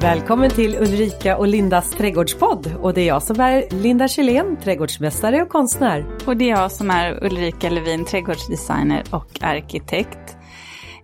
Välkommen 0.00 0.50
till 0.50 0.76
Ulrika 0.76 1.36
och 1.36 1.48
Lindas 1.48 1.90
trädgårdspodd 1.90 2.76
och 2.80 2.94
det 2.94 3.00
är 3.00 3.06
jag 3.06 3.22
som 3.22 3.40
är 3.40 3.82
Linda 3.82 4.08
Kjellén, 4.08 4.56
trädgårdsmästare 4.56 5.42
och 5.42 5.48
konstnär. 5.48 6.06
Och 6.26 6.36
det 6.36 6.44
är 6.44 6.48
jag 6.48 6.72
som 6.72 6.90
är 6.90 7.24
Ulrika 7.24 7.70
Levin, 7.70 8.04
trädgårdsdesigner 8.04 9.04
och 9.10 9.42
arkitekt. 9.42 10.36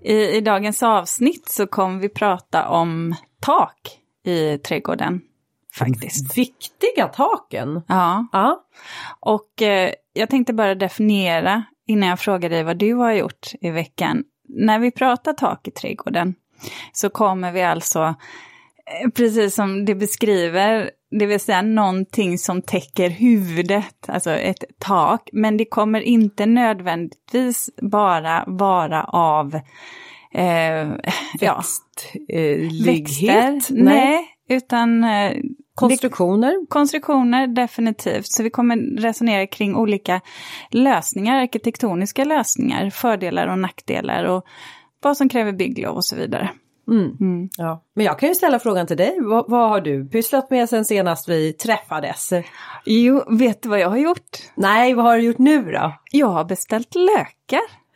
I, 0.03 0.36
I 0.36 0.40
dagens 0.40 0.82
avsnitt 0.82 1.48
så 1.48 1.67
kommer 1.67 2.00
vi 2.00 2.09
prata 2.09 2.68
om 2.68 3.14
tak 3.40 3.80
i 4.25 4.59
trädgården. 4.59 5.21
Faktiskt. 5.75 6.39
Viktiga 6.39 7.08
taken. 7.08 7.82
Ja. 7.89 8.26
Ja. 8.32 8.64
Och 9.21 9.63
eh, 9.63 9.90
jag 10.13 10.31
tänkte 10.31 10.53
bara 10.53 10.75
definiera 10.75 11.64
innan 11.86 12.08
jag 12.08 12.21
frågar 12.21 12.50
dig 12.50 12.63
vad 12.63 12.79
du 12.79 12.94
har 12.94 13.13
gjort 13.13 13.46
i 13.61 13.71
veckan. 13.71 14.25
När 14.49 14.79
vi 14.79 14.90
pratar 14.90 15.32
tak 15.32 15.68
i 15.68 15.71
trädgården 15.71 16.35
så 16.93 17.11
kommer 17.11 17.53
vi 17.53 17.63
alltså, 17.63 18.14
precis 19.14 19.54
som 19.54 19.85
det 19.85 19.95
beskriver, 19.95 20.90
det 21.11 21.26
vill 21.26 21.40
säga 21.40 21.63
någonting 21.63 22.39
som 22.39 22.63
täcker 22.63 23.11
huvudet, 23.11 24.09
alltså 24.09 24.31
ett 24.31 24.64
tak. 24.79 25.29
Men 25.32 25.57
det 25.57 25.64
kommer 25.64 26.00
inte 26.00 26.46
nödvändigtvis 26.46 27.71
bara 27.82 28.45
vara 28.46 29.04
av 29.04 29.54
eh, 30.35 30.89
ja, 31.40 31.62
Växtlighet? 32.84 33.55
växter. 33.55 33.75
Nej, 33.75 34.25
utan 34.48 35.05
eh, 35.05 35.33
Konstruktioner? 35.75 36.67
konstruktioner 36.69 37.47
definitivt. 37.47 38.27
Så 38.27 38.42
vi 38.42 38.50
kommer 38.50 39.00
resonera 39.00 39.47
kring 39.47 39.77
olika 39.77 40.20
lösningar, 40.70 41.42
arkitektoniska 41.42 42.25
lösningar, 42.25 42.91
fördelar 42.91 43.47
och 43.47 43.59
nackdelar 43.59 44.25
och 44.25 44.45
vad 45.03 45.17
som 45.17 45.28
kräver 45.28 45.53
bygglov 45.53 45.97
och 45.97 46.05
så 46.05 46.17
vidare. 46.17 46.50
Mm. 46.89 47.48
Ja. 47.56 47.83
Men 47.95 48.06
jag 48.06 48.19
kan 48.19 48.29
ju 48.29 48.34
ställa 48.34 48.59
frågan 48.59 48.87
till 48.87 48.97
dig. 48.97 49.19
Vad, 49.20 49.45
vad 49.48 49.69
har 49.69 49.81
du 49.81 50.09
pysslat 50.09 50.51
med 50.51 50.69
sen 50.69 50.84
senast 50.84 51.29
vi 51.29 51.53
träffades? 51.53 52.33
Jo, 52.84 53.25
vet 53.29 53.62
du 53.62 53.69
vad 53.69 53.81
jag 53.81 53.91
har 53.91 53.97
gjort? 53.97 54.37
Nej, 54.55 54.95
vad 54.95 55.05
har 55.05 55.17
du 55.17 55.23
gjort 55.23 55.39
nu 55.39 55.73
då? 55.73 55.92
Jag 56.12 56.27
har 56.27 56.45
beställt 56.45 56.95
lökar. 56.95 57.87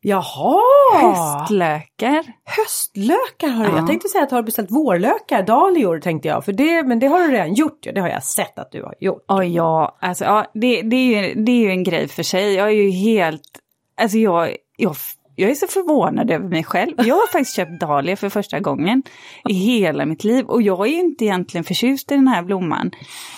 Jaha! 0.00 0.60
Höstlökar. 1.02 2.24
Höstlökar 2.44 3.48
har 3.48 3.64
du. 3.64 3.70
Ja. 3.70 3.76
Jag 3.76 3.86
tänkte 3.86 4.08
säga 4.08 4.24
att 4.24 4.30
du 4.30 4.34
har 4.34 4.42
beställt 4.42 4.70
vårlökar, 4.70 5.42
dahlior 5.42 6.00
tänkte 6.00 6.28
jag. 6.28 6.44
För 6.44 6.52
det, 6.52 6.82
men 6.82 6.98
det 6.98 7.06
har 7.06 7.20
du 7.20 7.30
redan 7.30 7.54
gjort 7.54 7.78
ja. 7.80 7.92
Det 7.92 8.00
har 8.00 8.08
jag 8.08 8.24
sett 8.24 8.58
att 8.58 8.72
du 8.72 8.82
har 8.82 8.94
gjort. 9.00 9.24
Ja, 9.28 9.44
ja, 9.44 9.98
alltså 10.00 10.24
ja, 10.24 10.50
det, 10.54 10.82
det, 10.82 10.96
är 10.96 11.22
ju, 11.22 11.34
det 11.44 11.52
är 11.52 11.64
ju 11.64 11.70
en 11.70 11.84
grej 11.84 12.08
för 12.08 12.22
sig. 12.22 12.54
Jag 12.54 12.68
är 12.68 12.72
ju 12.72 12.90
helt, 12.90 13.60
alltså 14.00 14.18
jag, 14.18 14.56
jag, 14.76 14.96
jag 15.38 15.50
är 15.50 15.54
så 15.54 15.66
förvånad 15.66 16.30
över 16.30 16.48
mig 16.48 16.64
själv. 16.64 16.94
Jag 16.98 17.14
har 17.14 17.26
faktiskt 17.32 17.56
köpt 17.56 17.80
dahlia 17.80 18.16
för 18.16 18.28
första 18.28 18.60
gången 18.60 19.02
i 19.48 19.52
hela 19.52 20.06
mitt 20.06 20.24
liv. 20.24 20.44
Och 20.46 20.62
jag 20.62 20.86
är 20.86 20.90
ju 20.90 21.00
inte 21.00 21.24
egentligen 21.24 21.64
förtjust 21.64 22.12
i 22.12 22.14
den 22.14 22.28
här 22.28 22.42
blomman. 22.42 22.90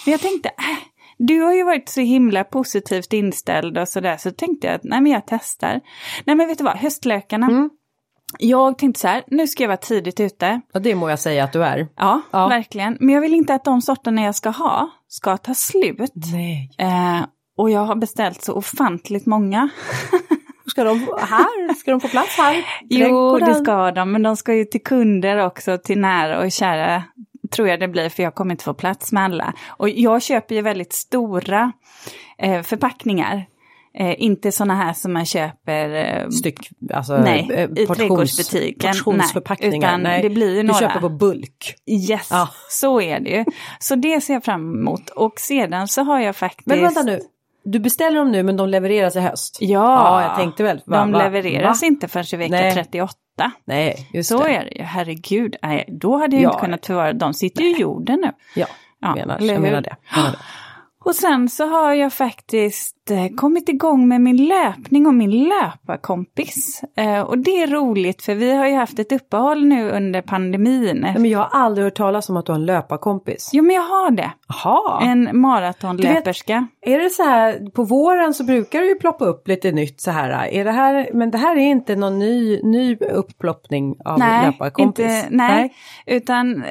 Men 0.05 0.12
jag 0.12 0.21
tänkte, 0.21 0.48
äh, 0.48 0.55
du 1.19 1.41
har 1.41 1.55
ju 1.55 1.65
varit 1.65 1.89
så 1.89 2.01
himla 2.01 2.45
positivt 2.45 3.12
inställd 3.12 3.78
och 3.78 3.89
sådär. 3.89 4.17
Så 4.17 4.31
tänkte 4.31 4.67
jag 4.67 4.77
att, 4.77 4.84
nej 4.84 5.01
men 5.01 5.12
jag 5.12 5.23
testar. 5.27 5.81
Nej 6.25 6.37
men 6.37 6.48
vet 6.48 6.59
du 6.59 6.65
vad, 6.65 6.77
höstlökarna. 6.77 7.47
Mm. 7.47 7.71
Jag 8.39 8.78
tänkte 8.78 9.01
så 9.01 9.09
här, 9.09 9.23
nu 9.27 9.47
ska 9.47 9.62
jag 9.62 9.69
vara 9.69 9.77
tidigt 9.77 10.21
ute. 10.21 10.61
Och 10.75 10.83
det 10.83 10.95
må 10.95 11.11
jag 11.11 11.19
säga 11.19 11.45
att 11.45 11.53
du 11.53 11.65
är. 11.65 11.89
Ja, 11.97 12.23
Ja. 12.31 12.48
verkligen. 12.48 12.97
Men 13.01 13.15
jag 13.15 13.21
vill 13.21 13.34
inte 13.34 13.55
att 13.55 13.65
de 13.65 13.83
sorterna 13.83 14.23
jag 14.23 14.34
ska 14.34 14.51
ha 14.51 14.91
ska 15.09 15.37
ta 15.37 15.55
slut. 15.55 16.12
Nej. 16.33 16.71
Eh, 16.78 17.21
och 17.56 17.71
jag 17.71 17.81
har 17.84 17.97
beställt 17.97 18.43
så 18.43 18.55
ofantligt 18.55 19.27
många. 19.27 19.69
Ska 20.71 20.85
de 20.85 20.99
här? 21.19 21.75
Ska 21.75 21.91
de 21.91 22.01
få 22.01 22.09
plats 22.09 22.37
här? 22.37 22.65
Jo, 22.89 23.39
det 23.39 23.55
ska 23.55 23.91
de, 23.91 24.13
men 24.13 24.23
de 24.23 24.37
ska 24.37 24.55
ju 24.55 24.65
till 24.65 24.83
kunder 24.83 25.47
också, 25.47 25.79
till 25.79 25.99
nära 25.99 26.41
och 26.41 26.53
kära. 26.53 27.03
Tror 27.53 27.69
jag 27.69 27.81
det 27.81 27.89
blir, 27.89 28.09
för 28.09 28.23
jag 28.23 28.35
kommer 28.35 28.51
inte 28.55 28.65
få 28.65 28.75
plats 28.75 29.12
med 29.12 29.25
alla. 29.25 29.53
Och 29.69 29.89
jag 29.89 30.22
köper 30.22 30.55
ju 30.55 30.62
väldigt 30.62 30.93
stora 30.93 31.72
eh, 32.39 32.62
förpackningar. 32.62 33.47
Eh, 33.99 34.22
inte 34.22 34.53
sådana 34.53 34.75
här 34.75 34.93
som 34.93 35.12
man 35.12 35.27
köper 35.27 35.94
eh, 35.94 36.28
Styck, 36.28 36.59
alltså 36.94 37.17
Nej, 37.17 37.50
eh, 37.55 37.69
i 37.83 37.87
trädgårdsbutiken. 37.87 38.93
portionsförpackningar. 38.93 39.78
Nej, 39.81 39.89
utan 39.89 40.03
Nej, 40.03 40.23
det 40.23 40.31
blir 40.31 40.50
ju 40.50 40.56
du 40.56 40.62
några. 40.62 40.81
köper 40.81 41.00
på 41.00 41.09
bulk. 41.09 41.75
Yes, 41.87 42.28
Ja. 42.31 42.49
så 42.69 43.00
är 43.00 43.21
det 43.21 43.31
ju. 43.31 43.44
Så 43.78 43.94
det 43.94 44.21
ser 44.21 44.33
jag 44.34 44.44
fram 44.44 44.75
emot. 44.75 45.11
Och 45.11 45.41
sedan 45.41 45.89
så 45.89 46.03
har 46.03 46.21
jag 46.21 46.37
faktiskt... 46.37 46.67
Men 46.67 46.81
vänta 46.83 47.03
nu, 47.03 47.21
du 47.65 47.78
beställer 47.78 48.19
dem 48.19 48.32
nu 48.32 48.43
men 48.43 48.56
de 48.56 48.69
levereras 48.69 49.16
i 49.16 49.21
höst? 49.21 49.59
Ja, 49.60 49.69
Ja, 49.78 50.22
jag 50.22 50.37
tänkte 50.37 50.62
väl. 50.62 50.82
va, 50.87 50.97
de 50.98 51.12
va, 51.12 51.19
levereras 51.19 51.82
va? 51.82 51.87
inte 51.87 52.09
förrän 52.09 52.25
i 52.32 52.37
vecka 52.37 52.50
Nej. 52.54 52.75
38. 52.75 53.12
Nej, 53.65 54.09
just 54.12 54.28
Så 54.28 54.38
det. 54.43 54.50
är 54.56 54.65
det 54.65 54.71
ju, 54.76 54.82
herregud. 54.82 55.56
Nej, 55.62 55.84
då 55.88 56.16
hade 56.16 56.37
jag 56.37 56.43
Ja. 56.44 56.49
inte 56.53 56.65
kunnat 56.65 56.87
förvara, 56.87 57.12
de 57.12 57.34
sitter 57.34 57.62
ju 57.62 57.76
i 57.76 57.81
jorden 57.81 58.20
nu. 58.20 58.32
Ja, 58.60 58.66
Ja, 59.00 59.15
menar, 59.15 59.38
jag 59.41 59.60
menar 59.60 59.81
det. 59.81 59.97
Menar 60.16 60.31
det. 60.31 60.38
Och 61.04 61.15
sen 61.15 61.49
så 61.49 61.66
har 61.66 61.93
jag 61.94 62.12
faktiskt 62.12 62.97
kommit 63.37 63.69
igång 63.69 64.09
med 64.09 64.21
min 64.21 64.47
löpning 64.47 65.06
och 65.06 65.15
min 65.15 65.31
löparkompis. 65.31 66.82
Eh, 66.97 67.21
och 67.21 67.38
det 67.38 67.62
är 67.62 67.66
roligt 67.66 68.22
för 68.22 68.34
vi 68.34 68.53
har 68.56 68.66
ju 68.66 68.75
haft 68.75 68.98
ett 68.98 69.12
uppehåll 69.12 69.65
nu 69.65 69.91
under 69.91 70.22
pandemin. 70.22 70.97
Nej, 71.00 71.15
men 71.19 71.31
jag 71.31 71.38
har 71.38 71.60
aldrig 71.60 71.84
hört 71.84 71.94
talas 71.94 72.28
om 72.28 72.37
att 72.37 72.47
du 72.47 72.53
har 72.53 72.59
en 72.59 72.66
löparkompis. 72.66 73.50
Jo 73.53 73.65
men 73.65 73.76
jag 73.76 73.82
har 73.82 74.10
det. 74.10 74.31
Jaha. 74.49 75.03
En 75.04 75.41
maratonlöperska. 75.41 76.66
Är 76.82 76.99
det 76.99 77.10
så 77.10 77.22
här, 77.22 77.70
på 77.70 77.84
våren 77.84 78.34
så 78.34 78.44
brukar 78.44 78.81
det 78.81 78.87
ju 78.87 78.94
ploppa 78.94 79.25
upp 79.25 79.49
lite 79.49 79.72
nytt 79.72 80.00
så 80.00 80.10
här. 80.10 80.49
Är 80.49 80.65
det 80.65 80.72
här 80.72 81.10
men 81.12 81.31
det 81.31 81.38
här 81.38 81.56
är 81.56 81.70
inte 81.70 81.97
någon 81.97 82.19
ny, 82.19 82.62
ny 82.62 82.97
upploppning 82.97 83.97
av 84.04 84.19
Nej, 84.19 84.47
löparkompis? 84.47 85.04
inte, 85.04 85.26
nej, 85.31 85.75
utan 86.06 86.65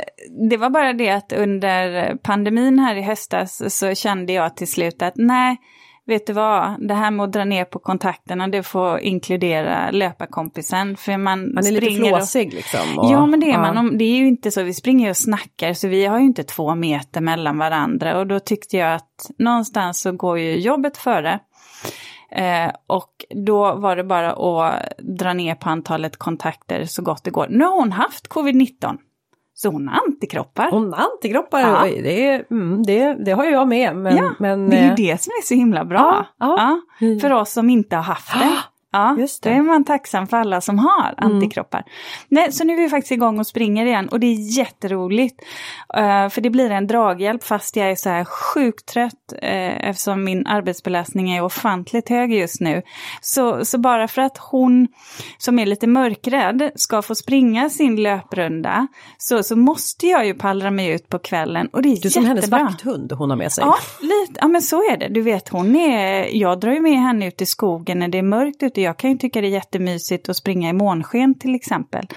det 0.49 0.57
var 0.57 0.69
bara 0.69 0.93
det 0.93 1.09
att 1.09 1.33
under 1.33 2.15
pandemin 2.15 2.79
här 2.79 2.95
i 2.95 3.01
höstas 3.01 3.77
så 3.77 3.95
kände 3.95 4.33
jag 4.33 4.55
till 4.55 4.67
slut 4.67 5.01
att 5.01 5.13
nej, 5.15 5.57
vet 6.09 6.27
du 6.27 6.33
vad, 6.33 6.87
det 6.87 6.93
här 6.93 7.11
med 7.11 7.23
att 7.23 7.31
dra 7.33 7.45
ner 7.45 7.65
på 7.65 7.79
kontakterna 7.79 8.47
det 8.47 8.63
får 8.63 8.99
inkludera 8.99 9.91
löparkompisen. 9.91 10.97
För 10.97 11.17
man, 11.17 11.53
Man 11.53 11.65
är 11.65 11.71
lite 11.71 11.85
springer 11.85 12.11
och- 12.13 12.17
flåsig 12.17 12.53
liksom. 12.53 12.99
och- 12.99 13.11
Ja 13.11 13.25
men 13.25 13.39
det 13.39 13.45
är 13.47 13.51
ja. 13.63 13.73
man, 13.73 13.97
det 13.97 14.03
är 14.03 14.15
ju 14.17 14.27
inte 14.27 14.51
så, 14.51 14.63
vi 14.63 14.73
springer 14.73 15.05
ju 15.05 15.09
och 15.09 15.17
snackar 15.17 15.73
så 15.73 15.87
vi 15.87 16.05
har 16.05 16.19
ju 16.19 16.25
inte 16.25 16.43
två 16.43 16.75
meter 16.75 17.21
mellan 17.21 17.57
varandra 17.57 18.19
och 18.19 18.27
då 18.27 18.39
tyckte 18.39 18.77
jag 18.77 18.93
att 18.95 19.31
någonstans 19.37 20.01
så 20.01 20.11
går 20.11 20.39
ju 20.39 20.55
jobbet 20.59 20.97
före. 20.97 21.39
Eh, 22.31 22.71
och 22.87 23.25
då 23.45 23.75
var 23.75 23.95
det 23.95 24.03
bara 24.03 24.31
att 24.31 24.83
dra 24.99 25.33
ner 25.33 25.55
på 25.55 25.69
antalet 25.69 26.17
kontakter 26.17 26.85
så 26.85 27.01
gott 27.01 27.23
det 27.23 27.31
går. 27.31 27.47
Nu 27.49 27.63
har 27.63 27.79
hon 27.79 27.91
haft 27.91 28.27
covid-19, 28.27 28.97
så 29.61 29.69
hon 29.69 29.87
har 29.87 30.01
antikroppar. 30.07 30.71
Hon 30.71 30.93
har 30.93 31.03
antikroppar, 31.11 31.59
Ja. 31.59 31.83
Det, 32.03 32.51
mm, 32.51 32.83
det, 32.83 33.13
det 33.25 33.31
har 33.31 33.45
jag 33.45 33.67
med. 33.67 33.95
Men, 33.95 34.17
ja, 34.17 34.31
men, 34.39 34.69
det 34.69 34.77
är 34.77 34.83
eh, 34.83 34.89
ju 34.89 34.95
det 34.95 35.21
som 35.21 35.31
är 35.31 35.45
så 35.45 35.53
himla 35.53 35.85
bra. 35.85 36.25
Ja, 36.39 36.55
ja. 36.99 37.05
Mm. 37.05 37.19
För 37.19 37.31
oss 37.31 37.51
som 37.51 37.69
inte 37.69 37.95
har 37.95 38.03
haft 38.03 38.33
det. 38.33 38.57
Ja, 38.91 39.15
Just 39.19 39.43
då 39.43 39.49
det. 39.49 39.55
är 39.55 39.61
man 39.61 39.83
tacksam 39.83 40.27
för 40.27 40.37
alla 40.37 40.61
som 40.61 40.79
har 40.79 41.13
antikroppar. 41.17 41.83
Nej, 42.29 42.51
så 42.51 42.63
nu 42.63 42.73
är 42.73 42.77
vi 42.77 42.89
faktiskt 42.89 43.11
igång 43.11 43.39
och 43.39 43.47
springer 43.47 43.85
igen 43.85 44.09
och 44.09 44.19
det 44.19 44.27
är 44.27 44.57
jätteroligt. 44.57 45.41
Eh, 45.97 46.29
för 46.29 46.41
det 46.41 46.49
blir 46.49 46.69
en 46.71 46.87
draghjälp 46.87 47.43
fast 47.43 47.75
jag 47.75 47.91
är 47.91 47.95
så 47.95 48.09
här 48.09 48.25
sjukt 48.25 48.85
trött 48.85 49.33
eh, 49.41 49.89
eftersom 49.89 50.23
min 50.23 50.47
arbetsbelastning 50.47 51.31
är 51.31 51.43
ofantligt 51.43 52.09
hög 52.09 52.33
just 52.33 52.61
nu. 52.61 52.81
Så, 53.21 53.65
så 53.65 53.77
bara 53.77 54.07
för 54.07 54.21
att 54.21 54.37
hon 54.37 54.87
som 55.37 55.59
är 55.59 55.65
lite 55.65 55.87
mörkrädd 55.87 56.71
ska 56.75 57.01
få 57.01 57.15
springa 57.15 57.69
sin 57.69 57.95
löprunda 58.03 58.87
så, 59.17 59.43
så 59.43 59.55
måste 59.55 60.07
jag 60.07 60.25
ju 60.25 60.33
pallra 60.33 60.71
mig 60.71 60.87
ut 60.89 61.09
på 61.09 61.19
kvällen 61.19 61.67
och 61.73 61.81
det 61.81 61.89
är 61.89 62.01
Du 62.01 62.07
är 62.07 62.11
som 62.11 62.25
hennes 62.25 62.43
jättebra. 62.45 62.63
vakthund 62.63 63.11
hon 63.11 63.29
har 63.29 63.37
med 63.37 63.51
sig. 63.51 63.63
Ja, 63.67 63.75
lite. 64.01 64.39
ja, 64.41 64.47
men 64.47 64.61
så 64.61 64.91
är 64.91 64.97
det. 64.97 65.07
Du 65.07 65.21
vet, 65.21 65.49
hon 65.49 65.75
är, 65.75 66.27
jag 66.35 66.59
drar 66.59 66.71
ju 66.71 66.79
med 66.81 66.99
henne 67.01 67.27
ut 67.27 67.41
i 67.41 67.45
skogen 67.45 67.99
när 67.99 68.07
det 68.07 68.17
är 68.17 68.21
mörkt 68.23 68.63
ute. 68.63 68.78
Jag 68.79 68.97
kan 68.97 69.11
ju 69.11 69.17
tycka 69.17 69.41
det 69.41 69.47
är 69.47 69.51
jättemysigt 69.51 70.29
att 70.29 70.37
springa 70.37 70.69
i 70.69 70.73
månsken 70.73 71.39
till 71.39 71.55
exempel. 71.55 72.07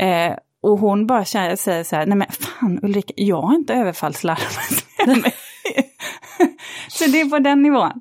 Eh, 0.00 0.32
och 0.62 0.78
hon 0.78 1.06
bara 1.06 1.24
säger 1.24 1.84
så 1.84 1.96
här, 1.96 2.06
nej 2.06 2.18
men 2.18 2.28
fan 2.30 2.80
Ulrika, 2.82 3.12
jag 3.16 3.42
har 3.42 3.54
inte 3.54 3.74
överfallslarmat 3.74 4.84
henne." 5.06 5.32
Så 6.88 7.10
det 7.10 7.20
är 7.20 7.30
på 7.30 7.38
den 7.38 7.62
nivån. 7.62 8.00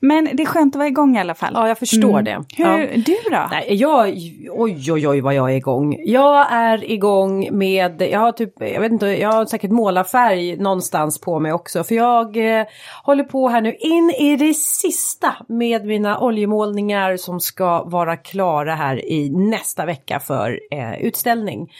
Men 0.00 0.28
det 0.32 0.42
är 0.42 0.46
skönt 0.46 0.74
att 0.74 0.78
vara 0.78 0.88
igång 0.88 1.16
i 1.16 1.20
alla 1.20 1.34
fall. 1.34 1.52
Ja, 1.54 1.68
jag 1.68 1.78
förstår 1.78 2.10
Mm. 2.20 2.24
det. 2.24 2.44
Hur, 2.56 2.64
Ja. 2.66 2.86
du 2.96 3.16
då? 3.30 3.46
Nej, 3.50 3.74
jag, 3.74 4.08
oj 4.50 4.92
oj 4.92 5.08
oj 5.08 5.20
vad 5.20 5.34
jag 5.34 5.50
är 5.52 5.56
igång. 5.56 5.96
Jag 6.04 6.46
är 6.52 6.90
igång 6.90 7.48
med, 7.52 8.02
jag 8.02 8.20
har 8.20 8.32
typ, 8.32 8.52
jag 8.60 8.80
vet 8.80 8.92
inte, 8.92 9.06
jag 9.06 9.32
har 9.32 9.46
säkert 9.46 9.70
målarfärg 9.70 10.56
någonstans 10.56 11.20
på 11.20 11.40
mig 11.40 11.52
också. 11.52 11.84
För 11.84 11.94
jag 11.94 12.58
eh, 12.60 12.66
håller 13.04 13.24
på 13.24 13.48
här 13.48 13.60
nu 13.60 13.74
in 13.74 14.10
i 14.10 14.36
det 14.36 14.54
sista 14.54 15.34
med 15.48 15.86
mina 15.86 16.18
oljemålningar 16.20 17.16
som 17.16 17.40
ska 17.40 17.82
vara 17.84 18.16
klara 18.16 18.74
här 18.74 19.04
i 19.10 19.30
nästa 19.30 19.86
vecka 19.86 20.20
för 20.20 20.60
eh, 20.72 21.00
utställning. 21.00 21.72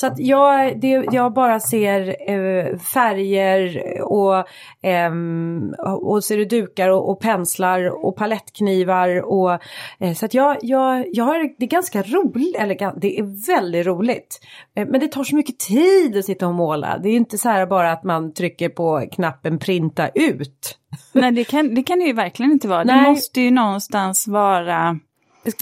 Så 0.00 0.06
att 0.06 0.18
jag, 0.18 0.80
det, 0.80 1.06
jag 1.12 1.32
bara 1.32 1.60
ser 1.60 2.30
eh, 2.30 2.78
färger 2.78 3.82
och 4.02 4.44
ehm, 4.82 5.74
och, 6.02 6.22
det 6.28 6.44
dukar 6.44 6.88
och, 6.88 7.10
och 7.10 7.20
penslar 7.20 8.04
och 8.04 8.16
palettknivar 8.16 9.22
och 9.22 9.52
eh, 10.00 10.14
så 10.14 10.26
att 10.26 10.34
jag, 10.34 10.56
jag, 10.62 11.06
jag 11.12 11.24
har 11.24 11.58
det 11.58 11.64
är 11.64 11.68
ganska 11.68 12.02
roligt, 12.02 12.56
eller 12.56 13.00
det 13.00 13.18
är 13.18 13.46
väldigt 13.46 13.86
roligt. 13.86 14.40
Eh, 14.76 14.86
men 14.88 15.00
det 15.00 15.08
tar 15.08 15.24
så 15.24 15.36
mycket 15.36 15.58
tid 15.58 16.16
att 16.16 16.24
sitta 16.24 16.46
och 16.46 16.54
måla. 16.54 16.98
Det 16.98 17.08
är 17.08 17.16
inte 17.16 17.38
så 17.38 17.48
här 17.48 17.66
bara 17.66 17.92
att 17.92 18.04
man 18.04 18.34
trycker 18.34 18.68
på 18.68 19.08
knappen 19.12 19.58
printa 19.58 20.08
ut. 20.08 20.78
Nej 21.12 21.32
det 21.32 21.44
kan 21.44 21.74
det, 21.74 21.82
kan 21.82 21.98
det 21.98 22.04
ju 22.04 22.12
verkligen 22.12 22.52
inte 22.52 22.68
vara. 22.68 22.84
Nej. 22.84 23.02
Det 23.02 23.10
måste 23.10 23.40
ju 23.40 23.50
någonstans 23.50 24.28
vara 24.28 24.98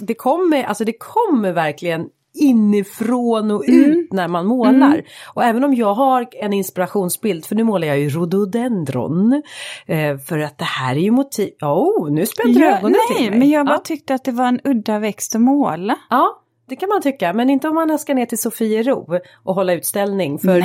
det 0.00 0.14
kommer, 0.14 0.64
alltså 0.64 0.84
det 0.84 0.98
kommer 0.98 1.52
verkligen 1.52 2.08
inifrån 2.36 3.50
och 3.50 3.64
ut 3.66 3.86
Mm. 3.86 4.06
när 4.10 4.28
man 4.28 4.46
målar. 4.46 5.02
Och 5.34 5.44
även 5.44 5.64
om 5.64 5.74
jag 5.74 5.94
har 5.94 6.28
en 6.32 6.52
inspirationsbild, 6.52 7.44
för 7.46 7.54
nu 7.54 7.64
målar 7.64 7.88
jag 7.88 7.98
ju 7.98 8.08
rhododendron. 8.08 9.42
Eh, 9.86 10.18
för 10.18 10.38
att 10.38 10.58
det 10.58 10.64
här 10.64 10.96
är 10.96 11.00
ju 11.00 11.10
motiv... 11.10 11.50
Oh, 11.62 12.10
nu 12.10 12.26
spände 12.26 12.58
du 12.58 12.66
ögonen 12.66 12.96
nej, 13.10 13.18
till 13.18 13.30
mig. 13.30 13.38
men 13.38 13.50
jag 13.50 13.66
bara 13.66 13.74
ja. 13.74 13.82
tyckte 13.84 14.14
att 14.14 14.24
det 14.24 14.32
var 14.32 14.46
en 14.46 14.60
udda 14.64 14.98
växt 14.98 15.34
att 15.34 15.40
måla. 15.40 15.96
ja, 16.10 16.42
det 16.68 16.76
kan 16.76 16.88
man 16.88 17.02
tycka. 17.02 17.32
Men 17.32 17.50
inte 17.50 17.68
om 17.68 17.74
man 17.74 17.98
ska 17.98 18.14
ner 18.14 18.26
till 18.26 18.38
Sofiero 18.38 19.06
och 19.44 19.54
hålla 19.54 19.72
utställning. 19.72 20.38
För 20.38 20.60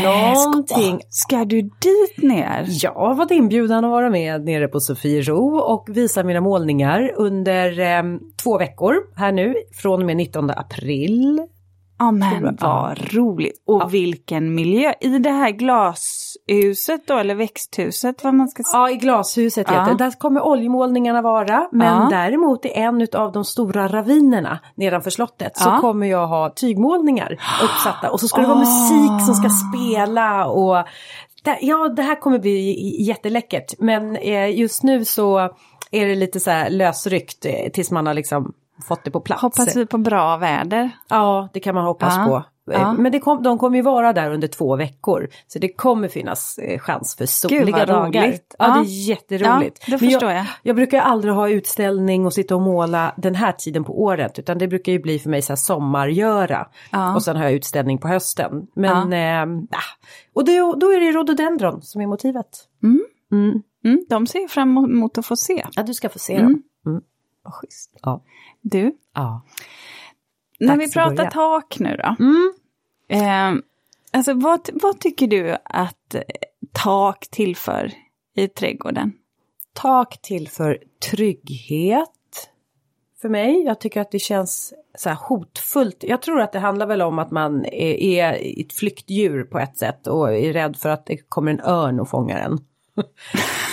någonting... 0.46 1.00
Ska, 1.10 1.36
ska 1.38 1.46
du 1.46 1.62
dit 1.62 2.18
ner? 2.18 2.66
Jag 2.68 2.94
har 2.94 3.16
varit 3.16 3.32
inbjuden 3.32 3.86
att 3.86 3.92
vara 3.92 4.10
med 4.10 4.46
nere 4.46 4.68
på 4.68 4.80
Sofiero 4.80 5.58
och 5.58 5.90
visa 5.90 6.24
mina 6.24 6.42
målningar 6.42 7.12
under 7.16 7.80
eh, 7.80 8.04
två 8.44 8.58
veckor 8.58 8.96
här 9.16 9.32
nu 9.32 9.56
från 9.74 10.00
och 10.00 10.06
med 10.06 10.18
19 10.18 10.50
april 10.50 11.42
Ja 12.02 12.12
men 12.12 12.58
Ja. 12.62 12.68
vad 12.68 13.14
roligt. 13.14 13.64
Och 13.68 13.94
vilken 13.94 14.56
miljö. 14.56 14.94
I 15.02 15.08
det 15.08 15.30
här 15.30 15.52
glashuset 15.52 17.08
då, 17.08 17.18
eller 17.18 17.36
växthuset 17.36 18.24
vad 18.24 18.34
man 18.34 18.48
ska 18.48 18.64
säga. 18.64 18.82
Ja, 18.82 18.90
i 18.90 18.96
glashuset 18.96 19.68
Ja. 19.72 19.80
heter 19.80 19.92
det. 19.98 20.04
Där 20.04 20.12
kommer 20.12 20.42
oljemålningarna 20.42 21.22
vara. 21.22 21.68
Men 21.72 22.02
Ja. 22.02 22.08
däremot 22.10 22.66
i 22.66 22.70
en 22.72 23.08
av 23.14 23.32
de 23.32 23.46
stora 23.46 23.88
ravinerna 23.88 24.60
nedanför 24.76 25.10
slottet 25.10 25.58
så 25.58 25.70
Ja. 25.70 25.78
kommer 25.82 26.08
jag 26.08 26.28
ha 26.28 26.50
tygmålningar 26.50 27.38
uppsatta. 27.64 28.12
Och 28.12 28.20
så 28.20 28.28
ska 28.28 28.42
det 28.42 28.48
vara 28.48 28.58
Ah. 28.58 28.60
musik 28.60 29.26
som 29.26 29.36
ska 29.36 29.50
spela 29.50 30.46
och 30.46 30.86
ja, 31.62 31.90
det 31.96 32.02
här 32.02 32.16
kommer 32.22 32.40
bli 32.40 32.96
jätteläckert. 33.04 33.74
Men 33.80 34.16
eh, 34.16 34.60
just 34.60 34.84
nu 34.84 35.06
så 35.06 35.38
är 35.92 36.08
det 36.08 36.16
lite 36.16 36.40
så 36.40 36.52
här 36.52 36.70
lösryckt 36.70 37.46
eh, 37.46 37.72
tills 37.74 37.92
man 37.92 38.08
har 38.08 38.14
liksom 38.14 38.54
fått 38.82 39.04
det 39.04 39.12
på 39.12 39.20
plats. 39.22 39.42
Hoppas 39.42 39.76
vi 39.76 39.86
på 39.86 39.98
bra 39.98 40.38
väder. 40.38 40.92
Ja, 41.10 41.50
det 41.54 41.60
kan 41.60 41.76
man 41.76 41.86
hoppas 41.86 42.14
Ja, 42.18 42.26
på. 42.26 42.36
Eh, 42.74 42.82
ja. 42.82 42.94
Men 42.94 43.12
det 43.12 43.20
kom, 43.20 43.44
de 43.44 43.58
kommer 43.58 43.78
ju 43.78 43.82
vara 43.82 44.14
där 44.14 44.32
under 44.32 44.48
två 44.48 44.76
veckor. 44.76 45.28
Så 45.48 45.60
det 45.60 45.74
kommer 45.74 46.08
finnas 46.08 46.58
eh, 46.58 46.80
chans 46.80 47.16
för 47.16 47.26
soliga 47.26 47.86
dagar. 47.86 48.28
roligt. 48.28 48.56
Ja, 48.60 48.66
Ja. 48.68 48.74
det 48.74 48.80
är 48.90 49.08
jätteroligt. 49.10 49.84
Ja, 49.88 49.92
det 49.92 49.98
förstår 50.00 50.32
jag. 50.32 50.46
Jag 50.64 50.76
brukar 50.76 51.02
aldrig 51.02 51.34
ha 51.34 51.50
utställning 51.50 52.26
och 52.26 52.34
sitta 52.34 52.56
och 52.56 52.62
måla 52.62 53.14
den 53.18 53.36
här 53.36 53.52
tiden 53.52 53.84
på 53.84 54.02
året. 54.02 54.40
Utan 54.40 54.58
det 54.58 54.68
brukar 54.68 54.92
ju 54.92 55.00
bli 55.00 55.20
för 55.20 55.30
mig 55.30 55.42
så 55.42 55.52
här 55.52 55.58
sommargöra. 55.58 56.68
Ja. 56.92 57.16
Och 57.16 57.24
sen 57.24 57.36
har 57.38 57.44
jag 57.44 57.54
utställning 57.54 57.98
på 57.98 58.08
hösten. 58.08 58.52
Men, 58.76 59.14
eh, 59.14 59.78
ah. 59.78 59.82
och 60.36 60.46
då, 60.46 60.76
då 60.76 60.92
är 60.92 61.00
det 61.00 61.12
rhododendron 61.12 61.82
som 61.82 62.02
är 62.02 62.08
motivet. 62.08 62.48
Mm. 62.84 63.02
Mm. 63.32 63.62
Mm, 63.86 64.06
de 64.10 64.28
ser 64.28 64.48
fram 64.48 64.78
emot 64.78 65.18
att 65.18 65.26
få 65.26 65.36
se. 65.36 65.66
Ja, 65.72 65.84
du 65.84 65.94
ska 65.94 66.10
få 66.10 66.20
se 66.20 66.34
Mm. 66.36 66.46
dem. 66.54 66.64
Vad 67.44 67.54
schysst. 67.54 67.92
Ja. 68.02 68.24
Du, 68.62 68.96
ja. 69.14 69.42
när 70.60 70.78
vi 70.78 70.92
pratar 70.92 71.16
börja. 71.16 71.32
tak 71.32 71.80
nu 71.80 71.98
då. 71.98 72.16
Mm. 72.20 72.54
Eh, 73.08 73.64
alltså 74.12 74.34
vad, 74.34 74.70
vad 74.74 75.00
tycker 75.00 75.28
du 75.28 75.58
att 75.64 76.16
eh, 76.16 76.22
tak 76.72 77.28
tillför 77.28 77.92
i 78.36 78.48
trädgården? 78.48 79.14
tak 79.74 80.22
till 80.22 80.50
för 80.50 80.78
trygghet 81.12 82.10
för 83.22 83.30
mig. 83.30 83.64
Jag 83.66 83.80
tycker 83.80 84.02
att 84.02 84.12
det 84.12 84.20
känns 84.20 84.74
så 84.98 85.10
här 85.10 85.16
hotfullt. 85.16 86.04
Jag 86.04 86.22
tror 86.22 86.42
att 86.42 86.52
det 86.52 86.60
handlar 86.60 86.86
väl 86.86 87.02
om 87.02 87.20
att 87.20 87.32
man 87.32 87.66
är, 87.66 87.94
är 87.94 88.62
ett 88.62 88.74
flyktdjur 88.74 89.44
på 89.44 89.60
ett 89.60 89.78
sätt 89.78 90.08
och 90.08 90.34
är 90.34 90.54
rädd 90.54 90.78
för 90.78 90.90
att 90.90 91.06
det 91.06 91.18
kommer 91.18 91.52
en 91.52 91.62
örn 91.62 92.00
och 92.00 92.10
fångar 92.10 92.40
en. 92.40 92.60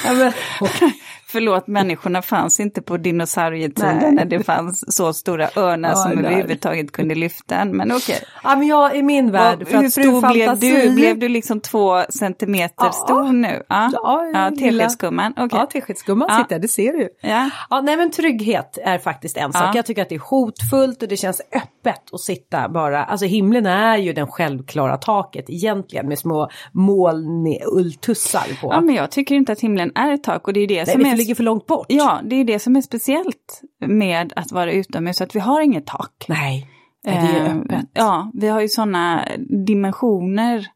ja, 0.05 0.13
men, 0.13 0.33
Förlåt, 1.31 1.67
människorna 1.67 2.23
fanns 2.23 2.61
inte 2.61 2.83
på 2.83 2.97
dinosaurietiden 2.97 3.97
Nej. 4.03 4.13
när 4.13 4.25
det 4.25 4.45
fanns 4.45 4.97
så 4.97 5.13
stora 5.13 5.49
örnar 5.57 5.89
Ja, 5.89 5.95
som 5.95 6.11
nej. 6.11 6.25
överhuvudtaget 6.25 6.93
kunde 6.93 7.15
lyfta 7.15 7.57
en. 7.57 7.77
Men 7.77 7.93
okej. 7.93 8.19
ja, 8.45 8.57
men 8.57 8.67
jag 8.67 8.97
i 8.97 9.03
min 9.03 9.31
värld, 9.33 9.69
för 9.69 9.79
Hur 9.79 9.87
att 9.87 9.93
stor 9.93 10.33
blev 10.33 10.47
fantasi... 10.47 10.83
du? 10.89 10.91
Blev 10.95 11.19
du 11.19 11.29
liksom 11.29 11.61
två 11.61 12.03
centimeter 12.11 12.75
Ja. 12.85 12.93
stor 12.93 13.33
nu? 13.33 13.63
Ja, 13.69 13.91
Ja, 13.93 14.25
ja 14.35 14.51
teskedsgumman. 14.59 15.33
Okej. 15.37 15.59
Ja, 15.59 15.67
teskedsgumman 15.67 16.29
Ja. 16.31 16.39
sitter, 16.39 16.59
det 16.59 16.69
ser 16.69 16.93
du. 16.93 17.09
Ja. 17.21 17.51
Ja, 17.71 17.81
nej 17.81 17.97
men 17.97 18.11
trygghet 18.11 18.79
är 18.85 18.99
faktiskt 18.99 19.37
en 19.37 19.53
sak. 19.53 19.63
Ja. 19.63 19.73
Jag 19.75 19.87
tycker 19.87 20.03
att 20.03 20.09
det 20.09 20.15
är 20.15 20.19
hotfullt 20.31 21.03
och 21.03 21.09
det 21.09 21.17
känns 21.17 21.41
öppet 21.53 22.03
att 22.13 22.21
sitta 22.21 22.69
bara. 22.69 23.05
Alltså 23.05 23.27
himlen 23.27 23.67
är 23.67 23.97
ju 23.97 24.13
den 24.13 24.27
självklara 24.27 24.97
taket 24.97 25.45
egentligen 25.51 26.09
med 26.09 26.19
små 26.19 26.49
molnulltussar 26.73 28.61
på. 28.61 28.69
ja, 28.73 28.81
men 28.81 28.95
jag 28.95 29.11
tycker 29.11 29.35
inte 29.35 29.53
att 29.53 29.61
himlen 29.61 29.93
är 29.95 30.13
ett 30.15 30.23
tak 30.25 30.47
och 30.47 30.53
det 30.53 30.61
är 30.61 30.67
det 30.69 30.75
nej, 30.77 30.87
som 30.87 31.01
är... 31.07 31.18
ligger 31.19 31.35
för 31.35 31.43
långt 31.45 31.67
bort. 31.67 31.87
Ja, 31.89 32.21
det 32.25 32.37
är 32.37 32.45
det 32.45 32.59
som 32.59 32.77
är 32.77 32.81
speciellt 32.81 33.63
med 33.87 34.33
att 34.37 34.53
vara 34.53 34.73
utomhus, 34.73 35.21
att 35.21 35.35
vi 35.37 35.41
har 35.41 35.61
inget 35.61 35.87
tak. 35.87 36.25
Nej, 36.29 36.67
det 37.05 37.11
är 37.11 37.47
Eh, 37.47 37.57
öppet. 37.57 37.87
Ja, 37.95 38.31
vi 38.35 38.49
har 38.49 38.61
ju 38.61 38.69
sådana 38.69 39.25
dimensioner, 39.67 40.67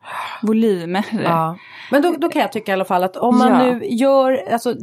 volymer. 0.43 1.05
Ja. 1.25 1.57
Men 1.91 2.03
då, 2.03 2.15
då 2.19 2.29
kan 2.29 2.43
jag 2.43 2.53
tycka 2.53 2.73
i 2.73 2.75
alla 2.75 2.85
fall 2.85 3.05
att 3.05 3.17
om 3.17 3.39
man 3.39 3.49
Ja. 3.49 3.59
nu 3.65 3.81
gör, 3.87 4.53
alltså 4.53 4.75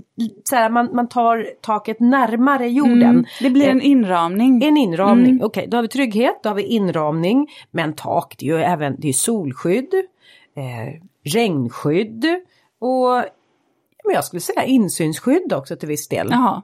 så 0.44 0.56
här, 0.56 0.70
man, 0.70 0.90
man 0.96 1.10
tar 1.10 1.48
taket 1.62 2.00
närmare 2.00 2.68
jorden. 2.70 3.02
Mm, 3.04 3.26
det 3.42 3.50
blir 3.50 3.68
en 3.68 3.82
Eh, 3.82 3.88
inramning. 3.88 4.64
En 4.64 4.78
inramning, 4.78 5.32
Mm. 5.32 5.44
okej 5.46 5.68
då 5.72 5.78
har 5.78 5.82
vi 5.82 5.88
trygghet, 5.88 6.40
då 6.44 6.50
har 6.50 6.56
vi 6.56 6.64
inramning. 6.64 7.48
Men 7.72 7.94
tak 7.94 8.36
det 8.40 8.46
är 8.50 8.58
ju 8.58 8.64
även 8.64 8.96
det 9.00 9.10
är 9.10 9.14
solskydd, 9.14 9.94
eh, 10.58 11.02
regnskydd 11.34 12.26
och 12.82 13.24
men 14.10 14.16
jag 14.16 14.26
skulle 14.26 14.40
säga 14.40 14.64
insynsskydd 14.64 15.54
också 15.54 15.76
till 15.76 15.88
viss 15.88 16.08
del. 16.08 16.28
Jaha. 16.32 16.62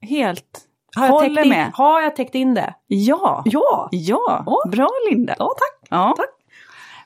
Helt. 0.00 0.60
har, 0.96 1.06
jag 1.06 1.12
håller 1.12 1.42
in, 1.42 1.48
med. 1.48 1.70
har 1.74 2.00
jag 2.00 2.16
täckt 2.16 2.34
in 2.34 2.54
det? 2.54 2.74
Ja. 2.86 3.42
Ja! 3.44 3.88
Ja, 3.92 4.42
Ja. 4.46 4.70
bra 4.70 4.88
Linda. 5.10 5.34
Ja 5.38 5.46
tack! 5.48 5.88
Ja. 5.90 6.14
Tack. 6.16 6.30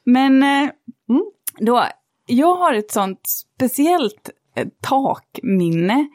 Men 0.05 0.43
eh, 0.43 0.71
Mm. 1.09 1.25
då, 1.59 1.85
jag 2.27 2.55
har 2.57 2.75
ett 2.75 2.91
sånt 2.91 3.21
speciellt 3.29 4.31
eh, 4.57 4.67
takminne 4.81 6.09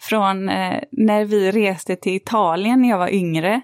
från 0.00 0.48
eh, 0.48 0.80
när 0.92 1.24
vi 1.24 1.50
reste 1.52 1.96
till 1.96 2.14
Italien 2.16 2.82
när 2.82 2.88
jag 2.88 2.98
var 2.98 3.08
yngre. 3.14 3.60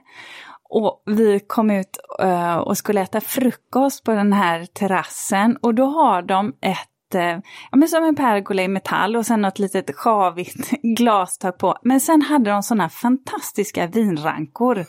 Och 0.69 1.03
vi 1.07 1.41
kom 1.47 1.71
ut 1.71 1.99
eh, 2.23 2.57
och 2.57 2.79
skulle 2.79 3.01
äta 3.01 3.21
frukost 3.21 4.05
på 4.05 4.13
den 4.13 4.33
här 4.33 4.67
terrassen 4.67 5.57
och 5.63 5.75
då 5.75 5.85
har 5.87 6.23
de 6.23 6.49
ett 6.61 6.89
Eh, 7.15 7.39
ja, 7.71 7.77
men 7.77 7.89
som 7.89 8.05
en 8.05 8.17
pergola 8.17 8.63
i 8.63 8.69
metall 8.69 9.17
och 9.17 9.27
sen 9.27 9.43
något 9.43 9.59
litet 9.59 9.97
sjavigt 9.97 10.71
glastak 10.83 11.59
på. 11.59 11.77
Men 11.83 12.01
sen 12.01 12.23
hade 12.23 12.51
de 12.51 12.63
sådana 12.63 12.89
fantastiska 12.89 13.87
vinrankor. 13.87 14.87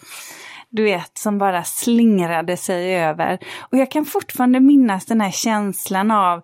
Du 0.69 0.83
vet, 0.83 1.17
som 1.17 1.37
bara 1.37 1.63
slingrade 1.63 2.57
sig 2.57 2.95
över. 2.95 3.39
Och 3.59 3.77
jag 3.77 3.91
kan 3.91 4.05
fortfarande 4.05 4.59
minnas 4.59 5.05
den 5.05 5.21
här 5.21 5.31
känslan 5.31 6.11
av 6.11 6.41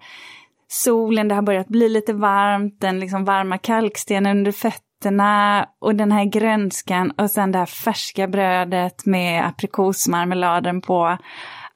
solen, 0.67 1.27
det 1.27 1.35
har 1.35 1.41
börjat 1.41 1.67
bli 1.67 1.89
lite 1.89 2.13
varmt, 2.13 2.81
den 2.81 2.99
liksom 2.99 3.25
varma 3.25 3.57
kalkstenen 3.57 4.37
under 4.37 4.51
fötterna 4.51 5.65
och 5.79 5.95
den 5.95 6.11
här 6.11 6.25
grönskan 6.25 7.11
och 7.11 7.31
sen 7.31 7.51
det 7.51 7.57
här 7.57 7.65
färska 7.65 8.27
brödet 8.27 9.05
med 9.05 9.47
aprikosmarmeladen 9.47 10.81
på. 10.81 11.17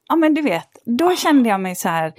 Ja 0.08 0.16
men 0.16 0.34
du 0.34 0.42
vet, 0.42 0.68
då 0.84 1.16
kände 1.16 1.48
jag 1.48 1.60
mig 1.60 1.74
så 1.74 1.88
här 1.88 2.12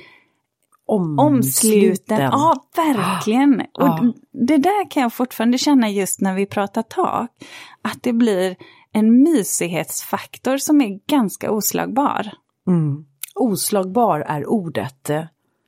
omsluten. 1.20 2.22
Ja, 2.22 2.56
verkligen. 2.76 3.62
Ja. 3.74 3.94
Och 3.94 4.16
det 4.48 4.58
där 4.58 4.92
kan 4.92 5.04
jag 5.04 5.14
fortfarande 5.14 5.58
känna 5.58 5.90
just 5.90 6.22
när 6.22 6.34
vi 6.34 6.46
pratar 6.46 6.82
tak. 6.82 7.30
Att 7.82 8.04
det 8.04 8.14
blir 8.14 8.56
en 8.94 9.24
mysighetsfaktor 9.24 10.58
som 10.58 10.82
är 10.82 11.00
ganska 11.08 11.52
oslagbar. 11.52 12.32
Mm. 12.68 13.06
Oslagbar 13.36 14.20
är 14.20 14.50
ordet. 14.50 15.10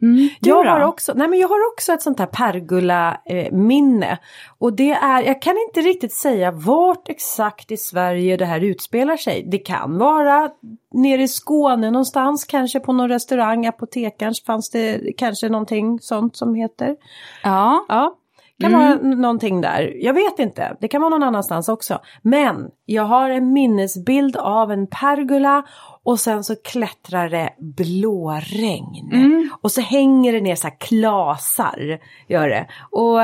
Mm. 0.01 0.29
Jag 0.39 0.63
har, 0.63 0.81
också, 0.81 1.13
nej 1.15 1.27
men 1.27 1.39
jag 1.39 1.47
har 1.47 1.67
också 1.73 1.93
ett 1.93 2.01
sånt 2.01 2.19
här 2.19 2.25
pergola-minne. 2.25 4.17
och 4.59 4.73
det 4.73 4.91
är, 4.91 5.23
jag 5.23 5.41
kan 5.41 5.55
inte 5.67 5.81
riktigt 5.81 6.13
säga 6.13 6.51
vart 6.51 7.09
exakt 7.09 7.71
i 7.71 7.77
Sverige 7.77 8.37
det 8.37 8.45
här 8.45 8.63
utspelar 8.63 9.17
sig. 9.17 9.47
Det 9.51 9.57
kan 9.57 9.97
vara 9.97 10.49
nere 10.93 11.21
i 11.21 11.27
Skåne 11.27 11.91
någonstans, 11.91 12.45
kanske 12.45 12.79
på 12.79 12.93
någon 12.93 13.09
restaurang, 13.09 13.65
apotekarns 13.65 14.43
fanns 14.43 14.69
det 14.69 15.13
kanske 15.17 15.49
någonting 15.49 15.99
sånt 15.99 16.35
som 16.35 16.55
heter. 16.55 16.95
Ja. 17.43 17.85
Ja, 17.89 18.15
kan 18.61 18.73
Mm. 18.73 18.87
vara 18.87 19.15
någonting 19.15 19.61
där. 19.61 19.93
Jag 19.95 20.13
vet 20.13 20.39
inte, 20.39 20.77
det 20.81 20.87
kan 20.87 21.01
vara 21.01 21.09
någon 21.09 21.23
annanstans 21.23 21.69
också. 21.69 21.99
Men 22.21 22.69
jag 22.85 23.03
har 23.03 23.29
en 23.29 23.53
minnesbild 23.53 24.37
av 24.37 24.71
en 24.71 24.87
pergola 24.87 25.63
och 26.03 26.19
sen 26.19 26.43
så 26.43 26.55
klättrar 26.55 27.29
det 27.29 27.53
blåregn. 27.59 29.11
Mm. 29.11 29.49
Och 29.61 29.71
så 29.71 29.81
hänger 29.81 30.33
det 30.33 30.41
ner 30.41 30.55
så 30.55 30.67
här 30.67 30.77
klasar, 30.79 31.99
gör 32.27 32.49
det. 32.49 32.67
Och 32.91 33.19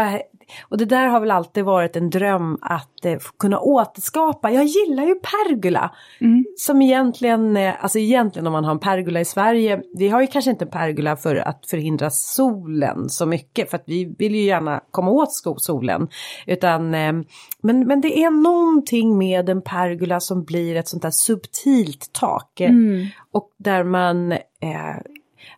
och 0.70 0.77
det 0.77 0.86
där 0.86 1.08
har 1.08 1.20
väl 1.20 1.32
alltid 1.32 1.66
varit 1.66 1.96
en 1.96 2.10
dröm 2.10 2.58
att 2.62 3.06
eh, 3.06 3.18
kunna 3.39 3.60
återskapa. 3.60 4.51
Jag 4.51 4.66
gillar 4.66 5.04
ju 5.04 5.16
pergola. 5.16 5.92
Mm. 6.22 6.46
Som 6.58 6.82
egentligen, 6.82 7.58
eh, 7.58 7.74
alltså 7.80 8.00
egentligen 8.00 8.48
om 8.48 8.54
man 8.54 8.66
har 8.66 8.72
en 8.72 8.80
pergola 8.80 9.20
i 9.20 9.25
Sverige, 9.25 9.82
vi 9.98 10.10
har 10.10 10.22
ju 10.22 10.27
kanske 10.27 10.51
inte 10.51 10.66
en 10.66 10.72
pergola 10.72 11.16
för 11.16 11.36
att 11.36 11.66
förhindra 11.70 12.10
solen 12.10 13.10
så 13.10 13.25
mycket 13.25 13.70
för 13.70 13.77
att 13.77 13.84
vi 13.86 14.16
vill 14.18 14.36
ju 14.36 14.42
gärna 14.42 14.82
komma 14.92 15.12
åt 15.12 15.30
solen. 15.58 16.08
Utan, 16.46 16.94
eh, 16.94 17.13
men, 17.62 17.88
men 17.88 18.01
det 18.01 18.20
är 18.24 18.32
någonting 18.32 19.18
med 19.18 19.50
en 19.50 19.62
pergola 19.62 20.20
som 20.20 20.44
blir 20.44 20.75
ett 20.75 20.88
sånt 20.88 21.04
där 21.04 21.12
subtilt 21.12 22.10
tak. 22.13 22.62
eh, 22.62 22.77
Mm. 22.77 23.08
Och 23.32 23.50
där 23.58 23.84
man 23.84 24.32
eh, 24.32 24.39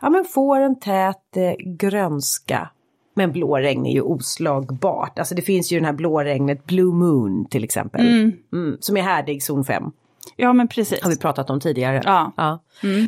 ja, 0.02 0.10
men 0.10 0.26
får 0.26 0.60
en 0.60 0.80
tät 0.80 1.38
eh, 1.38 1.54
grönska. 1.66 2.70
Men 3.20 3.32
blåregn 3.32 3.86
är 3.86 3.94
ju 3.94 4.02
oslagbart. 4.02 5.20
Alltså 5.20 5.36
det 5.36 5.42
finns 5.42 5.72
ju 5.72 5.78
den 5.78 5.86
här 5.86 5.94
blåregnet 5.94 6.66
Blue 6.66 6.94
Moon 6.94 7.46
till 7.50 7.64
exempel. 7.64 8.08
Mm, 8.54 8.78
som 8.80 8.98
är 8.98 9.02
härdig 9.02 9.44
zon 9.44 9.66
5. 9.66 9.84
Ja 10.36 10.54
men 10.54 10.68
precis. 10.68 11.04
Har 11.04 11.10
vi 11.10 11.18
pratat 11.18 11.50
om 11.50 11.60
tidigare. 11.60 12.02
Ja. 12.06 12.60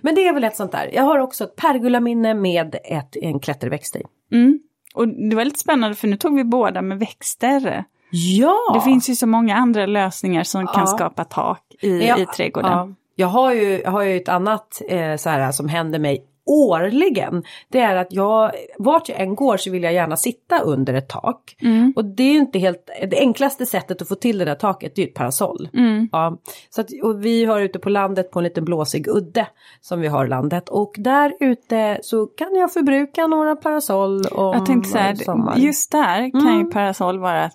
Men 0.04 0.16
det 0.16 0.28
är 0.28 0.34
väl 0.34 0.44
ett 0.44 0.56
sånt 0.56 0.72
där. 0.72 0.90
Jag 0.94 1.04
har 1.04 1.20
också 1.20 1.44
ett 1.44 1.56
pergolaminne 1.56 2.34
med 2.34 2.76
ett, 2.84 3.16
en 3.16 3.40
klätterväxt 3.40 3.96
i. 3.96 4.04
Mm. 4.32 4.60
Och 4.94 5.08
det 5.08 5.36
var 5.36 5.46
lite 5.46 5.60
spännande 5.60 5.96
för 5.96 6.08
nu 6.08 6.18
tog 6.18 6.36
vi 6.36 6.44
båda 6.44 6.82
med 6.82 7.00
växter. 7.00 7.84
Ja! 8.12 8.58
Det 8.74 8.82
finns 8.82 9.10
ju 9.10 9.16
så 9.16 9.28
många 9.28 9.56
andra 9.56 9.86
lösningar 9.86 10.44
som 10.44 10.68
kan 10.68 10.80
Ja. 10.80 10.86
skapa 10.88 11.24
tak 11.24 11.64
i, 11.82 12.08
Ja, 12.08 12.18
i 12.18 12.26
trädgården. 12.26 12.72
ja. 12.72 12.90
Jag 13.16 13.28
har 13.28 13.54
ju, 13.54 13.82
jag 13.82 13.92
har 13.92 14.02
ju 14.02 14.18
ett 14.18 14.30
annat 14.30 14.82
eh, 14.88 15.16
så 15.16 15.30
här, 15.30 15.52
som 15.52 15.70
händer 15.70 16.00
mig 16.00 16.26
årligen. 16.52 17.44
Det 17.70 17.80
är 17.80 17.96
att 17.96 18.14
jag, 18.14 18.52
vart 18.78 19.10
jag 19.10 19.20
än 19.20 19.36
går 19.36 19.58
så 19.58 19.72
vill 19.72 19.84
jag 19.84 19.94
gärna 19.94 20.18
sitta 20.18 20.60
under 20.60 20.94
ett 20.94 21.10
tak. 21.10 21.56
Mm. 21.62 21.94
Och 21.96 22.06
det 22.06 22.24
är 22.24 22.34
ju 22.34 22.40
inte 22.40 22.60
helt, 22.60 22.90
det 23.12 23.20
enklaste 23.20 23.66
sättet 23.66 24.02
att 24.02 24.08
få 24.08 24.16
till 24.16 24.38
det 24.38 24.46
där 24.46 24.56
taket 24.56 24.96
det 24.96 25.02
är 25.02 25.06
ju 25.06 25.10
ett 25.10 25.16
parasoll. 25.16 25.70
Mm. 25.74 26.10
Ja, 26.12 26.38
så 26.70 26.82
att, 26.82 26.88
och 27.04 27.26
vi 27.26 27.46
har 27.46 27.62
ute 27.62 27.80
på 27.80 27.90
landet 27.90 28.32
på 28.32 28.40
en 28.40 28.44
liten 28.44 28.66
blåsig 28.66 29.08
udde 29.08 29.48
som 29.82 30.02
vi 30.02 30.08
har 30.08 30.28
landet 30.28 30.70
och 30.70 30.96
där 30.98 31.34
ute 31.40 32.00
så 32.04 32.26
kan 32.26 32.56
jag 32.56 32.74
förbruka 32.74 33.28
några 33.28 33.56
parasoll 33.56 34.26
om 34.26 34.54
Jag 34.54 34.66
tänkte 34.66 34.90
så 34.90 34.98
här, 34.98 35.58
just 35.58 35.92
där 35.92 36.32
kan 36.32 36.42
Mm. 36.42 36.60
ju 36.60 36.66
parasoll 36.72 37.20
vara 37.20 37.52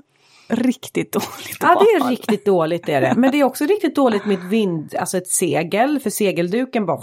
riktigt 0.48 1.12
dåligt 1.12 1.58
Ja 1.60 1.68
det 1.80 2.04
är 2.04 2.10
riktigt 2.10 2.44
dåligt 2.44 2.88
är 2.88 3.00
det. 3.00 3.14
Men 3.16 3.30
det 3.30 3.40
är 3.40 3.44
också 3.44 3.64
riktigt 3.64 3.96
dåligt 3.96 4.26
med 4.26 4.38
ett 4.38 4.44
vind, 4.44 4.94
alltså 4.98 5.16
ett 5.16 5.28
segel. 5.28 6.00
För 6.00 6.10
segelduken 6.10 6.86
bara 6.86 6.96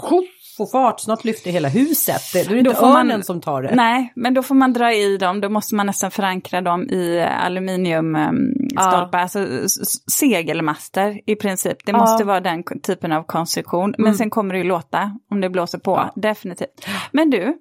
får 0.56 0.66
fart, 0.66 1.00
snart 1.00 1.24
lyfter 1.24 1.50
hela 1.50 1.68
huset. 1.68 2.20
Det 2.32 2.40
är 2.40 2.48
det 2.48 2.58
inte 2.58 2.74
får 2.74 2.86
man- 2.86 2.96
örnen 2.96 3.22
som 3.24 3.40
tar 3.40 3.62
det. 3.62 3.74
Nej, 3.74 4.12
men 4.16 4.34
då 4.34 4.42
får 4.42 4.54
man 4.54 4.72
dra 4.72 4.94
i 4.94 5.16
dem, 5.16 5.40
då 5.40 5.48
måste 5.48 5.74
man 5.74 5.86
nästan 5.86 6.10
förankra 6.10 6.60
dem 6.60 6.82
i 6.90 7.20
aluminiumstolpar, 8.04 9.18
alltså 9.18 9.38
s- 9.40 9.80
s- 9.82 10.12
segelmaster 10.12 11.20
i 11.26 11.36
princip. 11.36 11.86
Det 11.86 11.92
Ja. 11.92 11.98
måste 11.98 12.24
vara 12.24 12.40
den 12.40 12.62
typen 12.82 13.12
av 13.12 13.22
konstruktion. 13.22 13.94
Men 13.98 14.14
sen 14.14 14.30
kommer 14.30 14.54
det 14.54 14.58
ju 14.58 14.64
låta 14.64 15.18
om 15.30 15.40
det 15.40 15.50
blåser 15.50 15.78
på, 15.78 15.90
Ja. 15.90 16.12
definitivt. 16.16 16.86
Men 17.12 17.30
du, 17.30 17.58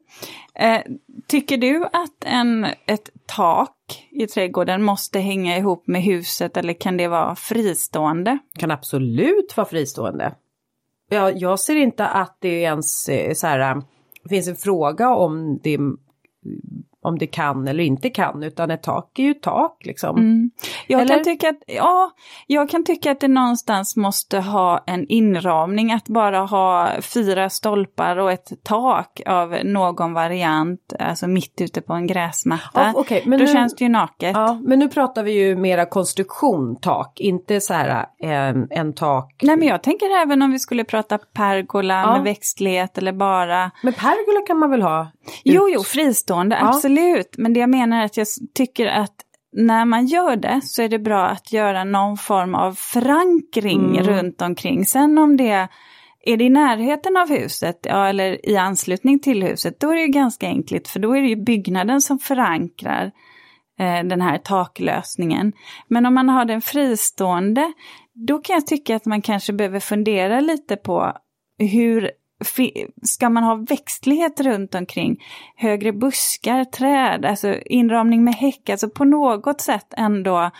eh, 0.59 0.79
tycker 1.27 1.57
du 1.57 1.83
att 1.85 2.23
en, 2.25 2.65
ett 2.65 3.09
tak 3.25 3.71
i 4.11 4.27
trädgården 4.27 4.83
måste 4.83 5.19
hänga 5.19 5.57
ihop 5.57 5.87
med 5.87 6.01
huset 6.03 6.57
eller 6.57 6.73
kan 6.73 6.97
det 6.97 7.07
vara 7.07 7.35
fristående? 7.35 8.37
Kan 8.59 8.71
absolut 8.71 9.57
vara 9.57 9.67
fristående. 9.67 10.33
Jag, 11.13 11.37
jag 11.37 11.59
ser 11.59 11.75
inte 11.75 12.07
att 12.07 12.37
det 12.39 12.61
ens 12.61 13.03
så 13.33 13.47
här, 13.47 13.75
äh, 13.75 13.83
finns 14.29 14.47
en 14.47 14.55
fråga 14.55 15.15
om 15.15 15.59
det, 15.63 15.77
om 17.03 17.17
det 17.17 17.27
kan 17.27 17.67
eller 17.67 17.83
inte 17.83 18.09
kan. 18.09 18.43
Utan 18.43 18.71
ett 18.71 18.83
tak 18.83 19.19
är 19.19 19.23
ju 19.23 19.33
tak 19.33 19.77
liksom. 19.85 20.17
Mm. 20.17 20.51
Jag, 20.87 21.01
Eller? 21.01 21.15
kan 21.15 21.23
tycka 21.23 21.49
att, 21.49 21.63
ja, 21.67 22.11
jag 22.47 22.69
kan 22.69 22.83
tycka 22.85 23.11
att 23.11 23.19
det 23.19 23.27
någonstans 23.27 23.95
måste 23.95 24.39
ha 24.39 24.83
en 24.87 25.07
inramning, 25.07 25.91
att 25.91 26.07
bara 26.07 26.39
ha 26.39 26.89
fyra 27.01 27.49
stolpar 27.49 28.17
och 28.17 28.31
ett 28.31 28.51
tak 28.63 29.21
av 29.27 29.57
någon 29.63 30.13
variant, 30.13 30.93
alltså 30.99 31.27
mitt 31.27 31.61
ute 31.61 31.81
på 31.81 31.93
en 31.93 32.07
gräsmatta. 32.07 32.81
Ja, 32.81 32.93
okej, 32.95 33.23
men 33.25 33.39
Då 33.39 33.45
nu- 33.45 33.51
känns 33.53 33.75
det 33.75 33.83
ju 33.83 33.89
naket. 33.89 34.31
Ja, 34.33 34.59
men 34.63 34.79
nu 34.79 34.89
pratar 34.89 35.23
vi 35.23 35.31
ju 35.31 35.55
mera 35.55 35.85
konstruktion 35.85 36.75
tak, 36.81 37.19
inte 37.19 37.61
så 37.61 37.73
här 37.73 38.05
en, 38.19 38.67
en 38.69 38.93
tak. 38.93 39.35
Nej 39.41 39.57
men 39.57 39.67
jag 39.67 39.83
tänker 39.83 40.21
även 40.23 40.41
om 40.41 40.51
vi 40.51 40.59
skulle 40.59 40.83
prata 40.83 41.17
pergola 41.17 41.93
Ja. 42.01 42.13
med 42.13 42.23
växtlighet 42.23 42.97
eller 42.97 43.11
bara 43.11 43.71
Men 43.83 43.93
pergola 43.93 44.45
kan 44.47 44.59
man 44.59 44.69
väl 44.69 44.81
ha? 44.81 45.07
Jo, 45.43 45.67
ut? 45.67 45.73
jo, 45.75 45.83
fristående, 45.83 46.57
Ja. 46.61 46.67
absolut. 46.67 46.92
Men 47.37 47.53
det 47.53 47.59
jag 47.59 47.69
menar 47.69 48.01
är 48.01 48.05
att 48.05 48.17
jag 48.17 48.27
tycker 48.55 48.85
att 48.85 49.15
när 49.55 49.85
man 49.85 50.05
gör 50.05 50.35
det 50.35 50.61
så 50.63 50.81
är 50.81 50.89
det 50.89 50.99
bra 50.99 51.25
att 51.25 51.53
göra 51.53 51.83
någon 51.83 52.17
form 52.17 52.55
av 52.55 52.73
förankring 52.73 53.97
Mm. 53.97 54.03
runt 54.03 54.41
omkring. 54.41 54.85
Sen 54.85 55.17
om 55.17 55.37
det 55.37 55.67
är 56.25 56.37
det 56.37 56.43
i 56.43 56.49
närheten 56.49 57.17
av 57.17 57.29
huset 57.29 57.79
ja, 57.83 58.07
eller 58.07 58.49
i 58.49 58.57
anslutning 58.57 59.19
till 59.19 59.43
huset, 59.43 59.79
då 59.79 59.91
är 59.91 59.95
det 59.95 60.01
ju 60.01 60.07
ganska 60.07 60.47
enkelt 60.47 60.87
för 60.87 60.99
då 60.99 61.15
är 61.15 61.21
det 61.21 61.27
ju 61.27 61.35
byggnaden 61.35 62.01
som 62.01 62.19
förankrar 62.19 63.11
eh, 63.79 64.03
den 64.03 64.21
här 64.21 64.37
taklösningen. 64.37 65.53
Men 65.87 66.05
om 66.05 66.13
man 66.13 66.29
har 66.29 66.45
den 66.45 66.61
fristående, 66.61 67.73
då 68.27 68.37
kan 68.37 68.53
jag 68.53 68.67
tycka 68.67 68.95
att 68.95 69.05
man 69.05 69.21
kanske 69.21 69.53
behöver 69.53 69.79
fundera 69.79 70.39
lite 70.39 70.75
på 70.75 71.13
hur 71.57 72.11
ska 73.03 73.29
man 73.29 73.43
ha 73.43 73.55
växtlighet 73.55 74.39
runt 74.39 74.75
omkring? 74.75 75.23
Högre 75.55 75.93
buskar, 75.93 76.65
träd, 76.65 77.25
alltså 77.25 77.55
inramning 77.65 78.23
med 78.23 78.35
häck, 78.35 78.69
alltså 78.69 78.89
på 78.89 79.03
något 79.03 79.61
sätt 79.61 79.93
ändå 79.97 80.51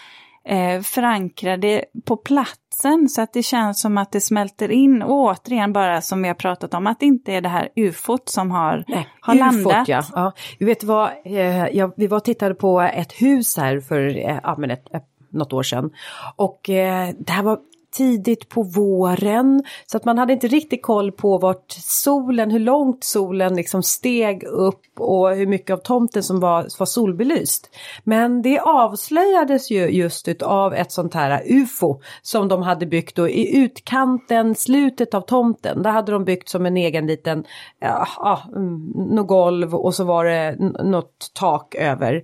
eh, 0.46 0.82
förankra 0.82 1.58
det 1.58 1.86
på 2.06 2.18
platsen 2.18 3.10
så 3.10 3.22
att 3.22 3.34
det 3.34 3.44
känns 3.44 3.82
som 3.82 3.98
att 3.98 4.12
det 4.12 4.22
smälter 4.22 4.72
in. 4.72 5.02
Och 5.02 5.16
återigen 5.16 5.74
bara 5.74 6.02
som 6.02 6.22
vi 6.22 6.28
har 6.28 6.36
pratat 6.36 6.74
om, 6.74 6.88
att 6.88 7.00
det 7.00 7.06
inte 7.06 7.34
är 7.34 7.42
det 7.42 7.50
här 7.50 7.70
ufot 7.76 8.30
som 8.30 8.52
har, 8.52 8.86
Nej, 8.88 9.08
har 9.22 9.36
ufot, 9.36 9.54
landat. 9.54 9.88
Ja. 9.88 10.04
Ja. 10.14 10.34
Vet 10.60 10.84
vad, 10.84 11.10
eh, 11.26 11.68
ja, 11.68 11.92
vi 11.98 12.08
var 12.08 12.18
och 12.18 12.24
tittade 12.24 12.56
på 12.56 12.82
ett 12.82 13.22
hus 13.22 13.58
här 13.58 13.80
för 13.80 14.18
eh, 14.18 14.40
ja, 14.44 14.56
men 14.58 14.72
ett, 14.72 14.94
ett, 14.96 15.08
något 15.30 15.54
år 15.54 15.64
sedan. 15.64 15.92
Och 16.36 16.70
eh, 16.70 17.10
det 17.20 17.32
här 17.32 17.44
var 17.44 17.60
tidigt 17.94 18.50
på 18.50 18.64
våren 18.64 19.64
så 19.86 19.98
att 19.98 20.06
man 20.06 20.18
hade 20.18 20.34
inte 20.34 20.48
riktigt 20.48 20.82
koll 20.82 21.12
på 21.12 21.38
vart 21.38 21.72
solen, 21.72 22.52
hur 22.52 22.60
långt 22.60 23.04
solen 23.04 23.56
liksom 23.56 23.84
steg 23.84 24.44
upp 24.44 25.00
och 25.00 25.36
hur 25.36 25.48
mycket 25.48 25.74
av 25.74 25.78
tomten 25.78 26.24
som 26.24 26.40
var, 26.40 26.68
var 26.80 26.86
solbelyst. 26.86 27.70
Men 28.04 28.42
det 28.42 28.60
avslöjades 28.60 29.72
ju 29.72 29.88
just 29.90 30.42
av 30.42 30.74
ett 30.74 30.92
sånt 30.92 31.14
här 31.14 31.44
ufo 31.46 32.00
som 32.22 32.48
de 32.48 32.62
hade 32.62 32.86
byggt 32.86 33.16
då 33.16 33.30
i 33.30 33.58
utkanten, 33.58 34.56
slutet 34.56 35.14
av 35.14 35.22
tomten. 35.22 35.84
Där 35.84 35.92
hade 35.92 36.12
de 36.12 36.26
byggt 36.26 36.50
som 36.50 36.66
en 36.66 36.78
egen 36.78 37.08
liten, 37.08 37.44
ja, 37.80 38.08
ja, 38.18 38.42
mm, 38.56 38.92
något 38.96 39.28
golv 39.28 39.76
och 39.76 39.96
så 39.96 40.04
var 40.04 40.26
det 40.26 40.56
något 40.84 41.32
tak 41.34 41.76
över. 41.76 42.24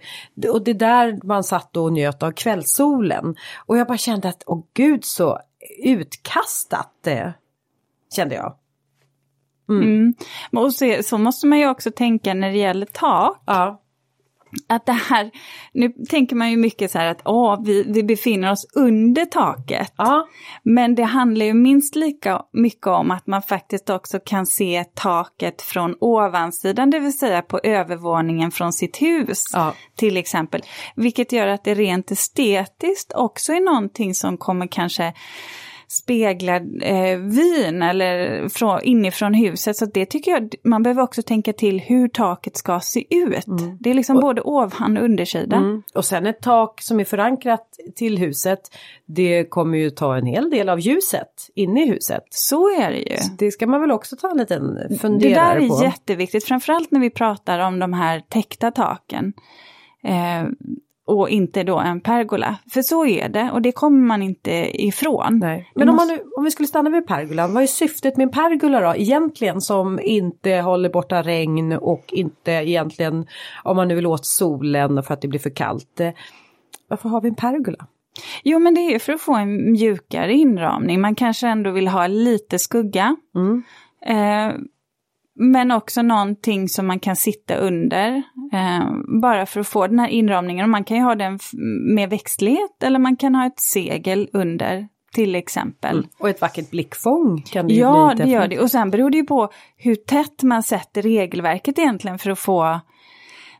Och 0.51 0.63
det 0.63 0.71
är 0.71 0.75
där 0.75 1.19
man 1.23 1.43
satt 1.43 1.77
och 1.77 1.93
njöt 1.93 2.23
av 2.23 2.31
kvällssolen. 2.31 3.35
Och 3.65 3.77
jag 3.77 3.87
bara 3.87 3.97
kände 3.97 4.29
att, 4.29 4.43
åh 4.45 4.63
gud 4.73 5.05
så 5.05 5.39
utkastat 5.83 7.07
kände 8.15 8.35
jag. 8.35 8.55
Mm. 9.69 10.13
Och 10.51 10.73
så, 10.73 10.97
så 11.03 11.17
måste 11.17 11.47
man 11.47 11.59
ju 11.59 11.69
också 11.69 11.91
tänka 11.91 12.33
när 12.33 12.51
det 12.51 12.57
gäller 12.57 12.85
tak. 12.85 13.43
Ja. 13.45 13.81
Att 14.67 14.85
det 14.85 14.91
här, 14.91 15.31
nu 15.73 15.89
tänker 15.89 16.35
man 16.35 16.51
ju 16.51 16.57
mycket 16.57 16.91
så 16.91 16.97
här 16.97 17.11
att 17.11 17.21
åh, 17.25 17.61
vi, 17.63 17.83
vi 17.83 18.03
befinner 18.03 18.51
oss 18.51 18.65
under 18.75 19.25
taket. 19.25 19.93
Ja. 19.97 20.27
Men 20.63 20.95
det 20.95 21.03
handlar 21.03 21.45
ju 21.45 21.53
minst 21.53 21.95
lika 21.95 22.41
mycket 22.53 22.87
om 22.87 23.11
att 23.11 23.27
man 23.27 23.41
faktiskt 23.41 23.89
också 23.89 24.19
kan 24.25 24.45
se 24.45 24.83
taket 24.93 25.61
från 25.61 25.95
ovansidan, 25.99 26.89
det 26.89 26.99
vill 26.99 27.17
säga 27.17 27.41
på 27.41 27.59
övervåningen 27.63 28.51
från 28.51 28.73
sitt 28.73 29.01
hus 29.01 29.43
Ja. 29.53 29.73
till 29.95 30.17
exempel. 30.17 30.61
Vilket 30.95 31.31
gör 31.31 31.47
att 31.47 31.63
det 31.63 31.73
rent 31.73 32.11
estetiskt 32.11 33.13
också 33.13 33.53
är 33.53 33.61
någonting 33.61 34.13
som 34.13 34.37
kommer 34.37 34.67
kanske 34.67 35.13
spegla 35.91 36.55
eh, 36.81 37.17
vyn 37.17 37.81
eller 37.81 38.49
från, 38.49 38.83
inifrån 38.83 39.33
huset. 39.33 39.77
Så 39.77 39.85
det 39.85 40.05
tycker 40.05 40.31
jag, 40.31 40.55
man 40.63 40.83
behöver 40.83 41.01
också 41.01 41.21
tänka 41.21 41.53
till 41.53 41.79
hur 41.79 42.07
taket 42.07 42.57
ska 42.57 42.79
se 42.79 43.05
ut. 43.09 43.45
Det 43.79 43.89
är 43.89 43.93
liksom 43.93 44.19
både 44.19 44.41
ovan 44.41 44.97
och 44.97 45.03
undersida. 45.03 45.55
Mm. 45.55 45.83
Och 45.93 46.05
sen 46.05 46.25
ett 46.25 46.41
tak 46.41 46.81
som 46.81 46.99
är 46.99 47.03
förankrat 47.03 47.79
till 47.95 48.17
huset. 48.17 48.59
Det 49.05 49.43
kommer 49.49 49.77
ju 49.77 49.89
ta 49.89 50.17
en 50.17 50.25
hel 50.25 50.49
del 50.49 50.69
av 50.69 50.79
ljuset 50.79 51.49
inne 51.55 51.83
i 51.83 51.87
huset. 51.89 52.23
Så 52.29 52.81
är 52.81 52.91
det 52.91 52.97
ju. 52.99 53.17
Det 53.37 53.51
ska 53.51 53.67
man 53.67 53.81
väl 53.81 53.91
också 53.91 54.15
ta 54.15 54.31
en 54.31 54.37
liten 54.37 54.73
Det 54.73 54.87
där 54.89 54.97
funderare 54.97 55.63
är 55.63 55.67
på. 55.67 55.83
jätteviktigt, 55.83 56.45
framförallt 56.45 56.91
när 56.91 56.99
vi 56.99 57.09
pratar 57.09 57.59
om 57.59 57.79
de 57.79 57.93
här 57.93 58.19
täckta 58.29 58.71
taken. 58.71 59.33
Eh, 60.03 60.43
och 61.09 61.29
inte 61.29 61.63
då 61.63 61.79
en 61.79 62.01
pergola. 62.01 62.57
För 62.73 62.81
så 62.81 63.05
är 63.05 63.29
det 63.29 63.49
och 63.53 63.61
det 63.61 63.71
kommer 63.71 64.07
man 64.07 64.21
inte 64.21 64.51
ifrån. 64.83 65.39
Nej. 65.39 65.71
Men 65.75 65.89
om, 65.89 65.95
man 65.95 66.19
om 66.37 66.43
vi 66.43 66.51
skulle 66.51 66.67
stanna 66.67 66.89
vid 66.89 67.07
pergolan, 67.07 67.53
vad 67.53 67.63
är 67.63 67.67
syftet 67.67 68.17
med 68.17 68.23
en 68.23 68.31
pergola 68.31 68.79
då 68.79 68.95
egentligen 68.95 69.61
som 69.61 69.99
inte 69.99 70.51
håller 70.53 70.89
borta 70.89 71.21
regn 71.21 71.73
och 71.73 72.05
inte 72.11 72.51
egentligen, 72.51 73.27
om 73.63 73.75
man 73.75 73.87
nu 73.87 73.95
vill 73.95 74.05
åt 74.05 74.25
solen 74.25 75.03
för 75.03 75.13
att 75.13 75.21
det 75.21 75.27
blir 75.27 75.39
för 75.39 75.49
kallt. 75.49 75.99
eh, 75.99 76.09
Varför 76.87 77.09
har 77.09 77.21
vi 77.21 77.29
en 77.29 77.35
pergola? 77.35 77.85
Jo, 78.43 78.59
men 78.59 78.73
det 78.73 78.81
är 78.81 78.99
för 78.99 79.13
att 79.13 79.21
få 79.21 79.35
en 79.35 79.71
mjukare 79.71 80.33
inramning. 80.33 81.01
Man 81.01 81.15
kanske 81.15 81.47
ändå 81.47 81.71
vill 81.71 81.87
ha 81.87 82.07
lite 82.07 82.59
skugga. 82.59 83.15
Mm. 83.35 83.63
Eh, 84.05 84.55
men 85.39 85.71
också 85.71 86.01
någonting 86.01 86.69
som 86.69 86.87
man 86.87 86.99
kan 86.99 87.15
sitta 87.15 87.55
under. 87.55 88.23
Eh, 88.53 88.91
bara 89.21 89.45
för 89.45 89.59
att 89.59 89.67
få 89.67 89.87
den 89.87 89.99
här 89.99 90.07
inramningen. 90.07 90.63
Och 90.63 90.69
man 90.69 90.83
kan 90.83 90.97
ju 90.97 91.03
ha 91.03 91.15
den 91.15 91.39
med 91.95 92.09
växtlighet 92.09 92.83
eller 92.83 92.99
man 92.99 93.15
kan 93.15 93.35
ha 93.35 93.45
ett 93.45 93.59
segel 93.59 94.29
under 94.33 94.87
till 95.13 95.35
exempel. 95.35 95.97
Mm. 95.97 96.09
Och 96.19 96.29
ett 96.29 96.41
vackert 96.41 96.69
blickfång 96.69 97.41
kan 97.41 97.67
det 97.67 97.73
ju 97.73 97.79
ja, 97.79 98.13
bli. 98.15 98.21
Ja, 98.21 98.25
det 98.25 98.31
gör 98.31 98.47
det. 98.47 98.59
Och 98.59 98.71
sen 98.71 98.91
beror 98.91 99.09
det 99.09 99.17
ju 99.17 99.25
på 99.25 99.49
hur 99.77 99.95
tätt 99.95 100.43
man 100.43 100.63
sätter 100.63 101.01
regelverket 101.01 101.79
egentligen 101.79 102.19
för 102.19 102.29
att 102.29 102.39
få 102.39 102.79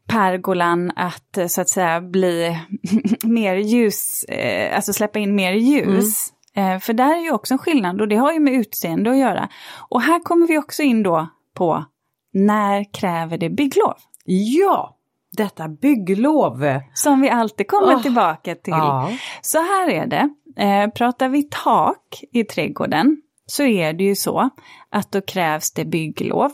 pergolan 0.07 0.91
att 0.95 1.37
eh, 1.37 1.47
så 1.47 1.61
att 1.61 1.69
säga 1.69 2.01
bli 2.01 2.57
mer 3.23 3.55
ljus, 3.55 4.23
eh, 4.23 4.75
alltså 4.75 4.93
släppa 4.93 5.19
in 5.19 5.35
mer 5.35 5.53
ljus. 5.53 6.33
Mm. 6.53 6.75
Eh, 6.75 6.79
för 6.79 6.93
där 6.93 7.17
är 7.17 7.21
ju 7.21 7.31
också 7.31 7.53
en 7.53 7.57
skillnad 7.57 8.01
och 8.01 8.07
det 8.07 8.15
har 8.15 8.33
ju 8.33 8.39
med 8.39 8.53
utseende 8.53 9.11
att 9.11 9.17
göra. 9.17 9.49
Och 9.89 10.01
här 10.01 10.19
kommer 10.19 10.47
vi 10.47 10.57
också 10.57 10.83
in 10.83 11.03
då 11.03 11.29
på 11.59 11.85
när 12.33 12.93
kräver 12.93 13.37
det 13.37 13.49
bygglov? 13.49 13.93
Ja, 14.25 14.97
detta 15.37 15.67
bygglov. 15.67 16.79
Som 16.93 17.21
vi 17.21 17.29
alltid 17.29 17.67
kommer 17.67 17.95
oh. 17.95 18.01
tillbaka 18.01 18.55
till. 18.55 18.73
Ja. 18.73 19.11
Så 19.41 19.57
här 19.57 19.89
är 19.89 20.07
det, 20.07 20.29
eh, 20.63 20.89
pratar 20.89 21.29
vi 21.29 21.43
tak 21.43 22.23
i 22.31 22.43
trädgården 22.43 23.17
så 23.45 23.63
är 23.63 23.93
det 23.93 24.03
ju 24.03 24.15
så 24.15 24.49
att 24.89 25.11
då 25.11 25.21
krävs 25.21 25.73
det 25.73 25.85
bygglov. 25.85 26.51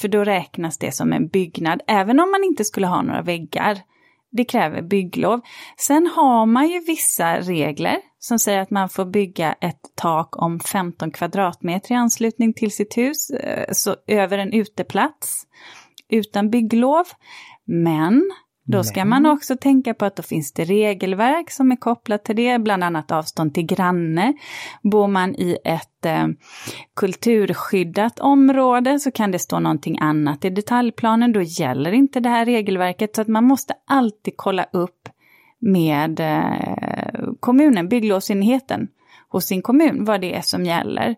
För 0.00 0.08
då 0.08 0.24
räknas 0.24 0.78
det 0.78 0.94
som 0.94 1.12
en 1.12 1.28
byggnad, 1.28 1.82
även 1.86 2.20
om 2.20 2.30
man 2.30 2.44
inte 2.44 2.64
skulle 2.64 2.86
ha 2.86 3.02
några 3.02 3.22
väggar. 3.22 3.78
Det 4.30 4.44
kräver 4.44 4.82
bygglov. 4.82 5.40
Sen 5.76 6.10
har 6.16 6.46
man 6.46 6.68
ju 6.68 6.80
vissa 6.80 7.40
regler 7.40 7.96
som 8.18 8.38
säger 8.38 8.60
att 8.60 8.70
man 8.70 8.88
får 8.88 9.04
bygga 9.04 9.52
ett 9.52 9.80
tak 9.94 10.42
om 10.42 10.60
15 10.60 11.10
kvadratmeter 11.10 11.92
i 11.92 11.94
anslutning 11.94 12.52
till 12.52 12.70
sitt 12.72 12.96
hus, 12.96 13.30
eh, 13.30 13.72
så 13.72 13.96
över 14.06 14.38
en 14.38 14.52
uteplats, 14.52 15.46
utan 16.08 16.50
bygglov. 16.50 17.04
Men 17.64 18.30
då 18.72 18.84
ska 18.84 19.04
man 19.04 19.26
också 19.26 19.56
tänka 19.56 19.94
på 19.94 20.04
att 20.04 20.16
då 20.16 20.22
finns 20.22 20.52
det 20.52 20.64
regelverk 20.64 21.50
som 21.50 21.72
är 21.72 21.76
kopplat 21.76 22.24
till 22.24 22.36
det, 22.36 22.58
bland 22.58 22.84
annat 22.84 23.12
avstånd 23.12 23.54
till 23.54 23.66
granne. 23.66 24.34
Bor 24.82 25.08
man 25.08 25.34
i 25.34 25.58
ett 25.64 26.06
eh, 26.06 26.26
kulturskyddat 26.96 28.20
område 28.20 29.00
så 29.00 29.10
kan 29.10 29.30
det 29.30 29.38
stå 29.38 29.60
någonting 29.60 29.98
annat 29.98 30.44
i 30.44 30.50
detaljplanen, 30.50 31.32
då 31.32 31.42
gäller 31.42 31.92
inte 31.92 32.20
det 32.20 32.28
här 32.28 32.44
regelverket. 32.44 33.16
Så 33.16 33.22
att 33.22 33.28
man 33.28 33.44
måste 33.44 33.74
alltid 33.86 34.34
kolla 34.36 34.64
upp 34.72 35.08
med 35.60 36.20
eh, 36.20 37.32
kommunen, 37.40 37.88
bygglovsenheten 37.88 38.88
hos 39.28 39.44
sin 39.44 39.62
kommun, 39.62 40.04
vad 40.04 40.20
det 40.20 40.34
är 40.34 40.40
som 40.40 40.64
gäller. 40.64 41.16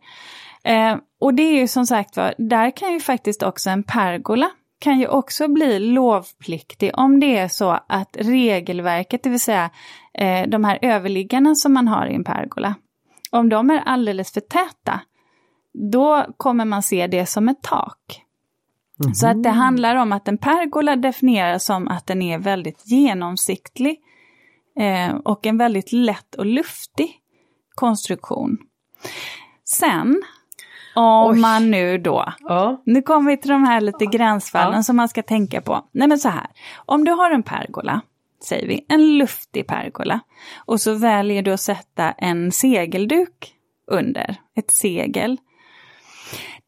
Eh, 0.64 0.96
och 1.20 1.34
det 1.34 1.42
är 1.42 1.60
ju 1.60 1.68
som 1.68 1.86
sagt 1.86 2.16
var, 2.16 2.34
där 2.38 2.76
kan 2.76 2.92
ju 2.92 3.00
faktiskt 3.00 3.42
också 3.42 3.70
en 3.70 3.82
pergola 3.82 4.50
kan 4.80 5.00
ju 5.00 5.06
också 5.06 5.48
bli 5.48 5.78
lovpliktig 5.78 6.90
om 6.94 7.20
det 7.20 7.36
är 7.36 7.48
så 7.48 7.78
att 7.86 8.16
regelverket, 8.18 9.22
det 9.22 9.30
vill 9.30 9.40
säga 9.40 9.70
eh, 10.14 10.48
de 10.48 10.64
här 10.64 10.78
överliggarna 10.82 11.54
som 11.54 11.72
man 11.72 11.88
har 11.88 12.06
i 12.06 12.14
en 12.14 12.24
pergola, 12.24 12.74
om 13.30 13.48
de 13.48 13.70
är 13.70 13.80
alldeles 13.86 14.32
för 14.32 14.40
täta, 14.40 15.00
då 15.92 16.26
kommer 16.36 16.64
man 16.64 16.82
se 16.82 17.06
det 17.06 17.26
som 17.26 17.48
ett 17.48 17.62
tak. 17.62 18.22
Mm 19.00 19.10
-hmm. 19.10 19.14
Så 19.14 19.26
att 19.26 19.42
det 19.42 19.50
handlar 19.50 19.96
om 19.96 20.12
att 20.12 20.28
en 20.28 20.38
pergola 20.38 20.96
definieras 20.96 21.64
som 21.64 21.88
att 21.88 22.06
den 22.06 22.22
är 22.22 22.38
väldigt 22.38 22.82
genomsiktlig 22.86 23.98
eh, 24.78 25.14
och 25.14 25.46
en 25.46 25.58
väldigt 25.58 25.92
lätt 25.92 26.34
och 26.34 26.46
luftig 26.46 27.16
konstruktion. 27.74 28.58
Sen 29.64 30.22
om 30.94 31.30
Oj. 31.30 31.38
man 31.38 31.70
nu 31.70 31.98
då, 31.98 32.32
ja. 32.40 32.82
nu 32.86 33.02
kommer 33.02 33.30
vi 33.30 33.36
till 33.36 33.50
de 33.50 33.64
här 33.64 33.80
lite 33.80 34.06
gränsfallen 34.06 34.76
ja. 34.76 34.82
som 34.82 34.96
man 34.96 35.08
ska 35.08 35.22
tänka 35.22 35.60
på. 35.60 35.88
Nej 35.92 36.08
men 36.08 36.18
så 36.18 36.28
här, 36.28 36.46
om 36.86 37.04
du 37.04 37.12
har 37.12 37.30
en 37.30 37.42
pergola, 37.42 38.00
säger 38.44 38.68
vi, 38.68 38.86
en 38.88 39.18
luftig 39.18 39.66
pergola, 39.66 40.20
och 40.56 40.80
så 40.80 40.94
väljer 40.94 41.42
du 41.42 41.52
att 41.52 41.60
sätta 41.60 42.10
en 42.10 42.52
segelduk 42.52 43.54
under, 43.86 44.36
ett 44.56 44.70
segel. 44.70 45.38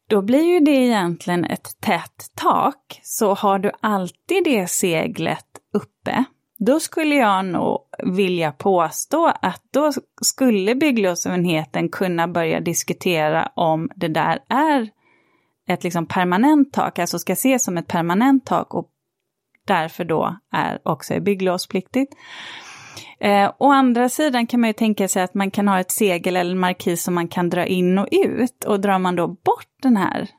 Då 0.09 0.21
blir 0.21 0.43
ju 0.43 0.59
det 0.59 0.71
egentligen 0.71 1.45
ett 1.45 1.81
tätt 1.81 2.31
tak, 2.35 2.99
så 3.03 3.33
har 3.33 3.59
du 3.59 3.71
alltid 3.79 4.43
det 4.43 4.67
seglet 4.67 5.47
uppe, 5.73 6.23
då 6.59 6.79
skulle 6.79 7.15
jag 7.15 7.45
nog 7.45 7.79
vilja 8.03 8.51
påstå 8.51 9.33
att 9.41 9.61
då 9.71 9.91
skulle 10.21 10.75
bygglovsenheten 10.75 11.89
kunna 11.89 12.27
börja 12.27 12.59
diskutera 12.59 13.51
om 13.55 13.89
det 13.95 14.07
där 14.07 14.39
är 14.49 14.89
ett 15.67 15.83
liksom 15.83 16.05
permanent 16.05 16.73
tak, 16.73 16.99
alltså 16.99 17.19
ska 17.19 17.33
ses 17.33 17.63
som 17.63 17.77
ett 17.77 17.87
permanent 17.87 18.45
tak 18.45 18.73
och 18.73 18.89
därför 19.65 20.05
då 20.05 20.37
är 20.51 20.79
också 20.83 21.19
bygglovspliktigt. 21.19 22.13
Eh, 23.19 23.51
å 23.57 23.71
andra 23.71 24.09
sidan 24.09 24.47
kan 24.47 24.59
man 24.59 24.69
ju 24.69 24.73
tänka 24.73 25.07
sig 25.07 25.23
att 25.23 25.33
man 25.33 25.51
kan 25.51 25.67
ha 25.67 25.79
ett 25.79 25.91
segel 25.91 26.35
eller 26.35 26.55
markis 26.55 27.03
som 27.03 27.13
man 27.13 27.27
kan 27.27 27.49
dra 27.49 27.65
in 27.65 27.97
och 27.99 28.07
ut 28.11 28.63
och 28.63 28.79
drar 28.79 28.99
man 28.99 29.15
då 29.15 29.27
bort 29.27 29.69
den 29.81 29.97
här 29.97 30.29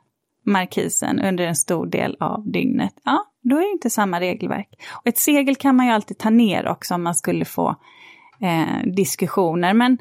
markisen 0.46 1.20
under 1.20 1.46
en 1.46 1.56
stor 1.56 1.86
del 1.86 2.16
av 2.20 2.52
dygnet, 2.52 2.92
ja, 3.04 3.24
då 3.44 3.56
är 3.56 3.60
det 3.60 3.72
inte 3.72 3.90
samma 3.90 4.20
regelverk. 4.20 4.68
Och 4.92 5.06
ett 5.06 5.18
segel 5.18 5.56
kan 5.56 5.76
man 5.76 5.86
ju 5.86 5.92
alltid 5.92 6.18
ta 6.18 6.30
ner 6.30 6.68
också 6.68 6.94
om 6.94 7.02
man 7.02 7.14
skulle 7.14 7.44
få 7.44 7.76
eh, 8.40 8.92
diskussioner. 8.96 9.74
Men 9.74 9.98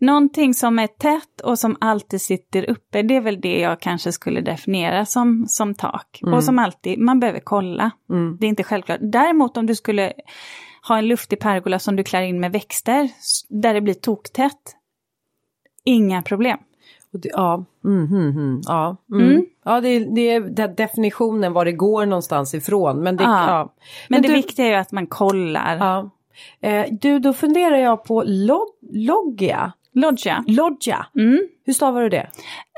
någonting 0.00 0.54
som 0.54 0.78
är 0.78 0.86
tätt 0.86 1.40
och 1.40 1.58
som 1.58 1.76
alltid 1.80 2.22
sitter 2.22 2.70
uppe, 2.70 3.02
det 3.02 3.16
är 3.16 3.20
väl 3.20 3.40
det 3.40 3.58
jag 3.60 3.80
kanske 3.80 4.12
skulle 4.12 4.40
definiera 4.40 5.06
som, 5.06 5.44
som 5.48 5.74
tak. 5.74 6.20
Mm. 6.22 6.34
Och 6.34 6.44
som 6.44 6.58
alltid, 6.58 6.98
man 6.98 7.20
behöver 7.20 7.40
kolla. 7.40 7.90
Mm. 8.10 8.36
Det 8.40 8.46
är 8.46 8.48
inte 8.48 8.64
självklart. 8.64 9.00
Däremot 9.02 9.56
om 9.56 9.66
du 9.66 9.74
skulle 9.74 10.12
ha 10.88 10.98
en 10.98 11.08
luftig 11.08 11.40
pergola 11.40 11.78
som 11.78 11.96
du 11.96 12.04
klär 12.04 12.22
in 12.22 12.40
med 12.40 12.52
växter, 12.52 13.08
där 13.48 13.74
det 13.74 13.80
blir 13.80 13.94
toktätt, 13.94 14.76
inga 15.84 16.22
problem. 16.22 16.58
Ja, 17.12 17.64
mm, 17.84 18.04
mm, 18.06 18.30
mm, 18.30 18.60
ja, 18.66 18.96
mm. 19.12 19.30
mm. 19.30 19.44
ja 19.64 19.80
det, 19.80 19.98
det 19.98 20.30
är 20.30 20.68
definitionen 20.76 21.52
var 21.52 21.64
det 21.64 21.72
går 21.72 22.06
någonstans 22.06 22.54
ifrån. 22.54 23.02
Men 23.02 23.16
det, 23.16 23.24
ja. 23.24 23.48
ja. 23.48 23.74
men, 24.08 24.16
men 24.16 24.22
det 24.22 24.28
du, 24.28 24.34
viktiga 24.34 24.66
är 24.66 24.70
ju 24.70 24.76
att 24.76 24.92
man 24.92 25.06
kollar. 25.06 25.76
Ja. 25.76 26.10
Eh, 26.60 26.86
du, 26.90 27.18
då 27.18 27.32
funderar 27.32 27.76
jag 27.76 28.04
på 28.04 28.22
log, 28.26 28.66
Loggia. 28.92 29.72
Loggia. 29.94 30.44
Loggia. 30.46 31.06
Mm. 31.16 31.48
Hur 31.64 31.72
stavar 31.72 32.02
du 32.02 32.08
det? 32.08 32.30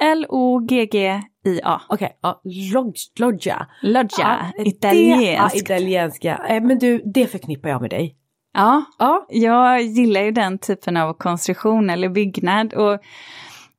L-O-G-G-I-A. 0.03 1.81
Okej, 1.88 2.07
okay, 2.07 2.16
ja, 2.20 2.40
log, 2.75 2.94
Loggia. 3.18 3.66
Loggia, 3.83 4.53
ja, 4.57 4.64
italienskt. 4.64 5.57
Ja, 5.57 5.61
italienska. 5.61 6.40
Eh, 6.49 6.62
men 6.62 6.79
du, 6.79 7.03
det 7.05 7.27
förknippar 7.27 7.68
jag 7.68 7.81
med 7.81 7.90
dig. 7.90 8.16
Ja, 8.55 8.85
ja, 8.99 9.27
jag 9.29 9.83
gillar 9.83 10.20
ju 10.20 10.31
den 10.31 10.59
typen 10.59 10.97
av 10.97 11.12
konstruktion 11.12 11.90
eller 11.90 12.09
byggnad. 12.09 12.75
Och 12.75 13.01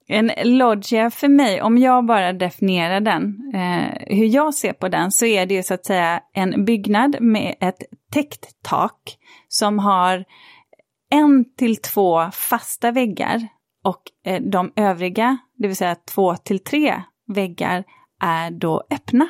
en 0.08 0.32
loggia 0.44 1.12
för 1.12 1.28
mig, 1.28 1.62
om 1.62 1.78
jag 1.78 2.06
bara 2.06 2.34
definierar 2.34 3.00
den, 3.00 3.52
eh, 3.54 4.16
hur 4.18 4.26
jag 4.26 4.54
ser 4.54 4.74
på 4.74 4.88
den, 4.88 5.12
så 5.12 5.26
är 5.26 5.46
det 5.46 5.54
ju 5.54 5.64
så 5.64 5.74
att 5.74 5.86
säga 5.86 6.22
en 6.34 6.66
byggnad 6.66 7.16
med 7.22 7.56
ett 7.60 7.84
täckt 8.12 8.48
tak 8.62 9.18
som 9.48 9.80
har 9.80 10.26
en 11.12 11.46
till 11.58 11.76
två 11.76 12.32
fasta 12.32 12.92
väggar 12.92 13.48
och 13.84 14.02
eh, 14.26 14.42
de 14.42 14.72
övriga, 14.76 15.38
det 15.58 15.68
vill 15.68 15.78
säga 15.78 15.96
två 15.96 16.36
till 16.36 16.64
tre 16.64 17.02
väggar, 17.28 17.84
är 18.22 18.52
då 18.52 18.84
öppna 18.92 19.28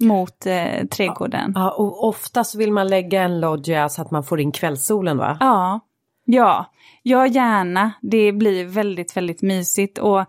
mot 0.00 0.46
eh, 0.46 0.86
trädgården. 0.86 1.52
Ja, 1.54 1.70
och 1.70 2.08
oftast 2.08 2.54
vill 2.54 2.72
man 2.72 2.88
lägga 2.88 3.22
en 3.22 3.40
loggia 3.40 3.88
så 3.88 4.02
att 4.02 4.10
man 4.10 4.24
får 4.24 4.40
in 4.40 4.52
kvällssolen 4.52 5.16
va? 5.16 5.36
Ja, 5.40 5.80
Ja, 6.32 6.72
ja 7.02 7.26
gärna. 7.26 7.92
Det 8.02 8.32
blir 8.32 8.64
väldigt, 8.64 9.16
väldigt 9.16 9.42
mysigt 9.42 9.98
och 9.98 10.24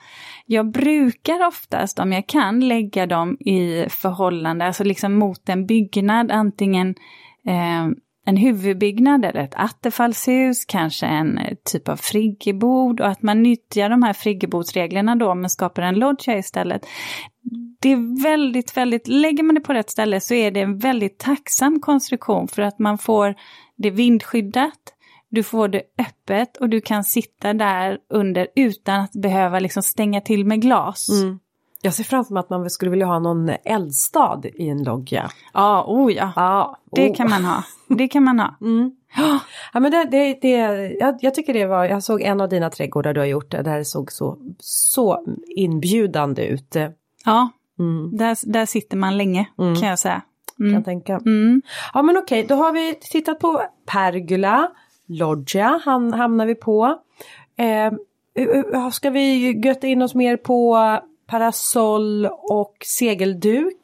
jag 0.45 0.71
brukar 0.71 1.47
oftast 1.47 1.99
om 1.99 2.13
jag 2.13 2.27
kan 2.27 2.67
lägga 2.67 3.05
dem 3.05 3.37
i 3.39 3.85
förhållande, 3.89 4.65
alltså 4.65 4.83
liksom 4.83 5.13
mot 5.13 5.49
en 5.49 5.65
byggnad, 5.65 6.31
antingen 6.31 6.95
eh, 7.47 7.87
en 8.25 8.37
huvudbyggnad 8.37 9.25
eller 9.25 9.43
ett 9.43 9.55
attefallshus, 9.55 10.65
kanske 10.65 11.05
en 11.05 11.37
eh, 11.37 11.57
typ 11.71 11.89
av 11.89 11.95
friggebod 11.95 13.01
och 13.01 13.07
att 13.07 13.21
man 13.21 13.43
nyttjar 13.43 13.89
de 13.89 14.03
här 14.03 14.13
friggebodsreglerna 14.13 15.15
då 15.15 15.35
men 15.35 15.49
skapar 15.49 15.81
en 15.81 15.95
lodge 15.95 16.27
istället. 16.27 16.85
Det 17.79 17.91
är 17.91 18.23
väldigt, 18.23 18.77
väldigt, 18.77 19.07
lägger 19.07 19.43
man 19.43 19.55
det 19.55 19.61
på 19.61 19.73
rätt 19.73 19.89
ställe 19.89 20.19
så 20.19 20.33
är 20.33 20.51
det 20.51 20.59
en 20.59 20.77
väldigt 20.77 21.19
tacksam 21.19 21.79
konstruktion 21.79 22.47
för 22.47 22.61
att 22.61 22.79
man 22.79 22.97
får 22.97 23.35
det 23.77 23.89
vindskyddat, 23.89 24.93
du 25.31 25.43
får 25.43 25.67
det 25.67 25.81
öppet 25.97 26.57
och 26.57 26.69
du 26.69 26.81
kan 26.81 27.03
sitta 27.03 27.53
där 27.53 27.97
under 28.09 28.47
utan 28.55 28.99
att 28.99 29.11
behöva 29.11 29.59
liksom 29.59 29.83
stänga 29.83 30.21
till 30.21 30.45
med 30.45 30.61
glas. 30.61 31.09
Mm. 31.09 31.39
Jag 31.81 31.93
ser 31.93 32.03
framför 32.03 32.33
mig 32.33 32.41
att 32.41 32.49
man 32.49 32.69
skulle 32.69 32.91
vilja 32.91 33.05
ha 33.05 33.19
någon 33.19 33.49
eldstad 33.49 34.41
i 34.53 34.69
en 34.69 34.83
loggia. 34.83 35.29
Ja, 35.53 35.85
oh 35.87 36.13
ja. 36.13 36.31
Ah, 36.35 36.75
det 36.91 37.09
kan 37.09 37.29
man 37.29 37.45
ha. 37.45 37.63
Det 37.89 38.07
kan 38.07 38.23
man 38.23 38.39
ha. 38.39 38.57
Mm. 38.61 38.91
Ja, 39.73 39.79
men 39.79 39.91
det, 39.91 40.07
det, 40.11 40.39
det, 40.41 40.49
jag, 40.99 41.17
jag 41.21 41.33
tycker 41.33 41.53
det 41.53 41.65
var, 41.65 41.85
jag 41.85 42.03
såg 42.03 42.21
en 42.21 42.41
av 42.41 42.49
dina 42.49 42.69
trädgårdar 42.69 43.13
du 43.13 43.19
har 43.19 43.27
gjort, 43.27 43.51
det 43.51 43.85
såg 43.85 44.11
så, 44.11 44.37
så 44.59 45.25
inbjudande 45.55 46.45
ut. 46.45 46.75
Ja, 47.25 47.49
mm. 47.79 48.17
där, 48.17 48.51
där 48.51 48.65
sitter 48.65 48.97
man 48.97 49.17
länge 49.17 49.49
mm. 49.59 49.75
kan 49.75 49.89
jag 49.89 49.99
säga. 49.99 50.21
Mm. 50.59 50.73
Kan 50.73 50.83
tänka. 50.83 51.13
Mm. 51.13 51.61
Ja 51.93 52.01
men 52.01 52.17
okej, 52.17 52.45
då 52.49 52.55
har 52.55 52.71
vi 52.71 52.95
tittat 52.95 53.39
på 53.39 53.61
pergola, 53.85 54.71
loggia 55.12 55.82
ham, 55.86 56.13
hamnar 56.13 56.45
vi 56.45 56.56
på. 56.56 57.00
Eh, 57.58 57.93
ska 58.91 59.10
vi 59.10 59.52
götta 59.65 59.88
in 59.88 60.02
oss 60.02 60.15
mer 60.15 60.38
på 60.38 60.78
parasoll 61.28 62.26
och 62.32 62.76
segelduk? 62.86 63.78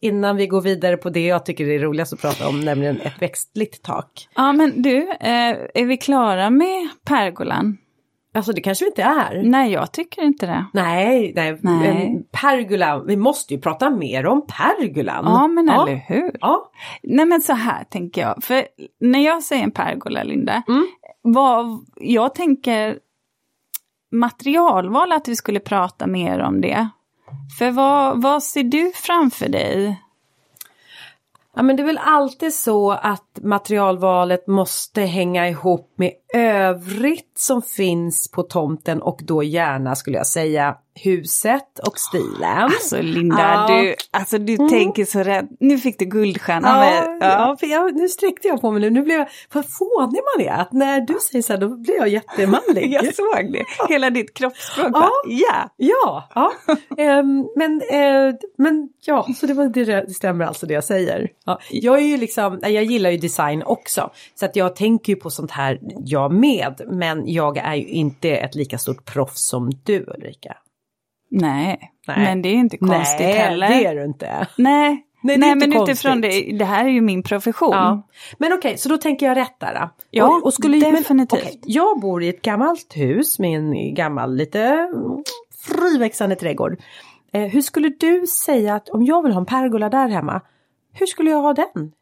innan 0.00 0.36
vi 0.36 0.46
går 0.46 0.60
vidare 0.60 0.96
på 0.96 1.10
det 1.10 1.26
jag 1.26 1.46
tycker 1.46 1.66
det 1.66 1.74
är 1.74 1.78
roligast 1.78 2.12
att 2.12 2.20
prata 2.20 2.48
om, 2.48 2.60
nämligen 2.60 3.00
ett 3.00 3.22
växtligt 3.22 3.82
tak. 3.82 4.28
Ja 4.34 4.52
men 4.52 4.82
du, 4.82 4.98
eh, 5.10 5.56
är 5.74 5.84
vi 5.84 5.96
klara 5.96 6.50
med 6.50 6.88
pergolan? 7.04 7.78
Alltså 8.38 8.52
det 8.52 8.60
kanske 8.60 8.84
vi 8.84 8.88
inte 8.88 9.02
är. 9.02 9.42
Nej, 9.42 9.72
jag 9.72 9.92
tycker 9.92 10.22
inte 10.22 10.46
det. 10.46 10.64
Nej, 10.72 11.32
nej. 11.36 11.58
nej. 11.62 12.26
pergola, 12.32 12.98
vi 12.98 13.16
måste 13.16 13.54
ju 13.54 13.60
prata 13.60 13.90
mer 13.90 14.26
om 14.26 14.46
pergolan. 14.46 15.24
Ja, 15.24 15.48
men 15.48 15.66
ja. 15.66 15.82
eller 15.82 15.96
hur. 15.96 16.36
Ja. 16.40 16.70
Nej, 17.02 17.26
men 17.26 17.40
så 17.40 17.52
här 17.52 17.84
tänker 17.84 18.20
jag. 18.20 18.44
För 18.44 18.64
när 19.00 19.18
jag 19.18 19.42
säger 19.42 19.64
en 19.64 19.70
pergola, 19.70 20.22
Linda, 20.22 20.62
mm. 20.68 20.86
vad, 21.22 21.86
jag 21.96 22.34
tänker 22.34 22.98
materialval 24.12 25.12
att 25.12 25.28
vi 25.28 25.36
skulle 25.36 25.60
prata 25.60 26.06
mer 26.06 26.40
om 26.40 26.60
det. 26.60 26.88
För 27.58 27.70
vad, 27.70 28.22
vad 28.22 28.42
ser 28.42 28.62
du 28.62 28.92
framför 28.94 29.48
dig? 29.48 29.96
Ja 31.58 31.62
men 31.62 31.76
det 31.76 31.82
är 31.82 31.86
väl 31.86 32.00
alltid 32.02 32.54
så 32.54 32.90
att 32.90 33.38
materialvalet 33.42 34.46
måste 34.46 35.02
hänga 35.02 35.48
ihop 35.48 35.94
med 35.96 36.12
övrigt 36.34 37.38
som 37.38 37.62
finns 37.62 38.30
på 38.30 38.42
tomten 38.42 39.02
och 39.02 39.20
då 39.22 39.42
gärna 39.42 39.94
skulle 39.96 40.16
jag 40.16 40.26
säga 40.26 40.76
huset 41.04 41.78
och 41.86 41.98
stilen. 41.98 42.62
Alltså 42.62 43.02
Linda, 43.02 43.66
ja. 43.68 43.76
du, 43.76 43.94
alltså, 44.10 44.38
du 44.38 44.54
mm. 44.54 44.68
tänker 44.68 45.04
så 45.04 45.22
rätt. 45.22 45.46
Nu 45.60 45.78
fick 45.78 45.98
du 45.98 46.04
guldstjärna. 46.04 46.68
Ja, 46.68 47.16
ja. 47.20 47.56
ja 47.60 47.68
jag, 47.68 47.96
nu 47.96 48.08
sträckte 48.08 48.48
jag 48.48 48.60
på 48.60 48.70
mig 48.70 48.80
nu. 48.80 48.90
Nu 48.90 49.02
blev 49.02 49.18
jag, 49.18 49.28
vad 49.52 49.64
fånig 49.78 50.20
man 50.36 50.46
är. 50.46 50.60
Att 50.60 50.72
när 50.72 51.00
du 51.00 51.18
säger 51.30 51.42
så 51.42 51.52
här 51.52 51.60
då 51.60 51.76
blir 51.76 51.96
jag 51.96 52.08
jättemanlig. 52.08 52.92
jag 52.92 53.14
såg 53.14 53.52
det. 53.52 53.64
Hela 53.88 54.10
ditt 54.10 54.34
kroppsspråk. 54.34 54.90
Ja. 54.92 55.10
ja. 55.26 55.70
Ja. 55.76 56.28
ja. 56.34 56.50
um, 57.20 57.48
men, 57.56 57.72
uh, 57.72 58.34
men 58.58 58.88
ja, 59.04 59.26
så 59.36 59.46
det, 59.46 59.54
var, 59.54 59.68
det, 59.68 59.84
det 59.84 60.14
stämmer 60.14 60.44
alltså 60.44 60.66
det 60.66 60.74
jag 60.74 60.84
säger. 60.84 61.28
Ja. 61.44 61.58
Jag 61.70 61.98
är 61.98 62.06
ju 62.06 62.16
liksom, 62.16 62.58
jag 62.62 62.84
gillar 62.84 63.10
ju 63.10 63.16
design 63.16 63.62
också. 63.62 64.10
Så 64.34 64.44
att 64.44 64.56
jag 64.56 64.76
tänker 64.76 65.12
ju 65.12 65.16
på 65.16 65.30
sånt 65.30 65.50
här 65.50 65.80
jag 66.18 66.32
med. 66.32 66.80
Men 66.86 67.32
jag 67.32 67.56
är 67.56 67.74
ju 67.74 67.86
inte 67.86 68.30
ett 68.30 68.54
lika 68.54 68.78
stort 68.78 69.04
proffs 69.04 69.48
som 69.48 69.70
du 69.84 70.04
Ulrika. 70.16 70.56
Nej, 71.30 71.92
Nej. 72.06 72.18
men 72.18 72.42
det 72.42 72.48
är 72.48 72.54
inte 72.54 72.78
konstigt 72.78 73.20
Nej, 73.26 73.32
heller. 73.32 73.68
Nej, 73.68 73.82
det 73.82 73.88
är 73.88 73.94
du 73.94 74.04
inte. 74.04 74.46
Nej, 74.56 75.04
Nej, 75.22 75.38
Nej 75.38 75.54
men 75.54 75.72
konstigt. 75.72 75.92
utifrån 75.92 76.20
det, 76.20 76.58
det 76.58 76.64
här 76.64 76.84
är 76.84 76.88
ju 76.88 77.00
min 77.00 77.22
profession. 77.22 77.72
Ja. 77.72 78.02
Men 78.38 78.52
okej, 78.52 78.58
okay, 78.58 78.76
så 78.76 78.88
då 78.88 78.96
tänker 78.96 79.26
jag 79.26 79.36
rätt 79.36 79.60
där. 79.60 79.88
Ja, 80.10 80.26
och, 80.26 80.44
och 80.44 80.54
skulle, 80.54 80.78
definitivt. 80.78 81.44
Men, 81.44 81.48
okay, 81.48 81.58
jag 81.62 82.00
bor 82.00 82.22
i 82.22 82.28
ett 82.28 82.42
gammalt 82.42 82.96
hus 82.96 83.38
med 83.38 83.58
en 83.58 83.94
gammal 83.94 84.36
lite 84.36 84.88
friväxande 85.66 86.36
trädgård. 86.36 86.80
Eh, 87.32 87.42
hur 87.42 87.62
skulle 87.62 87.88
du 87.88 88.26
säga 88.26 88.74
att 88.74 88.88
om 88.88 89.04
jag 89.04 89.22
vill 89.22 89.32
ha 89.32 89.40
en 89.40 89.46
pergola 89.46 89.88
där 89.88 90.08
hemma, 90.08 90.40
hur 90.92 91.06
skulle 91.06 91.30
jag 91.30 91.42
ha 91.42 91.54
den? 91.54 91.92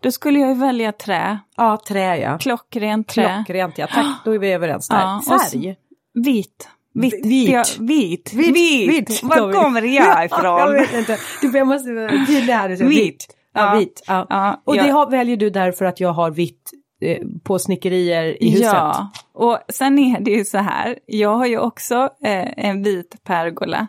Då 0.00 0.12
skulle 0.12 0.38
jag 0.38 0.58
välja 0.58 0.92
trä. 0.92 1.38
Ja, 1.56 1.80
trä 1.88 2.16
ja. 2.16 2.38
Klockrent 2.38 3.08
trä. 3.08 3.44
Klockrent 3.46 3.78
ja, 3.78 3.86
tack 3.86 4.24
då 4.24 4.34
är 4.34 4.38
vi 4.38 4.52
överens 4.52 4.88
där. 4.88 5.00
Ja, 5.00 5.22
Färg? 5.28 5.76
Vit. 6.14 6.68
Vitt. 6.94 7.26
Vit. 7.26 7.50
Ja, 7.50 7.64
vit. 7.78 8.32
Vit. 8.32 8.56
Vit. 8.56 8.90
vit. 8.90 9.22
Var 9.22 9.52
kommer 9.52 9.82
jag 9.96 10.24
ifrån? 10.24 10.42
jag 10.42 10.72
vet 10.72 10.94
inte. 10.94 11.18
Du, 11.40 11.58
jag 11.58 11.66
måste 11.66 11.88
tydliga 12.26 12.56
här. 12.56 12.68
Vit. 12.68 12.80
vit. 12.80 13.26
Ja, 13.52 13.72
ja, 13.72 13.78
vit. 13.78 14.02
Ja. 14.06 14.26
ja 14.28 14.62
och 14.64 14.74
det 14.74 14.90
har, 14.90 15.10
väljer 15.10 15.36
du 15.36 15.50
därför 15.50 15.84
att 15.84 16.00
jag 16.00 16.12
har 16.12 16.30
vitt 16.30 16.70
eh, 17.00 17.18
på 17.44 17.58
snickerier 17.58 18.42
i 18.42 18.50
huset? 18.50 18.66
Ja, 18.66 19.10
och 19.32 19.58
sen 19.68 19.98
är 19.98 20.20
det 20.20 20.30
ju 20.30 20.44
så 20.44 20.58
här. 20.58 20.98
Jag 21.06 21.34
har 21.34 21.46
ju 21.46 21.58
också 21.58 21.94
eh, 22.22 22.48
en 22.56 22.82
vit 22.82 23.24
pergola 23.24 23.88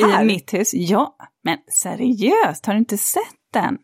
här? 0.00 0.22
i 0.22 0.26
mitt 0.26 0.54
hus. 0.54 0.74
Ja, 0.74 1.16
men 1.44 1.58
seriöst, 1.72 2.66
har 2.66 2.72
du 2.72 2.78
inte 2.78 2.98
sett 2.98 3.22
den? 3.52 3.78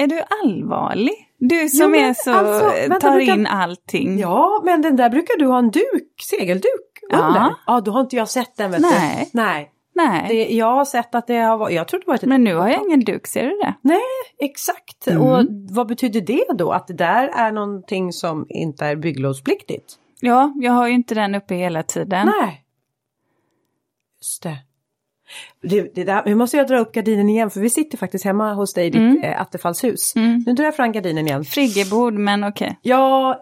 Är 0.00 0.06
du 0.06 0.22
allvarlig? 0.44 1.28
Du 1.38 1.68
som 1.68 1.94
jo, 1.94 2.00
är 2.00 2.14
så, 2.14 2.32
alltså, 2.32 2.98
tar 3.00 3.16
brukar... 3.16 3.34
in 3.34 3.46
allting. 3.46 4.18
Ja, 4.18 4.62
men 4.64 4.82
den 4.82 4.96
där 4.96 5.10
brukar 5.10 5.38
du 5.38 5.46
ha 5.46 5.58
en 5.58 5.70
duk, 5.70 6.22
segelduk 6.30 7.00
under. 7.12 7.40
Ja, 7.40 7.56
ja 7.66 7.80
då 7.80 7.90
har 7.90 8.00
inte 8.00 8.16
jag 8.16 8.28
sett 8.28 8.56
den. 8.56 8.70
Vet 8.70 8.80
Nej. 8.80 9.30
Du. 9.32 9.38
Nej. 9.40 9.70
Nej. 9.94 10.26
Det, 10.28 10.54
jag 10.54 10.66
har 10.66 10.84
sett 10.84 11.14
att 11.14 11.26
det 11.26 11.36
har 11.36 11.58
varit, 11.58 11.74
jag 11.74 11.88
tror 11.88 12.00
det 12.00 12.06
varit 12.06 12.22
ett 12.22 12.28
Men 12.28 12.44
nu 12.44 12.54
har 12.54 12.68
jag 12.68 12.82
ingen 12.82 13.00
duk, 13.00 13.26
ser 13.26 13.42
du 13.42 13.50
det? 13.50 13.74
Nej, 13.80 14.00
exakt. 14.38 15.06
Mm. 15.06 15.22
Och 15.22 15.46
vad 15.70 15.88
betyder 15.88 16.20
det 16.20 16.44
då? 16.54 16.72
Att 16.72 16.86
det 16.86 16.94
där 16.94 17.28
är 17.28 17.52
någonting 17.52 18.12
som 18.12 18.46
inte 18.48 18.86
är 18.86 18.96
bygglovspliktigt? 18.96 19.94
Ja, 20.20 20.52
jag 20.56 20.72
har 20.72 20.88
ju 20.88 20.94
inte 20.94 21.14
den 21.14 21.34
uppe 21.34 21.54
hela 21.54 21.82
tiden. 21.82 22.32
Nej. 22.40 22.64
Just 24.20 24.42
det. 24.42 24.56
Det, 25.62 25.94
det 25.94 26.04
där, 26.04 26.22
nu 26.26 26.34
måste 26.34 26.56
jag 26.56 26.66
dra 26.66 26.78
upp 26.78 26.92
gardinen 26.92 27.28
igen 27.28 27.50
för 27.50 27.60
vi 27.60 27.70
sitter 27.70 27.98
faktiskt 27.98 28.24
hemma 28.24 28.54
hos 28.54 28.74
dig 28.74 28.86
i 28.86 28.90
ditt 28.90 29.00
mm. 29.00 29.22
äh, 29.22 29.40
attefallshus. 29.40 30.16
Mm. 30.16 30.44
Nu 30.46 30.52
drar 30.52 30.64
jag 30.64 30.76
fram 30.76 30.92
gardinen 30.92 31.26
igen. 31.26 31.44
Friggebod 31.44 32.14
men 32.14 32.44
okej. 32.44 32.66
Okay. 32.66 32.76
Ja, 32.82 33.34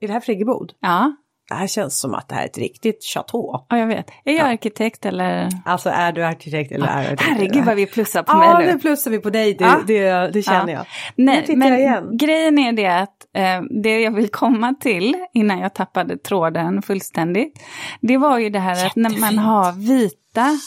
är 0.00 0.06
det 0.06 0.12
här 0.12 0.20
friggebod? 0.20 0.72
Ja. 0.80 1.16
Det 1.48 1.54
här 1.54 1.66
känns 1.66 2.00
som 2.00 2.14
att 2.14 2.28
det 2.28 2.34
här 2.34 2.42
är 2.42 2.46
ett 2.46 2.58
riktigt 2.58 3.04
chateau. 3.04 3.66
Ja, 3.68 3.78
jag 3.78 3.86
vet. 3.86 4.10
Är 4.24 4.32
jag 4.32 4.46
ja. 4.46 4.52
arkitekt 4.52 5.06
eller? 5.06 5.48
Alltså 5.64 5.90
är 5.90 6.12
du 6.12 6.24
arkitekt 6.24 6.72
eller 6.72 6.86
ja. 6.86 6.92
är 6.92 7.16
du 7.16 7.24
Herregud 7.24 7.64
vad 7.64 7.76
vi 7.76 7.86
plussar 7.86 8.22
på 8.22 8.32
ja, 8.32 8.38
mig 8.38 8.48
nu. 8.48 8.70
Ja, 8.70 8.74
nu 8.74 8.80
plussar 8.80 9.10
vi 9.10 9.18
på 9.18 9.30
dig, 9.30 9.54
det, 9.54 9.64
ja. 9.64 9.80
det, 9.86 10.32
det 10.32 10.42
känner 10.42 10.72
jag. 10.72 10.86
Nej, 11.16 11.44
men 11.48 11.68
jag 11.68 11.80
igen. 11.80 12.16
grejen 12.16 12.58
är 12.58 12.72
det 12.72 12.86
att 12.86 13.26
eh, 13.36 13.82
det 13.82 14.00
jag 14.00 14.10
vill 14.10 14.28
komma 14.28 14.74
till 14.80 15.16
innan 15.34 15.58
jag 15.58 15.74
tappade 15.74 16.18
tråden 16.18 16.82
fullständigt. 16.82 17.60
Det 18.00 18.16
var 18.16 18.38
ju 18.38 18.50
det 18.50 18.58
här 18.58 18.76
Jättefint. 18.76 19.06
att 19.06 19.12
när 19.12 19.20
man 19.20 19.38
har 19.38 19.72
vita 19.72 20.58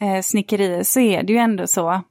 eh, 0.00 0.22
snickerier 0.22 0.82
så 0.82 1.00
är 1.00 1.22
det 1.22 1.32
ju 1.32 1.38
ändå 1.38 1.66
så 1.66 2.02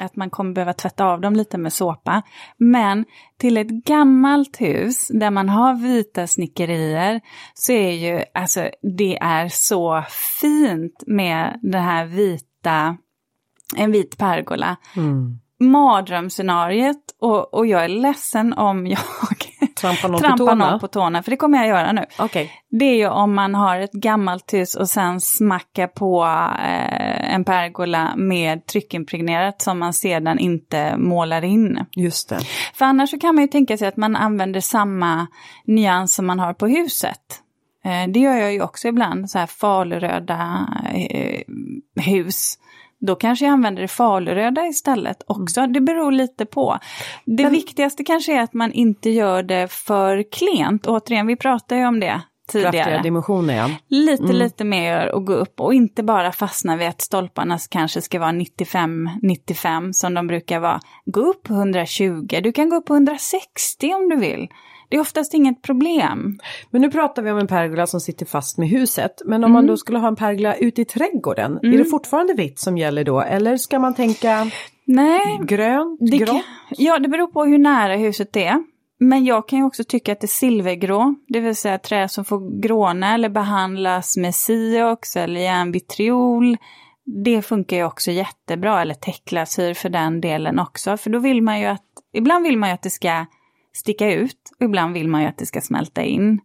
att 0.00 0.16
man 0.16 0.30
kommer 0.30 0.52
behöva 0.52 0.72
tvätta 0.72 1.04
av 1.04 1.20
dem 1.20 1.34
lite 1.34 1.58
med 1.58 1.72
såpa. 1.72 2.22
Men 2.56 3.04
till 3.38 3.56
ett 3.56 3.68
gammalt 3.68 4.60
hus 4.60 5.08
där 5.08 5.30
man 5.30 5.48
har 5.48 5.74
vita 5.74 6.26
snickerier 6.26 7.20
så 7.54 7.72
är 7.72 7.92
ju, 7.92 8.24
alltså 8.34 8.70
det 8.98 9.18
är 9.18 9.48
så 9.48 10.04
fint 10.40 11.04
med 11.06 11.58
den 11.62 11.82
här 11.82 12.06
vita, 12.06 12.96
en 13.76 13.92
vit 13.92 14.18
pergola. 14.18 14.76
Mm. 14.96 15.38
Mardrömsscenariet 15.60 17.02
och, 17.20 17.54
och 17.54 17.66
jag 17.66 17.84
är 17.84 17.88
ledsen 17.88 18.52
om 18.52 18.86
jag 18.86 18.98
Trampa 19.80 20.08
någon, 20.08 20.20
trampa 20.20 20.38
på, 20.38 20.46
tårna. 20.46 20.70
någon 20.70 20.80
på 20.80 20.88
tårna, 20.88 21.22
för 21.22 21.30
det 21.30 21.36
kommer 21.36 21.58
jag 21.58 21.66
göra 21.66 21.92
nu. 21.92 22.04
Okay. 22.18 22.48
Det 22.70 22.84
är 22.84 22.94
ju 22.94 23.08
om 23.08 23.34
man 23.34 23.54
har 23.54 23.80
ett 23.80 23.92
gammalt 23.92 24.54
hus 24.54 24.74
och 24.74 24.88
sen 24.88 25.20
smackar 25.20 25.86
på 25.86 26.24
eh, 26.24 27.34
en 27.34 27.44
pergola 27.44 28.12
med 28.16 28.66
tryckimpregnerat 28.66 29.62
som 29.62 29.78
man 29.78 29.92
sedan 29.92 30.38
inte 30.38 30.96
målar 30.96 31.44
in. 31.44 31.84
Just 31.96 32.28
det. 32.28 32.40
För 32.74 32.84
annars 32.84 33.10
så 33.10 33.18
kan 33.18 33.34
man 33.34 33.44
ju 33.44 33.48
tänka 33.48 33.76
sig 33.76 33.88
att 33.88 33.96
man 33.96 34.16
använder 34.16 34.60
samma 34.60 35.26
nyans 35.64 36.14
som 36.14 36.26
man 36.26 36.40
har 36.40 36.54
på 36.54 36.66
huset. 36.66 37.42
Eh, 37.84 38.12
det 38.12 38.20
gör 38.20 38.34
jag 38.34 38.52
ju 38.52 38.62
också 38.62 38.88
ibland, 38.88 39.30
så 39.30 39.38
här 39.38 39.46
faluröda 39.46 40.68
eh, 40.94 41.40
hus 42.04 42.58
då 43.00 43.16
kanske 43.16 43.44
jag 43.44 43.52
använder 43.52 43.82
det 43.82 43.88
faluröda 43.88 44.66
istället 44.66 45.22
också. 45.26 45.60
Mm. 45.60 45.72
Det 45.72 45.80
beror 45.80 46.12
lite 46.12 46.46
på. 46.46 46.78
Det 47.24 47.42
Men... 47.42 47.52
viktigaste 47.52 48.04
kanske 48.04 48.38
är 48.38 48.42
att 48.42 48.54
man 48.54 48.72
inte 48.72 49.10
gör 49.10 49.42
det 49.42 49.72
för 49.72 50.24
klent. 50.32 50.86
Återigen, 50.86 51.26
vi 51.26 51.36
pratade 51.36 51.80
ju 51.80 51.86
om 51.86 52.00
det 52.00 52.20
tidigare. 52.48 52.72
Kraftiga 52.72 53.02
dimensioner 53.02 53.56
ja. 53.56 53.70
Lite, 53.88 54.22
mm. 54.22 54.36
lite 54.36 54.64
mer 54.64 55.14
och 55.14 55.26
gå 55.26 55.32
upp 55.32 55.60
och 55.60 55.74
inte 55.74 56.02
bara 56.02 56.32
fastna 56.32 56.76
vid 56.76 56.88
att 56.88 57.00
stolparna 57.00 57.58
kanske 57.70 58.00
ska 58.00 58.18
vara 58.18 58.32
95-95 58.32 59.92
som 59.92 60.14
de 60.14 60.26
brukar 60.26 60.60
vara. 60.60 60.80
Gå 61.04 61.20
upp 61.20 61.42
på 61.42 61.54
120, 61.54 62.40
du 62.42 62.52
kan 62.52 62.68
gå 62.68 62.76
upp 62.76 62.86
på 62.86 62.94
160 62.94 63.94
om 63.94 64.08
du 64.08 64.16
vill. 64.16 64.48
Det 64.88 64.96
är 64.96 65.00
oftast 65.00 65.34
inget 65.34 65.62
problem. 65.62 66.38
Men 66.70 66.80
nu 66.80 66.90
pratar 66.90 67.22
vi 67.22 67.30
om 67.30 67.38
en 67.38 67.46
pergola 67.46 67.86
som 67.86 68.00
sitter 68.00 68.26
fast 68.26 68.58
med 68.58 68.68
huset. 68.68 69.22
Men 69.24 69.34
om 69.34 69.50
mm. 69.50 69.52
man 69.52 69.66
då 69.66 69.76
skulle 69.76 69.98
ha 69.98 70.08
en 70.08 70.16
pergola 70.16 70.54
ute 70.54 70.82
i 70.82 70.84
trädgården, 70.84 71.52
mm. 71.52 71.64
är 71.64 71.68
det 71.68 71.74
mm. 71.74 71.90
fortfarande 71.90 72.34
vitt 72.34 72.58
som 72.58 72.78
gäller 72.78 73.04
då? 73.04 73.20
Eller 73.20 73.56
ska 73.56 73.78
man 73.78 73.94
tänka 73.94 74.50
Nej, 74.84 75.40
grönt, 75.42 76.00
det 76.00 76.18
grått? 76.18 76.42
Ja, 76.70 76.98
det 76.98 77.08
beror 77.08 77.26
på 77.26 77.44
hur 77.44 77.58
nära 77.58 77.96
huset 77.96 78.32
det 78.32 78.46
är. 78.46 78.62
Men 79.00 79.24
jag 79.24 79.48
kan 79.48 79.58
ju 79.58 79.64
också 79.64 79.84
tycka 79.84 80.12
att 80.12 80.20
det 80.20 80.24
är 80.24 80.28
silvergrå, 80.28 81.14
det 81.28 81.40
vill 81.40 81.56
säga 81.56 81.78
trä 81.78 82.08
som 82.08 82.24
får 82.24 82.60
gråna 82.60 83.14
eller 83.14 83.28
behandlas 83.28 84.16
med 84.16 84.34
siox 84.34 85.16
eller 85.16 85.40
järnvitriol. 85.40 86.56
Det 87.24 87.42
funkar 87.42 87.76
ju 87.76 87.84
också 87.84 88.10
jättebra, 88.10 88.82
eller 88.82 88.94
täcklasyr 88.94 89.74
för 89.74 89.88
den 89.88 90.20
delen 90.20 90.58
också. 90.58 90.96
För 90.96 91.10
då 91.10 91.18
vill 91.18 91.42
man 91.42 91.60
ju 91.60 91.66
att, 91.66 91.84
ibland 92.12 92.44
vill 92.44 92.58
man 92.58 92.68
ju 92.68 92.74
att 92.74 92.82
det 92.82 92.90
ska 92.90 93.26
sticka 93.78 94.12
ut. 94.12 94.52
Och 94.58 94.64
ibland 94.64 94.94
vill 94.94 95.08
man 95.08 95.22
ju 95.22 95.28
att 95.28 95.38
det 95.38 95.46
ska 95.46 95.60
smälta 95.60 96.02
in. 96.02 96.40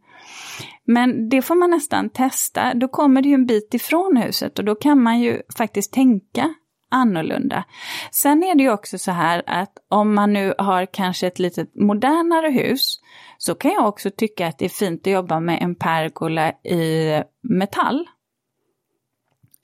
Men 0.85 1.29
det 1.29 1.41
får 1.41 1.55
man 1.55 1.69
nästan 1.69 2.09
testa. 2.09 2.73
Då 2.73 2.87
kommer 2.87 3.21
det 3.21 3.29
ju 3.29 3.33
en 3.33 3.45
bit 3.45 3.73
ifrån 3.73 4.17
huset 4.17 4.59
och 4.59 4.65
då 4.65 4.75
kan 4.75 5.03
man 5.03 5.19
ju 5.19 5.41
faktiskt 5.57 5.93
tänka 5.93 6.53
annorlunda. 6.91 7.63
Sen 8.11 8.43
är 8.43 8.55
det 8.55 8.63
ju 8.63 8.71
också 8.71 8.97
så 8.97 9.11
här 9.11 9.43
att 9.45 9.71
om 9.89 10.15
man 10.15 10.33
nu 10.33 10.53
har 10.57 10.85
kanske 10.85 11.27
ett 11.27 11.39
lite 11.39 11.65
modernare 11.75 12.51
hus 12.51 12.99
så 13.37 13.55
kan 13.55 13.71
jag 13.71 13.87
också 13.87 14.11
tycka 14.11 14.47
att 14.47 14.57
det 14.57 14.65
är 14.65 14.69
fint 14.69 15.07
att 15.07 15.13
jobba 15.13 15.39
med 15.39 15.61
en 15.61 15.75
pergola 15.75 16.51
i 16.51 17.21
metall. 17.41 18.07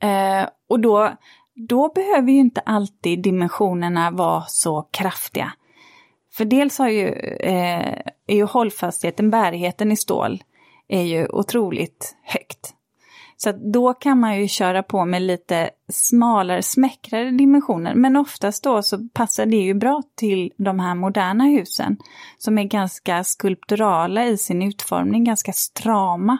Eh, 0.01 0.49
och 0.69 0.79
då, 0.79 1.13
då 1.55 1.91
behöver 1.95 2.31
ju 2.31 2.39
inte 2.39 2.61
alltid 2.61 3.23
dimensionerna 3.23 4.11
vara 4.11 4.43
så 4.47 4.81
kraftiga. 4.81 5.53
För 6.39 6.45
dels 6.45 6.79
har 6.79 6.89
ju, 6.89 7.07
eh, 7.39 8.01
är 8.27 8.35
ju 8.35 8.43
hållfastheten, 8.43 9.29
bärigheten 9.29 9.91
i 9.91 9.97
stål, 9.97 10.43
är 10.87 11.01
ju 11.01 11.27
otroligt 11.27 12.15
högt. 12.23 12.73
Så 13.37 13.51
då 13.51 13.93
kan 13.93 14.19
man 14.19 14.41
ju 14.41 14.47
köra 14.47 14.83
på 14.83 15.05
med 15.05 15.21
lite 15.21 15.69
smalare, 15.91 16.61
smäckrare 16.61 17.31
dimensioner. 17.31 17.95
Men 17.95 18.15
oftast 18.15 18.63
då 18.63 18.81
så 18.81 19.07
passar 19.13 19.45
det 19.45 19.57
ju 19.57 19.73
bra 19.73 20.01
till 20.15 20.51
de 20.57 20.79
här 20.79 20.95
moderna 20.95 21.43
husen. 21.43 21.97
Som 22.37 22.57
är 22.57 22.63
ganska 22.63 23.23
skulpturala 23.23 24.25
i 24.25 24.37
sin 24.37 24.61
utformning, 24.61 25.23
ganska 25.23 25.53
strama. 25.53 26.37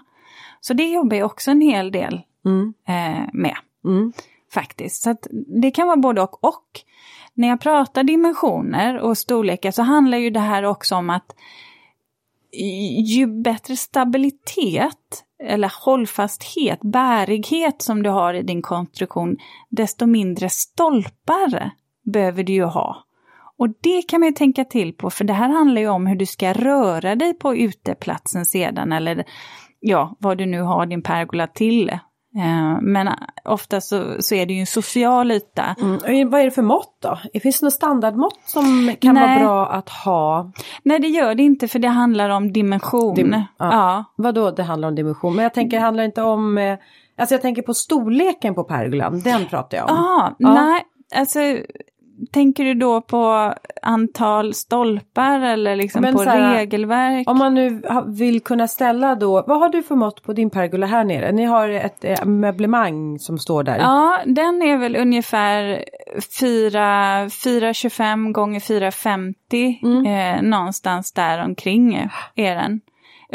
Så 0.62 0.74
det 0.74 0.90
jobbar 0.90 1.18
jag 1.18 1.26
också 1.26 1.52
en 1.52 1.62
hel 1.62 1.92
del 1.92 2.22
mm. 2.46 2.74
eh, 2.88 3.30
med. 3.34 3.58
Mm. 3.86 4.14
Faktiskt. 4.54 5.04
Så 5.04 5.16
det 5.62 5.72
kan 5.72 5.88
vara 5.88 5.98
både 5.98 6.22
och. 6.22 6.44
Och 6.44 6.82
när 7.34 7.48
jag 7.48 7.62
pratar 7.62 8.04
dimensioner 8.04 8.98
och 8.98 9.18
storlekar 9.18 9.72
så 9.72 9.82
handlar 9.82 10.18
ju 10.18 10.30
det 10.30 10.40
här 10.40 10.64
också 10.64 10.96
om 10.96 11.10
att 11.10 11.36
ju 13.06 13.28
bättre 13.28 13.76
stabilitet 13.76 15.24
eller 15.44 15.72
hållfasthet, 15.86 16.80
bärighet 16.82 17.82
som 17.82 18.04
du 18.04 18.10
har 18.10 18.34
i 18.34 18.42
din 18.42 18.62
konstruktion, 18.62 19.38
desto 19.70 20.06
mindre 20.06 20.50
stolpar 20.50 21.72
behöver 22.04 22.44
du 22.44 22.54
ju 22.54 22.64
ha. 22.64 23.04
Och 23.58 23.70
det 23.82 24.02
kan 24.02 24.20
man 24.20 24.30
ju 24.30 24.36
tänka 24.36 24.66
till 24.66 24.94
på, 24.94 25.10
för 25.10 25.24
det 25.24 25.34
här 25.34 25.50
handlar 25.50 25.82
ju 25.82 25.88
om 25.88 26.08
hur 26.08 26.16
du 26.16 26.26
ska 26.26 26.54
röra 26.54 27.16
dig 27.16 27.34
på 27.34 27.56
uteplatsen 27.56 28.46
sedan, 28.46 28.92
eller 28.92 29.24
ja, 29.80 30.16
vad 30.20 30.38
du 30.38 30.46
nu 30.46 30.62
har 30.62 30.86
din 30.86 31.02
pergola 31.02 31.48
till. 31.48 32.00
Eh, 32.36 32.82
men 32.82 33.10
ofta 33.46 33.82
så, 33.82 34.16
så 34.20 34.36
är 34.36 34.46
det 34.46 34.54
ju 34.54 34.60
en 34.60 34.66
social 34.66 35.32
yta. 35.32 35.76
Mm. 35.82 36.30
Vad 36.30 36.42
är 36.42 36.46
det 36.46 36.52
för 36.52 36.62
mått 36.62 36.98
då? 37.00 37.40
Finns 37.40 37.60
det 37.60 37.66
något 37.66 37.74
standardmått 37.74 38.40
som 38.46 38.96
kan 39.02 39.16
Nej. 39.16 39.28
vara 39.28 39.40
bra 39.40 39.68
att 39.68 39.90
ha? 39.90 40.52
Nej 40.84 41.00
det 41.00 41.08
gör 41.08 41.36
det 41.36 41.44
inte 41.44 41.68
för 41.68 41.80
det 41.80 41.88
handlar 41.88 42.30
om 42.30 42.54
dimension. 42.54 43.16
Dim 43.16 43.32
ja. 43.32 43.46
Ja. 43.58 44.04
Vadå 44.16 44.52
det 44.52 44.64
handlar 44.64 44.88
om 44.88 44.96
dimension? 44.96 45.36
Men 45.36 45.44
jag 45.44 45.54
tänker 45.54 45.78
det 45.78 45.84
handlar 45.84 46.04
inte 46.04 46.22
om 46.22 46.58
eh, 46.58 46.78
Alltså 47.18 47.36
jag 47.36 47.42
tänker 47.42 47.62
på 47.62 47.74
storleken 47.74 48.56
på 48.56 48.64
pergolan, 48.64 49.20
den 49.20 49.46
pratar 49.46 49.78
jag 49.78 49.90
om. 49.90 49.98
Aha, 49.98 50.36
ja, 50.40 50.54
nej, 50.54 50.86
alltså 51.16 51.40
tänker 52.32 52.64
du 52.64 52.74
då 52.74 53.02
på 53.02 53.54
antal 53.82 54.54
stolpar 54.54 55.40
eller 55.40 55.76
liksom 55.76 56.02
Men 56.02 56.16
på 56.16 56.24
här, 56.24 56.58
regelverk? 56.58 57.30
Om 57.30 57.38
man 57.38 57.56
nu 57.56 57.82
vill 58.08 58.42
kunna 58.42 58.68
ställa 58.68 59.16
då, 59.16 59.44
vad 59.48 59.60
har 59.60 59.70
du 59.70 59.84
för 59.84 59.96
mått 59.96 60.24
på 60.24 60.34
din 60.34 60.50
pergola 60.50 60.86
här 60.86 61.04
nere? 61.04 61.32
Ni 61.32 61.46
har 61.46 61.70
ett 61.70 62.06
äh, 62.06 62.26
möblemang 62.26 63.20
som 63.20 63.38
står 63.38 63.64
där. 63.64 63.78
Ja, 63.78 64.20
den 64.26 64.62
är 64.62 64.78
väl 64.78 64.96
ungefär 64.96 65.86
4, 66.40 67.30
425 67.30 68.34
gånger 68.34 68.60
450 68.60 69.80
mm. 69.84 70.06
eh, 70.06 70.42
någonstans 70.42 71.12
där 71.12 71.46
omkring 71.46 72.10
är 72.36 72.56
den. 72.56 72.82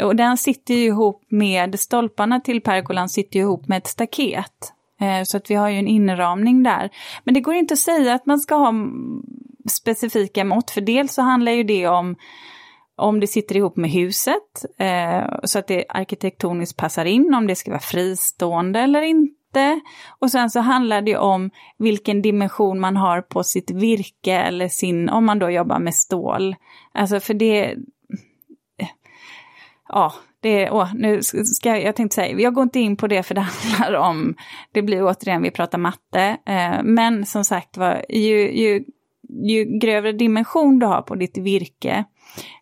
Och 0.03 0.15
den 0.15 0.37
sitter 0.37 0.73
ju 0.73 0.85
ihop 0.85 1.25
med, 1.29 1.79
stolparna 1.79 2.39
till 2.39 2.61
pergolan 2.61 3.09
sitter 3.09 3.39
ihop 3.39 3.67
med 3.67 3.77
ett 3.77 3.87
staket. 3.87 4.74
Eh, 5.01 5.23
så 5.23 5.37
att 5.37 5.51
vi 5.51 5.55
har 5.55 5.69
ju 5.69 5.79
en 5.79 5.87
inramning 5.87 6.63
där. 6.63 6.89
Men 7.23 7.33
det 7.33 7.41
går 7.41 7.55
inte 7.55 7.73
att 7.73 7.79
säga 7.79 8.13
att 8.13 8.25
man 8.25 8.39
ska 8.39 8.55
ha 8.55 8.73
specifika 9.69 10.45
mått, 10.45 10.71
för 10.71 10.81
dels 10.81 11.13
så 11.13 11.21
handlar 11.21 11.51
ju 11.51 11.63
det 11.63 11.87
om 11.87 12.15
om 12.97 13.19
det 13.19 13.27
sitter 13.27 13.57
ihop 13.57 13.75
med 13.75 13.91
huset, 13.91 14.65
eh, 14.77 15.23
så 15.43 15.59
att 15.59 15.67
det 15.67 15.85
arkitektoniskt 15.89 16.77
passar 16.77 17.05
in, 17.05 17.33
om 17.33 17.47
det 17.47 17.55
ska 17.55 17.71
vara 17.71 17.81
fristående 17.81 18.79
eller 18.79 19.01
inte. 19.01 19.81
Och 20.19 20.31
sen 20.31 20.49
så 20.49 20.59
handlar 20.59 21.01
det 21.01 21.17
om 21.17 21.51
vilken 21.77 22.21
dimension 22.21 22.79
man 22.79 22.97
har 22.97 23.21
på 23.21 23.43
sitt 23.43 23.71
virke 23.71 24.33
eller 24.33 24.67
sin, 24.67 25.09
om 25.09 25.25
man 25.25 25.39
då 25.39 25.49
jobbar 25.49 25.79
med 25.79 25.95
stål. 25.95 26.55
Alltså 26.91 27.19
för 27.19 27.33
det, 27.33 27.71
eh, 28.77 28.87
ja, 29.89 30.13
det, 30.45 30.69
åh, 30.69 30.89
nu 30.95 31.23
ska 31.23 31.69
jag, 31.69 31.83
jag 31.83 31.95
tänkte 31.95 32.15
säga, 32.15 32.39
jag 32.39 32.53
går 32.53 32.63
inte 32.63 32.79
in 32.79 32.97
på 32.97 33.07
det 33.07 33.23
för 33.23 33.35
det 33.35 33.41
handlar 33.77 33.99
om, 33.99 34.35
det 34.71 34.81
blir 34.81 35.03
återigen, 35.03 35.41
vi 35.41 35.51
pratar 35.51 35.77
matte, 35.77 36.37
eh, 36.45 36.83
men 36.83 37.25
som 37.25 37.45
sagt 37.45 37.77
var, 37.77 38.05
ju, 38.09 38.57
ju, 38.57 38.83
ju 39.29 39.79
grövre 39.79 40.11
dimension 40.11 40.79
du 40.79 40.85
har 40.85 41.01
på 41.01 41.15
ditt 41.15 41.37
virke, 41.37 42.03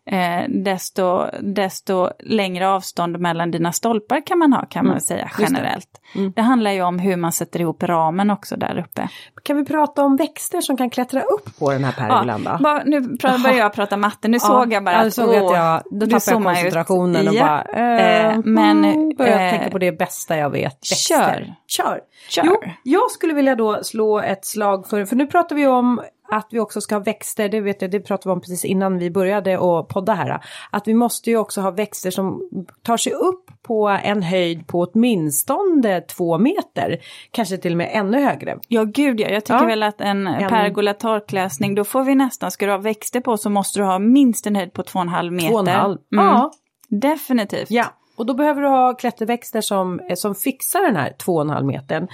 eh, 0.06 0.48
desto, 0.48 1.26
desto 1.42 2.08
längre 2.20 2.68
avstånd 2.68 3.20
mellan 3.20 3.50
dina 3.50 3.72
stolpar 3.72 4.26
kan 4.26 4.38
man 4.38 4.52
ha 4.52 4.66
kan 4.66 4.84
man 4.84 4.92
mm. 4.92 5.00
säga 5.00 5.30
generellt. 5.38 5.88
Det. 6.12 6.18
Mm. 6.18 6.32
det. 6.36 6.42
handlar 6.42 6.70
ju 6.70 6.82
om 6.82 6.98
hur 6.98 7.16
man 7.16 7.32
sätter 7.32 7.60
ihop 7.60 7.82
ramen 7.82 8.30
också 8.30 8.56
där 8.56 8.78
uppe. 8.78 9.08
Kan 9.42 9.56
vi 9.56 9.64
prata 9.64 10.02
om 10.02 10.16
växter 10.16 10.60
som 10.60 10.76
kan 10.76 10.90
klättra 10.90 11.20
upp 11.20 11.58
på 11.58 11.72
den 11.72 11.84
här 11.84 11.92
pergolan 11.92 12.42
ja, 12.44 12.58
då? 12.60 12.82
nu 12.84 13.00
börjar 13.42 13.58
jag 13.58 13.72
prata 13.72 13.96
matte, 13.96 14.28
nu 14.28 14.36
ja, 14.36 14.40
såg 14.40 14.72
jag 14.72 14.84
bara 14.84 14.96
att, 14.96 15.14
såg 15.14 15.34
att 15.34 15.34
jag, 15.34 15.82
då 15.90 16.06
tappade 16.06 16.30
jag 16.30 16.42
koncentrationen 16.42 17.28
och 17.28 17.34
ja, 17.34 17.64
bara, 17.72 18.30
äh, 18.30 18.38
men, 18.44 18.84
mm, 18.84 19.16
börjar 19.16 19.46
äh, 19.46 19.50
tänka 19.50 19.70
på 19.70 19.78
det 19.78 19.92
bästa 19.92 20.36
jag 20.36 20.50
vet. 20.50 20.74
Växter. 20.90 21.16
Kör! 21.16 21.54
Kör! 21.66 22.00
Kör. 22.28 22.44
Jo, 22.44 22.56
jag 22.82 23.10
skulle 23.10 23.34
vilja 23.34 23.54
då 23.54 23.84
slå 23.84 24.20
ett 24.20 24.44
slag 24.44 24.86
för, 24.86 25.04
för 25.04 25.16
nu 25.16 25.26
pratar 25.26 25.56
vi 25.56 25.66
om 25.66 26.00
att 26.30 26.48
vi 26.50 26.60
också 26.60 26.80
ska 26.80 26.94
ha 26.94 27.02
växter, 27.02 27.48
det 27.48 27.60
vet 27.60 27.82
jag, 27.82 27.90
det 27.90 28.00
pratade 28.00 28.28
vi 28.28 28.32
om 28.32 28.40
precis 28.40 28.64
innan 28.64 28.98
vi 28.98 29.10
började 29.10 29.58
och 29.58 29.88
podda 29.88 30.14
här. 30.14 30.40
Att 30.70 30.88
vi 30.88 30.94
måste 30.94 31.30
ju 31.30 31.36
också 31.36 31.60
ha 31.60 31.70
växter 31.70 32.10
som 32.10 32.50
tar 32.82 32.96
sig 32.96 33.12
upp 33.12 33.50
på 33.62 33.88
en 33.88 34.22
höjd 34.22 34.66
på 34.66 34.80
åtminstone 34.80 36.00
två 36.00 36.38
meter. 36.38 36.98
Kanske 37.30 37.56
till 37.56 37.72
och 37.72 37.78
med 37.78 37.90
ännu 37.92 38.22
högre. 38.22 38.58
Ja 38.68 38.84
gud 38.84 39.20
ja, 39.20 39.28
jag 39.28 39.44
tycker 39.44 39.60
ja. 39.60 39.66
väl 39.66 39.82
att 39.82 40.00
en, 40.00 40.26
en 40.26 40.48
pergola 40.48 40.94
torklösning, 40.94 41.74
då 41.74 41.84
får 41.84 42.04
vi 42.04 42.14
nästan, 42.14 42.50
ska 42.50 42.66
du 42.66 42.72
ha 42.72 42.78
växter 42.78 43.20
på 43.20 43.36
så 43.36 43.50
måste 43.50 43.78
du 43.78 43.84
ha 43.84 43.98
minst 43.98 44.46
en 44.46 44.56
höjd 44.56 44.72
på 44.72 44.82
två 44.82 44.98
och 44.98 45.02
en 45.02 45.08
halv 45.08 45.32
meter. 45.32 45.48
Två 45.48 45.54
och 45.54 45.68
en 45.68 45.74
halv, 45.74 45.98
mm. 46.12 46.24
ja. 46.24 46.52
Definitivt. 46.88 47.70
Ja. 47.70 47.84
Och 48.16 48.26
då 48.26 48.34
behöver 48.34 48.62
du 48.62 48.68
ha 48.68 48.94
klätterväxter 48.94 49.60
som, 49.60 50.00
som 50.14 50.34
fixar 50.34 50.86
den 50.86 50.96
här 50.96 51.10
2,5 51.10 51.62
metern. 51.62 52.08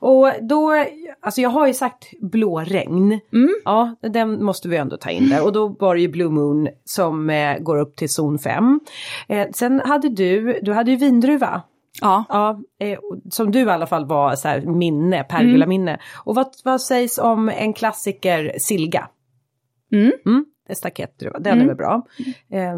Och 0.00 0.32
då, 0.42 0.84
alltså 1.20 1.40
jag 1.40 1.50
har 1.50 1.66
ju 1.66 1.74
sagt 1.74 2.10
blåregn. 2.20 3.20
Mm. 3.32 3.54
Ja, 3.64 3.96
den 4.00 4.44
måste 4.44 4.68
vi 4.68 4.76
ändå 4.76 4.96
ta 4.96 5.10
in 5.10 5.28
där. 5.28 5.44
Och 5.44 5.52
då 5.52 5.68
var 5.68 5.94
det 5.94 6.00
ju 6.00 6.08
Blue 6.08 6.30
Moon 6.30 6.68
som 6.84 7.30
eh, 7.30 7.58
går 7.58 7.78
upp 7.78 7.96
till 7.96 8.08
zon 8.08 8.38
5. 8.38 8.80
Eh, 9.28 9.46
sen 9.54 9.80
hade 9.84 10.08
du, 10.08 10.60
du 10.62 10.72
hade 10.72 10.90
ju 10.90 10.96
vindruva. 10.96 11.62
Ja. 12.00 12.24
ja 12.28 12.60
eh, 12.78 12.98
som 13.30 13.50
du 13.50 13.60
i 13.60 13.70
alla 13.70 13.86
fall 13.86 14.06
var 14.06 14.34
så 14.34 14.48
här 14.48 14.60
minne, 14.60 15.24
pergolaminne. 15.24 15.90
Mm. 15.90 16.00
Och 16.24 16.34
vad, 16.34 16.46
vad 16.64 16.80
sägs 16.80 17.18
om 17.18 17.48
en 17.48 17.72
klassiker, 17.72 18.54
Silga? 18.58 19.08
Mm. 19.92 20.12
Mm, 20.26 20.46
staketdruva, 20.74 21.38
den 21.38 21.52
är 21.52 21.56
mm. 21.56 21.66
väl 21.66 21.76
bra. 21.76 22.06
Eh, 22.50 22.76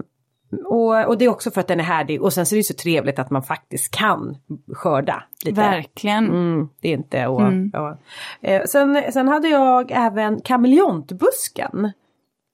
och, 0.65 1.07
och, 1.07 1.19
det 1.19 1.25
är 1.25 1.29
också 1.29 1.51
för 1.51 1.61
att 1.61 1.69
den 1.69 1.81
är 1.81 1.85
härdig 1.85 2.23
och 2.23 2.33
sen 2.33 2.47
så 2.47 2.55
är 2.55 2.57
det 2.57 2.65
så 2.65 2.75
trevligt 2.75 3.19
att 3.19 3.31
man 3.31 3.43
faktiskt 3.43 3.95
kan 3.95 4.37
skörda. 4.73 5.23
Lite. 5.45 5.61
Verkligen. 5.61 6.25
Mm, 6.25 6.69
det 6.81 6.89
är 6.89 6.93
inte 6.93 7.27
och, 7.27 7.43
mm. 7.43 7.71
ja. 7.73 7.99
eh, 8.41 8.65
sen, 8.65 9.03
sen 9.13 9.29
hade 9.29 9.49
jag 9.49 9.91
även 9.91 10.41
kameleontbusken. 10.41 11.93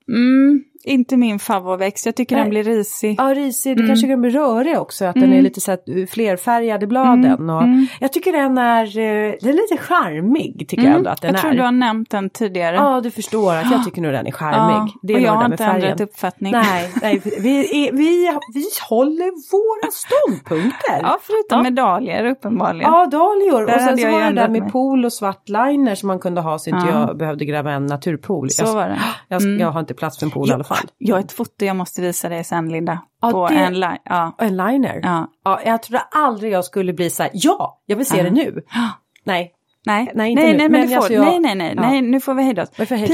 Mm, 0.07 0.63
inte 0.85 1.17
min 1.17 1.39
favoritväxt, 1.39 2.05
jag 2.05 2.15
tycker 2.15 2.35
Nej. 2.35 2.43
den 2.43 2.49
blir 2.49 2.63
risig. 2.63 3.15
Ja, 3.17 3.33
risig, 3.33 3.77
du 3.77 3.83
mm. 3.83 3.89
kanske 3.89 4.07
kan 4.07 4.21
bli 4.21 4.29
rörig 4.29 4.79
också, 4.79 5.05
att 5.05 5.15
mm. 5.15 5.29
den 5.29 5.39
är 5.39 5.43
lite 5.43 5.61
så 5.61 5.71
här 5.71 6.07
flerfärgad 6.07 6.83
i 6.83 6.87
bladen. 6.87 7.25
Mm. 7.25 7.49
Och 7.49 7.63
mm. 7.63 7.87
Jag 7.99 8.13
tycker 8.13 8.31
den 8.31 8.57
är, 8.57 8.85
eh, 8.85 9.33
den 9.41 9.49
är 9.49 9.53
lite 9.53 9.77
charmig, 9.83 10.65
tycker 10.67 10.83
jag 10.83 10.85
mm. 10.85 10.97
ändå 10.97 11.09
att 11.09 11.21
den 11.21 11.27
jag 11.27 11.39
är. 11.39 11.43
Jag 11.43 11.51
tror 11.51 11.57
du 11.57 11.63
har 11.63 11.71
nämnt 11.71 12.09
den 12.09 12.29
tidigare. 12.29 12.75
Ja, 12.75 13.01
du 13.01 13.11
förstår 13.11 13.55
att 13.55 13.71
jag 13.71 13.83
tycker 13.85 14.01
nog 14.01 14.11
den 14.11 14.27
är 14.27 14.31
charmig. 14.31 14.75
Ja, 14.75 14.99
det 15.01 15.13
är 15.13 15.17
och 15.17 15.23
jag 15.23 15.31
har 15.31 15.45
inte 15.45 15.63
ändrat 15.63 16.01
uppfattning. 16.01 16.51
Nej, 16.51 16.89
nej 17.01 17.21
vi, 17.39 17.87
är, 17.87 17.91
vi, 17.91 18.31
vi 18.53 18.63
håller 18.89 19.31
våra 19.51 19.91
ståndpunkter. 19.91 20.99
Ja, 21.01 21.17
förutom 21.21 21.57
ja. 21.57 21.63
medaljer 21.63 22.25
uppenbarligen. 22.25 22.91
Ja, 22.91 23.05
dahlior. 23.05 23.63
Och 23.63 23.81
sen 23.81 23.97
så 23.97 24.11
var 24.11 24.19
det 24.19 24.31
där 24.31 24.49
med 24.49 24.61
mig. 24.61 24.71
pool 24.71 25.05
och 25.05 25.13
svart 25.13 25.49
liner 25.49 25.95
som 25.95 26.07
man 26.07 26.19
kunde 26.19 26.41
ha 26.41 26.59
så 26.59 26.69
inte 26.69 26.87
ja. 26.87 27.07
jag 27.07 27.17
behövde 27.17 27.45
gräva 27.45 27.71
en 27.71 27.85
naturpool. 27.85 28.49
Så 28.49 28.63
jag, 28.63 28.73
var 28.73 28.87
det. 28.87 28.99
Jag, 29.27 29.41
jag 29.59 29.71
har 29.71 29.79
inte 29.79 29.93
plats 29.93 30.19
för 30.19 30.25
en 30.25 30.31
pool 30.31 30.49
i 30.49 30.53
alla 30.53 30.63
fall 30.63 30.74
fall. 30.75 30.89
Jag 30.97 31.15
har 31.15 31.19
ett 31.19 31.31
foto 31.31 31.65
jag 31.65 31.75
måste 31.75 32.01
visa 32.01 32.29
dig 32.29 32.43
sen 32.43 32.69
Linda. 32.69 33.01
Ja, 33.21 33.31
på 33.31 33.47
det... 33.47 33.55
en, 33.55 33.79
li 33.79 33.87
ja. 34.03 34.35
en 34.37 34.57
liner? 34.57 34.99
Ja. 35.03 35.27
ja. 35.43 35.61
Jag 35.65 35.81
trodde 35.83 35.99
aldrig 36.11 36.51
jag 36.53 36.65
skulle 36.65 36.93
bli 36.93 37.09
så 37.09 37.23
här, 37.23 37.31
ja, 37.33 37.81
jag 37.85 37.95
vill 37.95 38.05
se 38.05 38.23
det 38.23 38.31
nu. 38.31 38.61
Nej, 39.23 39.51
Nej, 39.87 40.11
Nej, 40.15 40.31
inte 40.31 40.43
nej, 40.43 40.51
nu. 40.51 40.57
nej, 40.57 40.69
men 40.69 40.71
Men 40.71 40.97
alltså 40.97 41.07
får, 41.07 41.15
jag- 41.15 41.25
nej, 41.25 41.39
nej, 41.39 41.55
nej, 41.55 41.73
ja. 41.75 41.81
nej, 41.81 42.01
nu 42.01 42.19
får 42.19 42.33
vi 42.33 42.43
hejda 42.43 42.63
oss. 42.63 42.69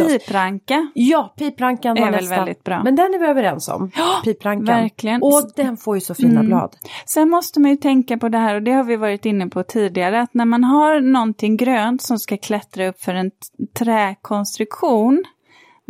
Pipranka, 0.08 0.88
Ja, 0.94 1.34
piprankan 1.38 1.96
var 2.00 2.08
Är 2.08 2.12
väl 2.12 2.22
nästa. 2.22 2.36
väldigt 2.36 2.64
bra. 2.64 2.84
Men 2.84 2.96
den 2.96 3.14
är 3.14 3.20
vi 3.20 3.26
överens 3.26 3.68
om. 3.70 3.92
Piprankan. 4.24 4.66
verkligen. 4.66 5.22
Och 5.22 5.52
den 5.56 5.78
får 5.78 5.96
ju 5.98 6.02
så 6.02 6.14
fina 6.14 6.32
Mm. 6.40 6.46
blad. 6.46 6.76
Sen 7.06 7.30
måste 7.30 7.60
man 7.60 7.72
ju 7.72 7.78
tänka 7.78 8.18
på 8.18 8.30
det 8.30 8.38
här, 8.38 8.56
och 8.56 8.62
det 8.64 8.72
har 8.72 8.84
vi 8.84 8.96
varit 8.96 9.26
inne 9.26 9.48
på 9.48 9.64
tidigare, 9.64 10.22
att 10.22 10.34
när 10.34 10.46
man 10.46 10.64
har 10.64 11.00
någonting 11.00 11.58
grönt 11.58 12.02
som 12.02 12.20
ska 12.20 12.38
klättra 12.38 12.88
upp 12.88 13.02
för 13.02 13.14
en 13.14 13.32
träkonstruktion, 13.80 15.24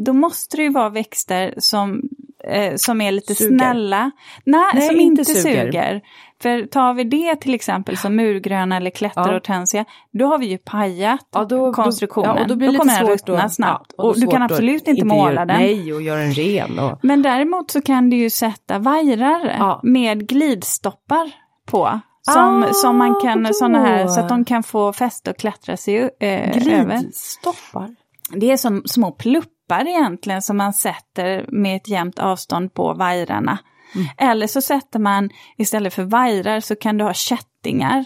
då 0.06 0.14
måste 0.14 0.58
det 0.58 0.64
ju 0.64 0.70
vara 0.70 0.90
växter 0.90 1.54
som, 1.58 2.02
eh, 2.48 2.74
som 2.76 3.02
är 3.02 3.12
lite 3.12 3.36
Suger. 3.36 3.58
snälla. 3.58 4.12
Nej, 4.46 4.62
Nej, 4.74 4.88
som 4.88 5.00
inte 5.00 5.26
suger. 5.26 5.42
suger. 5.66 6.02
För 6.42 6.66
tar 6.66 6.94
vi 6.94 7.04
det 7.04 7.36
till 7.36 7.54
exempel 7.54 7.98
som 7.98 8.16
murgröna 8.16 8.78
eller 8.78 8.90
klätterhortensia, 8.90 9.86
då 10.12 10.26
har 10.26 10.38
vi 10.38 10.46
ju 10.46 10.58
pajat 10.58 11.28
Ja, 11.34 11.40
då- 11.46 11.46
då- 11.66 11.74
konstruktionen. 11.74 12.36
ja, 12.36 12.42
och 12.42 12.48
då 12.48 12.56
blir 12.56 12.72
det 12.72 12.78
kommer 12.78 12.94
lite 12.94 13.06
den 13.06 13.18
då. 13.26 13.34
ruttna 13.34 13.50
snabbt. 13.50 13.94
Ja, 13.98 14.04
och 14.04 14.10
och 14.10 14.16
då 14.16 14.22
du 14.22 14.28
kan 14.28 14.42
absolut 14.42 14.88
inte 14.88 15.06
måla 15.06 15.46
den. 15.46 15.58
Nej, 15.58 15.94
och 15.94 16.02
göra 16.02 16.20
den 16.20 16.34
ren. 16.34 16.80
Och... 16.80 17.00
Men 17.04 17.22
däremot 17.22 17.72
så 17.72 17.82
kan 17.82 18.10
du 18.10 18.18
ju 18.18 18.30
sätta 18.30 18.80
vajrar 18.80 19.56
Ja. 19.60 19.80
med 19.84 20.28
glidstoppar 20.28 21.32
på. 21.66 22.00
Som, 22.22 22.64
Ah, 22.64 22.74
som 22.74 22.98
man 22.98 23.22
kan, 23.24 23.44
då. 23.44 23.54
såna 23.54 23.80
här, 23.86 24.08
så 24.08 24.20
att 24.20 24.30
de 24.30 24.46
kan 24.46 24.64
få 24.64 24.94
fäste 24.94 25.30
och 25.32 25.38
klättra 25.38 25.78
sig 25.78 25.98
eh, 26.20 26.50
över. 26.80 27.00
Glidstoppar. 27.00 27.96
Det 28.36 28.52
är 28.52 28.58
som 28.58 28.82
små 28.86 29.12
pluppar 29.12 29.52
egentligen 29.80 30.42
som 30.42 30.58
man 30.58 30.74
sätter 30.74 31.46
med 31.48 31.76
ett 31.76 31.88
jämnt 31.88 32.20
avstånd 32.20 32.74
på 32.74 32.94
vajrarna. 32.94 33.58
Mm. 33.96 34.08
Eller 34.18 34.48
så 34.48 34.62
sätter 34.62 35.00
man, 35.00 35.30
istället 35.58 35.94
för 35.94 36.04
vajrar 36.04 36.60
så 36.60 36.76
kan 36.76 36.98
du 36.98 37.04
ha 37.04 37.14
kättingar. 37.14 38.06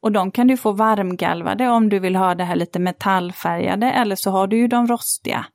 Och 0.00 0.12
de 0.12 0.30
kan 0.30 0.46
du 0.46 0.56
få 0.56 0.72
varmgalvade 0.72 1.68
om 1.68 1.88
du 1.88 1.98
vill 1.98 2.16
ha 2.16 2.34
det 2.34 2.44
här 2.44 2.56
lite 2.56 2.78
metallfärgade 2.78 3.90
eller 3.90 4.16
så 4.16 4.30
har 4.30 4.46
du 4.46 4.56
ju 4.56 4.68
de 4.68 4.86
rostiga. 4.86 5.46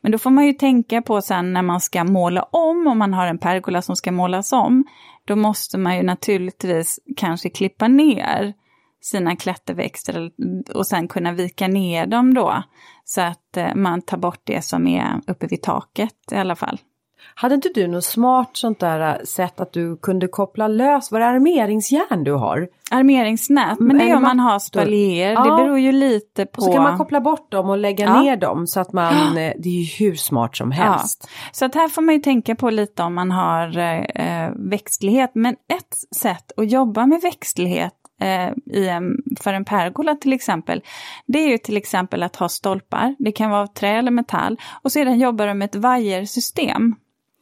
Men 0.00 0.12
då 0.12 0.18
får 0.18 0.30
man 0.30 0.46
ju 0.46 0.52
tänka 0.52 1.02
på 1.02 1.20
sen 1.20 1.52
när 1.52 1.62
man 1.62 1.80
ska 1.80 2.04
måla 2.04 2.42
om, 2.42 2.86
om 2.86 2.98
man 2.98 3.14
har 3.14 3.26
en 3.26 3.38
pergola 3.38 3.82
som 3.82 3.96
ska 3.96 4.12
målas 4.12 4.52
om, 4.52 4.84
då 5.24 5.36
måste 5.36 5.78
man 5.78 5.96
ju 5.96 6.02
naturligtvis 6.02 7.00
kanske 7.16 7.50
klippa 7.50 7.88
ner 7.88 8.54
sina 9.00 9.36
klätterväxter 9.36 10.30
och 10.74 10.86
sen 10.86 11.08
kunna 11.08 11.32
vika 11.32 11.68
ner 11.68 12.06
dem 12.06 12.34
då. 12.34 12.62
Så 13.08 13.20
att 13.20 13.56
eh, 13.56 13.74
man 13.74 14.02
tar 14.02 14.16
bort 14.16 14.40
det 14.44 14.64
som 14.64 14.86
är 14.86 15.20
uppe 15.26 15.46
vid 15.46 15.62
taket 15.62 16.14
i 16.32 16.34
alla 16.36 16.56
fall. 16.56 16.78
Hade 17.34 17.54
inte 17.54 17.68
du 17.74 17.86
något 17.86 18.04
smart 18.04 18.50
sånt 18.52 18.80
där 18.80 19.00
äh, 19.00 19.24
sätt 19.24 19.60
att 19.60 19.72
du 19.72 19.96
kunde 19.96 20.28
koppla 20.28 20.68
lös, 20.68 21.12
var 21.12 21.20
det 21.20 21.26
armeringsjärn 21.26 22.24
du 22.24 22.32
har? 22.32 22.68
Armeringsnät, 22.90 23.78
men 23.80 23.98
det 23.98 24.10
är 24.10 24.16
om 24.16 24.22
man 24.22 24.40
har 24.40 24.58
spalier, 24.58 25.32
Ja. 25.32 25.44
det 25.44 25.62
beror 25.64 25.78
ju 25.78 25.92
lite 25.92 26.46
på... 26.46 26.58
Och 26.58 26.64
så 26.64 26.72
kan 26.72 26.82
man 26.82 26.98
koppla 26.98 27.20
bort 27.20 27.52
dem 27.52 27.70
och 27.70 27.78
lägga 27.78 28.04
Ja. 28.04 28.20
ner 28.22 28.36
dem 28.36 28.66
så 28.66 28.80
att 28.80 28.92
man, 28.92 29.14
eh, 29.38 29.52
det 29.58 29.68
är 29.68 29.82
ju 29.82 30.04
hur 30.06 30.14
smart 30.14 30.56
som 30.56 30.70
helst. 30.70 31.28
Så 31.52 31.64
att 31.64 31.74
här 31.74 31.88
får 31.88 32.02
man 32.02 32.14
ju 32.14 32.20
tänka 32.20 32.54
på 32.54 32.70
lite 32.70 33.02
om 33.02 33.14
man 33.14 33.30
har 33.30 33.78
eh, 33.78 34.50
växtlighet. 34.56 35.30
Men 35.34 35.54
ett 35.54 36.16
sätt 36.16 36.52
att 36.56 36.70
jobba 36.70 37.06
med 37.06 37.20
växtlighet 37.20 37.94
eh, 38.20 38.50
i 38.72 38.88
en, 38.88 39.16
för 39.40 39.52
en 39.52 39.64
pergola 39.64 40.14
till 40.14 40.32
exempel, 40.32 40.82
det 41.26 41.38
är 41.38 41.48
ju 41.48 41.58
till 41.58 41.76
exempel 41.76 42.22
att 42.22 42.36
ha 42.36 42.48
stolpar. 42.48 43.16
Det 43.18 43.32
kan 43.32 43.50
vara 43.50 43.60
av 43.60 43.66
trä 43.66 43.88
eller 43.88 44.10
metall. 44.10 44.60
Och 44.82 44.92
sedan 44.92 45.18
jobbar 45.18 45.46
de 45.46 45.58
med 45.58 45.66
ett 45.66 45.74
vajersystem. 45.74 46.94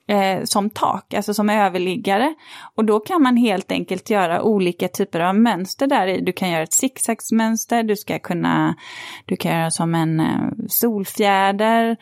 Eh, 0.06 0.44
som 0.44 0.70
tak, 0.70 1.14
alltså 1.14 1.34
som 1.34 1.50
överliggare. 1.50 2.34
Och 2.74 2.84
då 2.84 3.00
kan 3.00 3.22
man 3.22 3.37
helt 3.37 3.72
enkelt 3.72 4.10
göra 4.10 4.42
olika 4.42 4.88
typer 4.88 5.20
av 5.20 5.37
mönster 5.37 5.87
där 5.87 6.06
i. 6.06 6.20
Du 6.20 6.32
kan 6.32 6.50
göra 6.50 6.62
ett 6.62 6.72
zigzagsmönster, 6.72 7.82
du 7.82 7.96
ska 7.96 8.18
kunna, 8.18 8.74
du 9.24 9.37
kan 9.37 9.52
göra 9.52 9.70
som 9.70 9.94
en 9.94 10.20
eh, 10.20 10.50
solfjäder. 10.68 11.96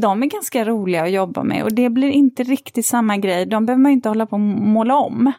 De 0.00 0.22
är 0.22 0.26
ganska 0.26 0.64
roliga 0.64 1.02
att 1.02 1.10
jobba 1.10 1.44
med 1.44 1.62
och 1.62 1.74
det 1.74 1.90
blir 1.90 2.10
inte 2.10 2.42
riktigt 2.42 2.86
samma 2.86 3.16
grej. 3.16 3.46
De 3.46 3.66
behöver 3.66 3.82
man 3.82 3.92
inte 3.92 4.08
hålla 4.08 4.26
på 4.26 4.34
och 4.36 4.40
måla 4.40 4.96
om. 4.96 5.32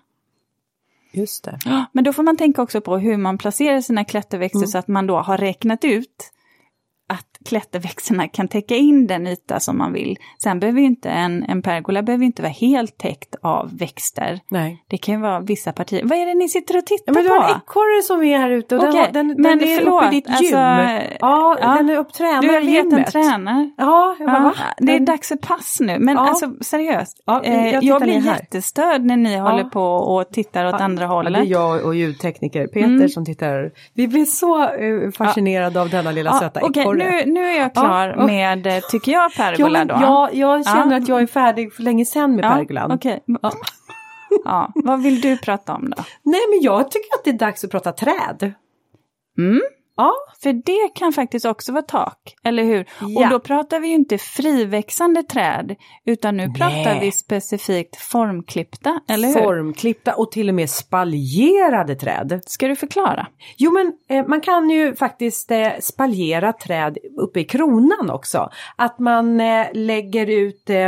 Just 1.18 1.44
det. 1.44 1.60
Men 1.92 2.04
då 2.04 2.14
får 2.14 2.24
man 2.24 2.38
tänka 2.38 2.62
också 2.62 2.82
på 2.82 2.98
hur 2.98 3.18
man 3.18 3.38
placerar 3.38 3.82
sina 3.82 4.06
klätterväxter 4.06 4.66
så 4.66 4.78
att 4.78 4.88
man 4.88 5.08
då 5.08 5.18
har 5.18 5.38
räknat 5.38 5.84
ut 5.84 6.32
klätterväxterna 7.48 8.28
kan 8.28 8.48
täcka 8.48 8.76
in 8.76 9.08
den 9.08 9.28
yta 9.28 9.60
som 9.60 9.78
man 9.78 9.94
vill. 9.94 10.18
Sen 10.44 10.60
behöver 10.60 10.80
ju 10.80 10.86
inte 10.86 11.10
en, 11.10 11.44
en 11.44 11.62
pergola 11.62 12.02
behöver 12.04 12.26
inte 12.26 12.42
vara 12.42 12.52
helt 12.52 12.98
täckt 12.98 13.36
av 13.42 13.78
växter. 13.78 14.40
Nej. 14.50 14.84
Det 14.88 14.98
kan 14.98 15.16
ju 15.16 15.22
vara 15.22 15.40
vissa 15.40 15.72
partier. 15.72 16.02
Vad 16.04 16.18
är 16.18 16.26
det 16.26 16.34
ni 16.34 16.50
sitter 16.50 16.78
och 16.78 16.86
tittar 16.86 17.04
Ja, 17.06 17.14
men 17.14 17.24
du 17.24 17.30
har 17.30 17.38
en 17.38 17.44
på? 17.44 17.50
ekorre 17.66 18.04
som 18.04 18.24
är 18.24 18.38
här 18.38 18.50
ute 18.50 18.76
och 18.76 18.82
den, 18.82 18.90
Okej, 18.90 19.02
har- 19.02 19.12
den, 19.12 19.28
men 19.28 19.44
den 19.60 19.62
är 19.70 19.78
förlåt, 19.78 20.04
uppe 20.04 20.16
i 20.16 20.16
ditt 20.16 20.28
gym. 20.42 20.58
alltså, 20.58 20.58
ja, 21.20 21.58
ja. 21.62 21.76
den 21.78 21.90
är 21.90 21.98
upp 21.98 22.14
tränar 22.14 22.42
Du 22.42 22.50
har 22.50 22.60
gett 22.60 22.94
en 22.94 23.04
tränare. 23.06 23.70
Ja, 23.78 24.16
jag 24.20 24.28
bara, 24.28 24.54
Ja, 24.58 24.64
det 24.78 24.92
är 24.92 24.96
Den- 24.96 25.06
dags 25.06 25.28
för 25.28 25.36
pass 25.36 25.78
nu, 25.80 26.00
men 26.00 26.16
Ja. 26.16 26.28
alltså 26.30 26.52
seriöst. 26.62 27.24
Ja, 27.26 27.44
eh, 27.44 27.66
jag 27.66 27.74
jag, 27.74 27.82
tittar 27.82 28.00
blir 28.00 28.26
jättestörd 28.26 29.02
när 29.02 29.18
ni 29.18 29.36
håller 29.38 29.64
på 29.64 29.82
och 29.84 30.30
tittar 30.32 30.66
åt 30.66 30.74
andra 30.82 31.04
Ja, 31.04 31.08
det 31.08 31.30
är 31.30 31.34
hållet. 31.34 31.48
jag 31.48 31.86
och 31.86 31.96
ljudtekniker 31.96 32.68
Peter 32.68 32.88
Mm. 32.88 33.10
som 33.10 33.26
tittar. 33.26 33.72
Vi 33.94 34.08
blir 34.08 34.26
så 34.26 34.64
eh, 34.64 35.12
fascinerade 35.18 35.82
av 35.82 35.90
denna 35.90 36.12
lilla 36.12 36.34
söta 36.40 36.60
ekorre. 36.62 37.24
nu, 37.26 37.32
nu 37.38 37.44
är 37.46 37.60
jag 37.60 37.74
klar 37.74 38.14
Ja, 38.18 38.26
med, 38.26 38.68
eh, 38.68 38.80
tycker 38.92 39.12
jag, 39.12 39.34
pergola 39.36 39.86
då. 39.86 39.96
ja, 40.02 40.30
jag 40.34 40.66
känner 40.66 40.92
Ja. 40.92 40.98
att 41.02 41.08
jag 41.08 41.22
är 41.22 41.28
färdig 41.28 41.74
för 41.74 41.84
länge 41.84 42.06
sedan 42.06 42.36
med 42.36 42.46
Ja, 42.46 42.50
pergolan. 42.50 42.92
Okej. 42.92 43.24
Ja. 43.42 43.52
Ja, 44.46 44.72
vad 44.76 45.04
vill 45.04 45.22
du 45.22 45.38
prata 45.38 45.74
om 45.74 45.90
då? 45.90 46.04
Nej, 46.24 46.42
men 46.50 46.62
jag 46.62 46.92
tycker 46.92 47.08
att 47.18 47.24
det 47.24 47.30
är 47.30 47.34
dags 47.34 47.64
att 47.64 47.72
prata 47.72 47.92
träd. 47.92 48.54
Mm. 49.38 49.62
Ja, 49.98 50.14
För 50.44 50.54
det 50.54 50.94
kan 50.96 51.14
faktiskt 51.14 51.46
också 51.46 51.72
vara 51.72 51.82
tak, 51.84 52.36
eller 52.44 52.64
hur? 52.64 52.86
Ja. 53.02 53.24
Och 53.24 53.30
då 53.30 53.40
pratar 53.40 53.80
vi 53.80 53.88
ju 53.88 53.94
inte 53.94 54.18
friväxande 54.18 55.24
träd, 55.24 55.76
utan 56.06 56.38
nu 56.38 56.48
pratar 56.48 56.94
Nej. 56.94 57.00
vi 57.02 57.12
specifikt 57.12 57.96
formklippta, 57.96 59.00
eller 59.10 59.28
hur? 59.28 59.34
formklippta 59.34 60.14
och 60.14 60.32
till 60.32 60.50
och 60.50 60.56
med 60.56 60.70
spaljerade 60.70 61.96
träd. 61.96 62.42
Ska 62.46 62.68
du 62.68 62.76
förklara? 62.76 63.28
Jo 63.58 63.72
men 63.72 63.94
eh, 64.18 64.28
man 64.28 64.42
kan 64.42 64.70
ju 64.70 64.96
faktiskt 64.96 65.52
eh, 65.52 65.70
spaljera 65.80 66.54
träd 66.54 66.98
uppe 67.18 67.40
i 67.40 67.44
kronan 67.44 68.10
också. 68.10 68.50
Att 68.76 69.00
man 69.00 69.42
eh, 69.42 69.66
lägger 69.74 70.30
ut, 70.30 70.70
eh, 70.70 70.86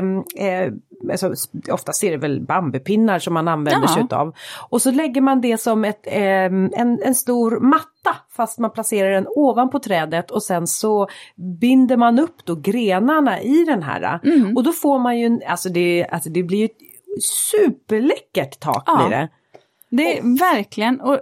eh, 0.48 0.72
alltså, 1.12 1.34
oftast 1.72 2.04
är 2.04 2.12
det 2.12 2.18
väl 2.18 2.42
bambupinnar 2.42 3.20
som 3.20 3.34
man 3.34 3.48
använder 3.48 3.88
Ja. 3.88 3.94
sig 3.94 4.04
utav. 4.04 4.36
Och 4.70 4.82
så 4.82 4.92
lägger 4.92 5.22
man 5.22 5.42
det 5.42 5.58
som 5.58 5.86
ett, 5.86 6.08
eh, 6.08 6.22
en, 6.46 7.00
en 7.04 7.16
stor 7.16 7.60
matta 7.60 8.16
fast 8.36 8.60
man 8.60 8.72
placerar 8.72 9.12
den 9.12 9.28
ovanpå 9.28 9.80
trädet 9.80 10.32
och 10.32 10.44
sen 10.44 10.68
så 10.68 11.08
binder 11.62 11.98
man 11.98 12.20
upp 12.20 12.46
då 12.46 12.56
grenarna 12.56 13.42
i 13.42 13.64
den 13.66 13.84
här. 13.84 14.20
Mm. 14.24 14.58
Och 14.58 14.64
då 14.64 14.72
får 14.72 15.00
man 15.00 15.20
ju, 15.20 15.40
alltså 15.48 15.70
det, 15.70 16.08
alltså 16.12 16.30
det 16.30 16.44
blir 16.44 16.58
ju 16.60 16.66
ett 16.66 16.78
superläckert 17.24 18.60
tak 18.60 18.84
Ja. 18.86 18.98
blir 19.08 19.18
det. 19.18 19.30
Det 19.92 20.18
är 20.18 20.40
verkligen, 20.54 21.02
och 21.02 21.20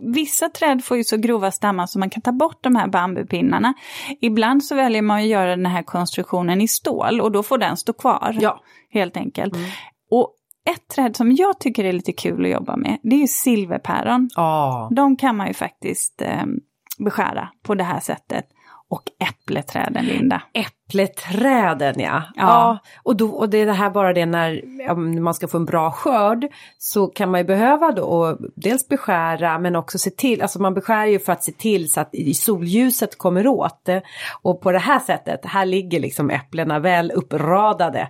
vissa 0.00 0.48
träd 0.48 0.84
får 0.84 0.96
ju 0.96 1.04
så 1.04 1.16
grova 1.16 1.50
stammar 1.50 1.86
så 1.86 1.98
man 1.98 2.10
kan 2.10 2.22
ta 2.22 2.32
bort 2.32 2.64
de 2.64 2.76
här 2.76 2.88
bambupinnarna. 2.88 3.74
Ibland 4.20 4.64
så 4.64 4.74
väljer 4.74 5.02
man 5.02 5.18
att 5.18 5.26
göra 5.26 5.56
den 5.56 5.66
här 5.66 5.82
konstruktionen 5.82 6.60
i 6.60 6.68
stål 6.68 7.20
och 7.20 7.32
då 7.32 7.42
får 7.42 7.58
den 7.58 7.76
stå 7.76 7.92
kvar. 7.92 8.36
Ja. 8.40 8.60
Helt 8.90 9.16
enkelt. 9.16 9.54
Och 10.10 10.34
ett 10.70 10.88
träd 10.88 11.16
som 11.16 11.32
jag 11.32 11.60
tycker 11.60 11.84
är 11.84 11.92
lite 11.92 12.12
kul 12.12 12.44
att 12.44 12.50
jobba 12.50 12.76
med, 12.76 12.98
det 13.02 13.16
är 13.16 13.20
ju 13.20 13.28
silverpäron. 13.28 14.30
Ja. 14.34 14.90
De 14.96 15.16
kan 15.16 15.36
man 15.36 15.46
ju 15.46 15.54
faktiskt 15.54 16.22
eh, 16.22 16.44
beskära 16.98 17.48
på 17.62 17.74
det 17.74 17.84
här 17.84 18.00
sättet. 18.00 18.44
Och 18.90 19.02
äppleträden, 19.28 20.04
Linda. 20.04 20.42
Äppleträden 20.52 22.00
ja. 22.00 22.22
ja. 22.36 22.78
och, 23.02 23.16
då, 23.16 23.30
och 23.30 23.48
det 23.48 23.58
är 23.58 23.66
det 23.66 23.72
här 23.72 23.90
bara 23.90 24.12
det 24.12 24.26
när 24.26 24.62
man 25.20 25.34
ska 25.34 25.48
få 25.48 25.56
en 25.56 25.64
bra 25.64 25.90
skörd 25.90 26.46
så 26.78 27.06
kan 27.06 27.30
man 27.30 27.40
ju 27.40 27.44
behöva 27.44 27.92
då 27.92 28.02
och 28.02 28.38
dels 28.56 28.88
beskära 28.88 29.58
men 29.58 29.76
också 29.76 29.98
se 29.98 30.10
till, 30.10 30.42
alltså 30.42 30.62
man 30.62 30.74
beskär 30.74 31.06
ju 31.06 31.18
för 31.18 31.32
att 31.32 31.44
se 31.44 31.52
till 31.52 31.92
så 31.92 32.00
att 32.00 32.14
solljuset 32.34 33.18
kommer 33.18 33.46
åt. 33.46 33.88
Och 34.42 34.60
på 34.60 34.72
det 34.72 34.78
här 34.78 34.98
sättet, 34.98 35.40
här 35.44 35.66
ligger 35.66 36.00
liksom 36.00 36.30
äpplena 36.30 36.78
väl 36.78 37.10
uppradade 37.10 38.08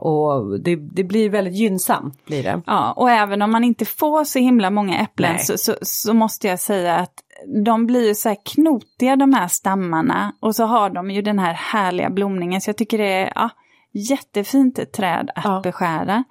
och 0.00 0.60
det, 0.60 0.76
det 0.76 1.04
blir 1.04 1.30
väldigt 1.30 1.54
gynnsamt 1.54 2.24
blir 2.26 2.42
det. 2.42 2.62
Ja, 2.66 2.92
och 2.92 3.10
även 3.10 3.42
om 3.42 3.50
man 3.50 3.64
inte 3.64 3.84
får 3.84 4.24
så 4.24 4.38
himla 4.38 4.70
många 4.70 4.98
äpplen 4.98 5.38
så, 5.38 5.58
så, 5.58 5.74
så 5.82 6.14
måste 6.14 6.48
jag 6.48 6.60
säga 6.60 6.96
att 6.96 7.22
de 7.64 7.86
blir 7.86 8.08
ju 8.08 8.14
så 8.14 8.28
här 8.28 8.38
knotiga 8.54 9.16
de 9.16 9.32
här 9.34 9.48
stammarna 9.48 10.32
och 10.40 10.56
så 10.56 10.64
har 10.64 10.90
de 10.90 11.10
ju 11.10 11.22
den 11.22 11.38
här 11.38 11.52
härliga 11.52 12.10
blomningen 12.10 12.60
så 12.60 12.68
jag 12.68 12.76
tycker 12.76 12.98
det 12.98 13.12
är 13.12 13.32
ja, 13.34 13.50
jättefint 13.92 14.92
träd 14.92 15.30
att 15.34 15.44
Ja. 15.44 15.60
beskära. 15.64 16.24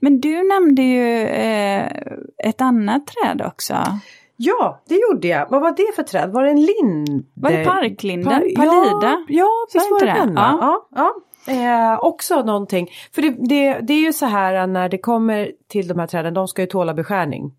Men 0.00 0.20
du 0.20 0.48
nämnde 0.48 0.82
ju 0.82 1.26
eh, 1.26 1.86
ett 2.44 2.60
annat 2.60 3.02
träd 3.06 3.42
också. 3.46 3.74
Ja, 4.36 4.82
det 4.88 4.94
gjorde 4.94 5.28
jag. 5.28 5.50
Vad 5.50 5.60
var 5.60 5.70
det 5.70 5.96
för 5.96 6.02
träd? 6.02 6.30
Var 6.30 6.44
det 6.44 6.50
en 6.50 6.60
lind? 6.62 7.26
Var 7.34 7.50
det 7.50 7.64
parklinden? 7.64 8.32
Par- 8.32 8.56
Palida? 8.56 9.02
Ja, 9.02 9.24
ja 9.28 9.48
visst 9.74 9.90
Var 9.90 10.00
det 10.00 10.12
den 10.12 10.34
va? 10.34 10.58
Ja. 10.60 10.88
ja. 10.94 11.12
Eh, 11.46 11.98
också 12.04 12.42
någonting, 12.42 12.88
för 13.14 13.22
det, 13.22 13.30
det, 13.30 13.80
det 13.80 13.92
är 13.92 14.00
ju 14.00 14.12
så 14.12 14.26
här 14.26 14.66
när 14.66 14.88
det 14.88 14.98
kommer 14.98 15.52
till 15.68 15.88
de 15.88 15.98
här 15.98 16.06
träden, 16.06 16.34
de 16.34 16.48
ska 16.48 16.62
ju 16.62 16.66
tåla 16.68 16.94
beskärning. 16.94 17.52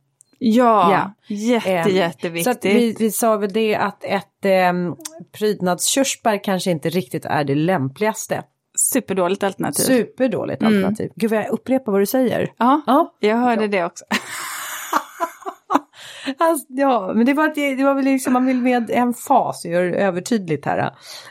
Ja, 0.45 0.91
Ja. 0.91 1.35
jätte, 1.35 1.69
Eh, 1.69 1.83
Så 1.83 1.89
jätteviktigt. 1.89 2.47
att 2.57 2.65
vi, 2.65 2.95
vi 2.99 3.11
sa 3.11 3.37
väl 3.37 3.53
det 3.53 3.75
att 3.75 4.03
ett 4.03 4.45
eh, 4.45 4.73
prydnadskörsbär 5.37 6.43
kanske 6.43 6.71
inte 6.71 6.89
riktigt 6.89 7.25
är 7.25 7.43
det 7.43 7.55
lämpligaste. 7.55 8.43
Superdåligt 8.77 9.43
alternativ. 9.43 9.83
Superdåligt 9.83 10.63
alternativ. 10.63 11.11
Gud 11.15 11.29
vad 11.31 11.39
jag 11.39 11.49
upprepar 11.49 11.91
vad 11.91 12.01
du 12.01 12.05
säger. 12.05 12.51
ja, 12.57 12.81
Ja, 12.87 13.13
jag 13.19 13.37
hörde 13.37 13.67
det 13.67 13.83
också. 13.85 14.05
alltså, 16.37 16.65
ja 16.69 17.11
men 17.15 17.25
det 17.25 17.33
var, 17.33 17.47
att 17.47 17.55
det, 17.55 17.75
det 17.75 17.83
var 17.83 17.93
väl 17.93 18.05
liksom, 18.05 18.33
man 18.33 18.45
vill 18.45 18.61
med 18.61 18.89
en 18.89 19.13
fas 19.13 19.61
det 19.61 19.69
övertydligt 19.69 20.65
här. 20.65 20.77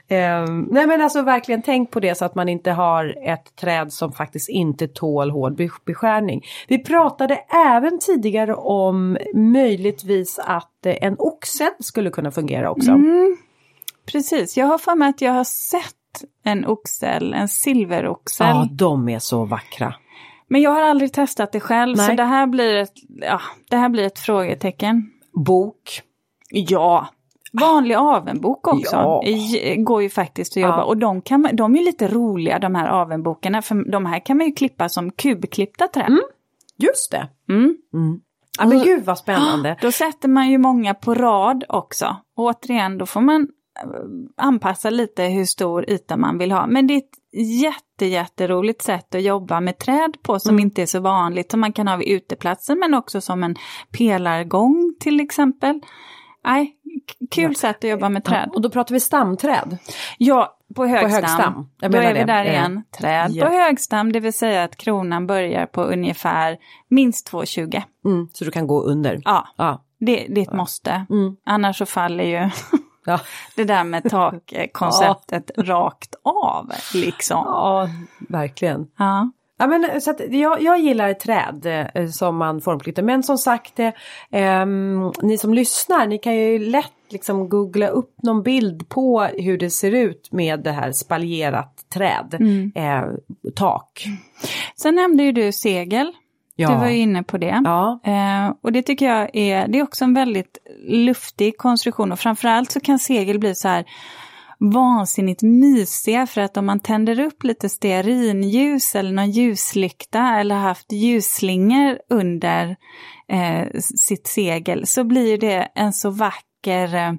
Eh, 0.08 0.46
nej 0.70 0.86
men 0.86 1.00
alltså 1.00 1.22
verkligen 1.22 1.62
tänk 1.62 1.90
på 1.90 2.00
det 2.00 2.14
så 2.14 2.24
att 2.24 2.34
man 2.34 2.48
inte 2.48 2.70
har 2.70 3.28
ett 3.28 3.56
träd 3.56 3.92
som 3.92 4.12
faktiskt 4.12 4.48
inte 4.48 4.88
tål 4.88 5.30
hård 5.30 5.56
be- 5.56 5.68
beskärning. 5.86 6.42
Vi 6.68 6.78
pratade 6.78 7.34
även 7.74 7.98
tidigare 7.98 8.54
om 8.54 9.18
möjligtvis 9.34 10.38
att 10.38 10.86
eh, 10.86 10.96
en 11.00 11.16
oxel 11.18 11.70
skulle 11.78 12.10
kunna 12.10 12.30
fungera 12.30 12.70
också. 12.70 12.90
Mm, 12.90 13.36
precis, 14.12 14.56
jag 14.56 14.66
har 14.66 14.78
för 14.78 14.94
mig 14.94 15.08
att 15.08 15.20
jag 15.20 15.32
har 15.32 15.44
sett 15.44 15.94
en 16.44 16.66
oxel, 16.66 17.34
en 17.34 17.48
silveroxel. 17.48 18.46
Ja, 18.46 18.68
de 18.70 19.08
är 19.08 19.18
så 19.18 19.44
vackra. 19.44 19.94
Men 20.52 20.60
jag 20.62 20.70
har 20.70 20.82
aldrig 20.82 21.12
testat 21.12 21.52
det 21.52 21.60
själv 21.60 21.96
så 21.96 22.06
Nej. 22.06 22.16
det 22.16 22.24
här 22.24 22.46
blir 22.46 22.76
ett, 22.76 22.92
ja, 23.20 23.40
det 23.70 23.76
här 23.76 23.88
blir 23.88 24.04
ett 24.04 24.18
frågetecken. 24.18 25.10
Bok. 25.46 26.02
Ja, 26.50 27.08
vanlig 27.52 27.94
avenbok 27.94 28.68
också 28.68 28.96
Ja. 28.96 29.22
I- 29.24 29.76
går 29.76 30.02
ju 30.02 30.10
faktiskt 30.10 30.56
att 30.56 30.62
jobba. 30.62 30.76
Ja. 30.76 30.84
Och 30.84 30.96
de, 30.96 31.22
kan, 31.22 31.48
de 31.52 31.76
är 31.76 31.84
lite 31.84 32.08
roliga 32.08 32.58
de 32.58 32.74
här 32.74 32.88
avenbokarna 32.88 33.62
för 33.62 33.90
de 33.90 34.06
här 34.06 34.26
kan 34.26 34.36
man 34.36 34.46
ju 34.46 34.52
klippa 34.52 34.88
som 34.88 35.10
kubklippta 35.10 35.88
träd. 35.88 36.18
Just 36.76 37.10
det. 37.10 37.28
Mm. 37.48 37.76
Ja, 38.58 38.66
men 38.66 38.82
gud 38.82 39.04
vad 39.04 39.18
spännande. 39.18 39.76
Då 39.82 39.92
sätter 39.92 40.28
man 40.28 40.50
ju 40.50 40.58
många 40.58 40.94
på 40.94 41.14
rad 41.14 41.64
också. 41.68 42.16
Och 42.36 42.44
återigen, 42.44 42.98
då 42.98 43.06
får 43.06 43.20
man 43.20 43.48
anpassa 44.36 44.90
lite 44.90 45.22
hur 45.24 45.44
stor 45.44 45.90
yta 45.90 46.16
man 46.16 46.38
vill 46.38 46.52
ha. 46.52 46.66
Men 46.66 46.86
det 46.86 46.94
är 46.94 46.98
ett 46.98 47.18
jätte, 47.62 48.06
jätteroligt 48.06 48.82
sätt 48.82 49.14
att 49.14 49.22
jobba 49.22 49.60
med 49.60 49.78
träd 49.78 50.16
på 50.22 50.38
som 50.38 50.58
inte 50.58 50.82
är 50.82 50.86
så 50.86 51.00
vanligt. 51.00 51.50
Som 51.50 51.60
man 51.60 51.72
kan 51.72 51.88
ha 51.88 51.96
vid 51.96 52.08
uteplatsen 52.08 52.78
men 52.78 52.94
också 52.94 53.20
som 53.20 53.44
en 53.44 53.56
pelargång 53.90 54.94
till 55.00 55.20
exempel. 55.20 55.80
Nej, 56.44 56.76
kul 57.30 57.56
sätt 57.56 57.76
att 57.84 57.90
jobba 57.90 58.08
med 58.08 58.24
träd. 58.24 58.50
Och 58.54 58.62
då 58.62 58.70
pratar 58.70 58.94
vi 58.94 59.00
stamträd. 59.00 59.78
Ja, 60.18 60.58
på 60.74 60.86
högstam. 60.86 61.12
högstam. 61.12 61.68
Jag 61.80 61.90
Då 61.92 61.98
är 61.98 62.14
vi 62.14 62.24
där 62.24 62.44
Eh, 62.44 62.50
igen. 62.50 62.82
Träd 62.98 63.30
ja. 63.30 63.46
på 63.46 63.52
högstam, 63.52 64.12
det 64.12 64.20
vill 64.20 64.32
säga 64.32 64.64
att 64.64 64.76
kronan 64.76 65.26
börjar 65.26 65.66
på 65.66 65.82
ungefär 65.82 66.58
minst 66.88 67.32
2,20. 67.32 67.82
Mm, 68.04 68.28
så 68.32 68.44
du 68.44 68.50
kan 68.50 68.66
gå 68.66 68.82
under. 68.82 69.20
Ja, 69.24 69.48
Ja. 69.56 69.84
det, 70.00 70.26
det 70.28 70.40
är 70.40 70.42
ett 70.42 70.52
måste. 70.52 71.06
Mm. 71.10 71.36
Annars 71.46 71.78
så 71.78 71.86
faller 71.86 72.24
ju 72.24 72.50
Ja. 73.04 73.20
det 73.56 73.64
där 73.64 73.84
med 73.84 74.10
takkonceptet 74.10 75.50
rakt 75.56 76.14
av. 76.22 76.72
Liksom. 76.94 77.44
ja, 77.46 77.88
verkligen. 78.28 78.86
Ja. 78.98 79.30
Ja, 79.58 79.66
men, 79.66 80.00
så 80.00 80.14
jag, 80.30 80.62
jag 80.62 80.80
gillar 80.80 81.14
träd 81.14 81.90
eh, 81.94 82.08
som 82.08 82.36
man 82.36 82.60
formflyttar. 82.60 83.02
Men 83.02 83.22
som 83.22 83.38
sagt, 83.38 83.78
eh, 83.78 83.90
ehm, 84.30 85.12
ni 85.22 85.38
som 85.38 85.54
lyssnar, 85.54 86.06
ni 86.06 86.18
kan 86.18 86.36
ju 86.36 86.58
lätt 86.58 86.92
liksom 87.08 87.48
googla 87.48 87.88
upp 87.88 88.14
någon 88.22 88.42
bild 88.42 88.88
på 88.88 89.22
hur 89.22 89.58
det 89.58 89.70
ser 89.70 89.92
ut 89.92 90.32
med 90.32 90.60
det 90.60 90.72
här 90.72 90.92
spaljerat 90.92 91.84
träd. 91.94 92.34
Eh, 92.74 93.04
tak. 93.54 94.04
Sen 94.76 94.94
nämnde 94.94 95.22
ju 95.22 95.32
du 95.32 95.52
segel. 95.52 96.12
Ja. 96.56 96.68
Du 96.70 96.74
var 96.76 96.88
ju 96.88 96.96
inne 96.98 97.22
på 97.22 97.38
det. 97.38 97.60
Ja. 97.64 98.00
Eh, 98.04 98.54
och 98.62 98.72
det 98.72 98.82
tycker 98.82 99.06
jag 99.06 99.30
är, 99.36 99.68
det 99.68 99.78
är 99.78 99.82
också 99.82 100.04
en 100.04 100.14
väldigt 100.14 100.58
luftig 100.88 101.56
konstruktion 101.58 102.12
och 102.12 102.18
framförallt 102.20 102.70
så 102.72 102.80
kan 102.80 102.98
segel 102.98 103.38
bli 103.38 103.54
så 103.54 103.68
här 103.68 103.84
vansinnigt 104.58 105.42
mysiga 105.42 106.26
för 106.26 106.40
att 106.40 106.56
om 106.56 106.66
man 106.66 106.80
tänder 106.80 107.20
upp 107.20 107.44
lite 107.44 107.68
stearinljus 107.68 108.94
eller 108.94 109.12
någon 109.12 109.30
ljuslykta 109.30 110.40
eller 110.40 110.54
haft 110.54 110.92
ljusslingor 110.92 111.98
under 112.10 112.76
eh, 113.28 113.66
sitt 113.80 114.26
segel 114.26 114.86
så 114.86 115.04
blir 115.04 115.38
det 115.38 115.68
en 115.74 115.92
så 115.92 116.10
vacker, 116.10 116.94
eh, 116.94 117.12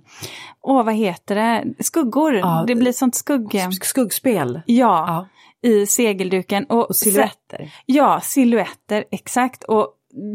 åh 0.62 0.84
vad 0.86 0.94
heter 0.96 1.36
det, 1.36 1.64
skuggor, 1.84 2.36
Ja, 2.36 2.64
det 2.68 2.76
blir 2.76 2.92
sånt 2.92 3.16
skugg... 3.16 3.50
Sk- 3.52 3.84
Skuggspel. 3.84 4.62
Ja, 4.66 5.06
Ja. 5.08 5.28
I 5.64 5.86
segelduken. 5.86 6.66
Och, 6.66 6.90
Och 6.90 6.96
silhuetter. 6.96 7.74
Ja, 7.86 8.22
silhuetter, 8.24 9.06
exakt. 9.12 9.64
Och 9.64 9.88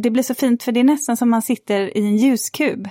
det 0.03 0.11
blir 0.11 0.23
så 0.23 0.35
fint 0.35 0.63
för 0.63 0.73
det 0.73 0.81
är 0.81 0.85
nästan 0.85 1.17
som 1.17 1.31
man 1.31 1.43
sitter 1.43 1.99
i 1.99 2.01
en 2.01 2.17
ljuskub. 2.17 2.89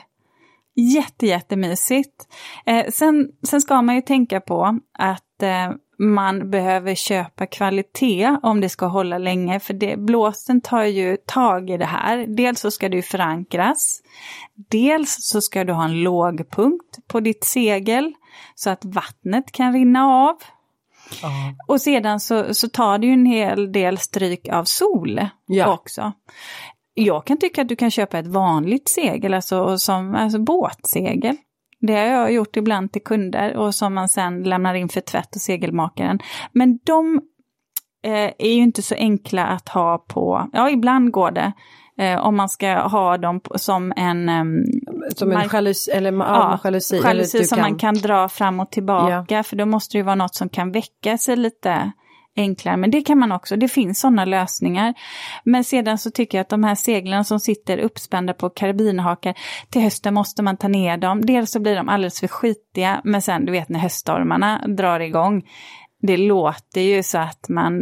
Jätte, 0.76 1.26
jättemysigt. 1.28 2.28
Eh, 2.66 2.86
sen, 2.90 3.32
sen 3.44 3.62
ska 3.62 3.82
man 3.82 3.96
ju 3.96 4.02
tänka 4.02 4.42
på 4.42 4.80
att 5.00 5.44
eh, 5.44 5.72
man 6.00 6.52
behöver 6.52 6.96
köpa 6.96 7.46
kvalitet 7.46 8.38
om 8.44 8.62
det 8.62 8.70
ska 8.70 8.86
hålla 8.86 9.18
länge. 9.18 9.60
För 9.60 9.74
det, 9.74 9.98
blåsten 9.98 10.62
tar 10.62 10.84
ju 10.84 11.18
tag 11.18 11.70
i 11.70 11.78
det 11.78 11.86
här. 11.86 12.26
Dels 12.28 12.60
så 12.60 12.72
ska 12.72 12.90
ju 12.90 13.02
förankras. 13.02 14.02
Dels 14.70 15.18
så 15.20 15.42
ska 15.42 15.64
du 15.64 15.74
ha 15.74 15.86
en 15.86 16.04
lågpunkt 16.04 17.08
på 17.08 17.20
ditt 17.20 17.44
segel 17.44 18.14
så 18.56 18.70
att 18.70 18.86
vattnet 18.86 19.52
kan 19.52 19.74
rinna 19.74 20.06
av. 20.06 20.36
Ja. 21.22 21.30
Och 21.68 21.82
sedan 21.82 22.20
så, 22.20 22.54
så 22.54 22.70
tar 22.70 22.98
det 22.98 23.08
ju 23.08 23.14
en 23.14 23.26
hel 23.26 23.72
del 23.72 23.98
stryk 23.98 24.48
av 24.48 24.64
sol 24.64 25.22
Ja. 25.46 25.74
också. 25.74 26.12
Jag 26.94 27.26
kan 27.26 27.38
tycka 27.38 27.62
att 27.62 27.70
du 27.70 27.76
kan 27.76 27.92
köpa 27.92 28.20
ett 28.20 28.28
vanligt 28.28 28.90
segel, 28.90 29.34
alltså, 29.34 29.78
som, 29.78 30.16
alltså 30.16 30.40
båtsegel. 30.40 31.38
Det 31.80 31.94
har 31.94 32.06
jag 32.06 32.32
gjort 32.34 32.56
ibland 32.56 32.92
till 32.92 33.04
kunder 33.04 33.56
och 33.58 33.76
som 33.76 33.94
man 33.94 34.10
sen 34.10 34.44
lämnar 34.44 34.74
in 34.74 34.90
för 34.90 35.02
tvätt 35.02 35.36
och 35.36 35.42
segelmakaren. 35.42 36.20
Men 36.52 36.80
de 36.84 37.22
eh, 38.04 38.32
är 38.38 38.54
ju 38.54 38.64
inte 38.64 38.82
så 38.82 38.96
enkla 38.96 39.46
att 39.46 39.70
ha 39.70 39.98
på, 39.98 40.50
ja 40.54 40.70
ibland 40.70 41.12
går 41.12 41.32
det. 41.32 41.54
Eh, 42.00 42.20
om 42.20 42.36
man 42.36 42.50
ska 42.50 42.74
ha 42.74 43.18
dem 43.18 43.40
på, 43.40 43.60
som 43.60 43.94
en 43.96 44.30
ehm, 44.30 44.64
Som 45.16 45.32
en 45.32 45.50
jalusi, 45.54 45.92
eller 45.92 46.12
ja, 46.12 46.20
Ja, 46.26 46.60
jalusi. 46.64 47.02
jalusi 47.04 47.44
som 47.46 47.60
man 47.62 47.78
kan 47.78 47.96
dra 47.96 48.30
fram 48.30 48.60
och 48.60 48.72
tillbaka, 48.72 49.44
för 49.44 49.56
då 49.56 49.66
måste 49.66 49.94
det 49.94 50.00
ju 50.00 50.04
vara 50.04 50.16
något 50.16 50.36
som 50.36 50.50
kan 50.50 50.72
väcka 50.72 51.18
sig 51.18 51.36
lite 51.36 51.92
enklare. 52.38 52.78
Men 52.78 52.92
det 52.92 53.02
kan 53.02 53.20
man 53.20 53.32
också, 53.32 53.56
det 53.56 53.68
finns 53.68 54.00
sådana 54.00 54.26
lösningar. 54.26 54.94
Men 55.44 55.64
sedan 55.64 55.98
så 55.98 56.12
tycker 56.12 56.38
jag 56.38 56.42
att 56.44 56.50
de 56.50 56.64
här 56.64 56.76
seglen 56.76 57.26
som 57.26 57.40
sitter 57.40 57.78
uppspända 57.78 58.34
på 58.34 58.50
karbinhakar, 58.50 59.34
till 59.70 59.82
hösten 59.82 60.14
måste 60.14 60.44
man 60.44 60.58
ta 60.58 60.68
ner 60.68 60.98
dem. 60.98 61.26
Dels 61.26 61.52
så 61.52 61.60
blir 61.60 61.76
de 61.76 61.90
alldeles 61.90 62.20
för 62.20 62.28
skitiga, 62.28 63.02
men 63.04 63.22
sen 63.22 63.46
du 63.46 63.52
vet 63.52 63.70
när 63.70 63.80
höststormarna 63.80 64.68
drar 64.68 65.00
igång, 65.00 65.44
det 66.02 66.18
låter 66.18 66.82
ju 66.82 67.04
så 67.04 67.18
att 67.18 67.50
man 67.50 67.82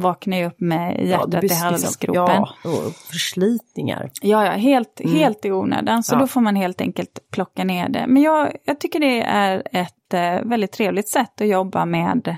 vaknar 0.00 0.36
ju 0.36 0.46
upp 0.46 0.60
med 0.60 1.06
hjärtat 1.06 1.30
blir 1.30 1.38
i 1.38 1.42
liksom- 1.42 1.62
halsgropen. 1.66 2.34
Ja, 2.36 2.48
och 2.64 2.92
förslitningar. 2.94 4.10
Ja, 4.22 4.44
ja, 4.44 4.50
helt, 4.52 5.00
helt 5.04 5.44
i 5.44 5.50
onödan. 5.52 6.02
Så 6.02 6.14
Ja. 6.14 6.18
då 6.18 6.26
får 6.26 6.40
man 6.40 6.56
helt 6.56 6.80
enkelt 6.80 7.18
plocka 7.32 7.64
ner 7.64 7.88
det. 7.88 8.04
Men 8.08 8.22
jag, 8.22 8.52
jag 8.64 8.80
tycker 8.80 9.00
det 9.00 9.20
är 9.22 9.62
ett 9.72 10.14
eh, 10.14 10.48
väldigt 10.48 10.72
trevligt 10.72 11.08
sätt 11.08 11.40
att 11.40 11.48
jobba 11.48 11.84
med, 11.84 12.36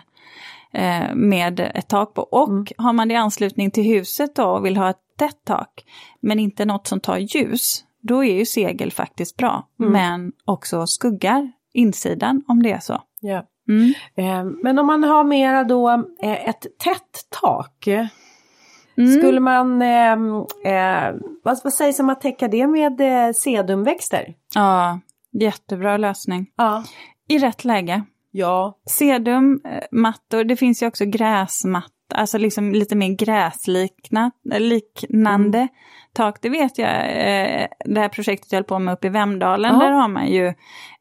eh, 0.73 1.15
med 1.15 1.61
ett 1.61 1.89
tak 1.89 2.15
på. 2.15 2.23
Och 2.23 2.49
Mm. 2.49 2.65
har 2.79 2.93
man 2.93 3.09
det 3.09 3.15
i 3.15 3.17
anslutning 3.17 3.71
till 3.71 3.85
huset 3.85 4.37
då 4.37 4.45
och 4.45 4.65
vill 4.67 4.77
ha 4.77 4.91
ett 4.91 4.97
tätt 5.19 5.45
tak, 5.47 5.85
men 6.21 6.39
inte 6.39 6.65
något 6.65 6.87
som 6.87 7.01
tar 7.01 7.19
ljus, 7.19 7.85
då 8.01 8.25
är 8.25 8.35
ju 8.35 8.47
segel 8.47 8.93
faktiskt 8.93 9.37
bra. 9.37 9.69
Mm. 9.81 9.93
Men 9.93 10.33
också 10.45 10.87
skuggar 10.87 11.53
insidan 11.73 12.45
om 12.49 12.63
det 12.63 12.73
är 12.73 12.81
så. 12.81 13.03
Ja. 13.21 13.45
Mm. 13.69 13.93
Eh, 14.17 14.45
Men 14.63 14.79
om 14.79 14.87
man 14.87 15.05
har 15.05 15.25
mera 15.25 15.65
då 15.65 15.91
eh, 16.23 16.49
ett 16.49 16.67
tätt 16.79 17.27
tak. 17.43 17.87
Mm. 17.87 19.19
Skulle 19.19 19.41
man, 19.41 19.83
eh, 19.83 20.13
eh, 20.73 21.15
vad, 21.45 21.61
vad 21.65 21.73
sägs 21.73 22.01
om 22.01 22.11
att 22.11 22.21
täcka 22.21 22.49
det 22.49 22.67
med 22.67 23.01
sedumväxter? 23.37 24.35
Ja, 24.55 25.01
jättebra 25.33 25.97
lösning. 25.97 26.47
Ja. 26.57 26.85
I 27.29 27.39
rätt 27.39 27.65
läge. 27.65 28.03
Ja. 28.31 28.79
Sedum, 28.91 29.61
mattor, 29.93 30.45
det 30.45 30.57
finns 30.57 30.83
ju 30.83 30.87
också 30.87 31.05
gräsmatta, 31.05 31.89
alltså 32.15 32.39
liksom 32.39 32.73
lite 32.73 32.97
mer 32.97 33.09
gräsliknande 33.09 35.59
Mm. 35.59 35.69
tak. 36.13 36.39
Det 36.43 36.49
vet 36.49 36.79
jag, 36.79 36.89
det 37.85 38.01
här 38.01 38.09
projektet 38.09 38.53
jag 38.53 38.57
höll 38.57 38.65
på 38.65 38.79
med 38.79 38.95
uppe 38.95 39.07
i 39.07 39.11
Vemdalen, 39.11 39.75
Ja. 39.75 39.81
där 39.81 39.91
har 39.91 40.09
man 40.09 40.27
ju 40.29 40.55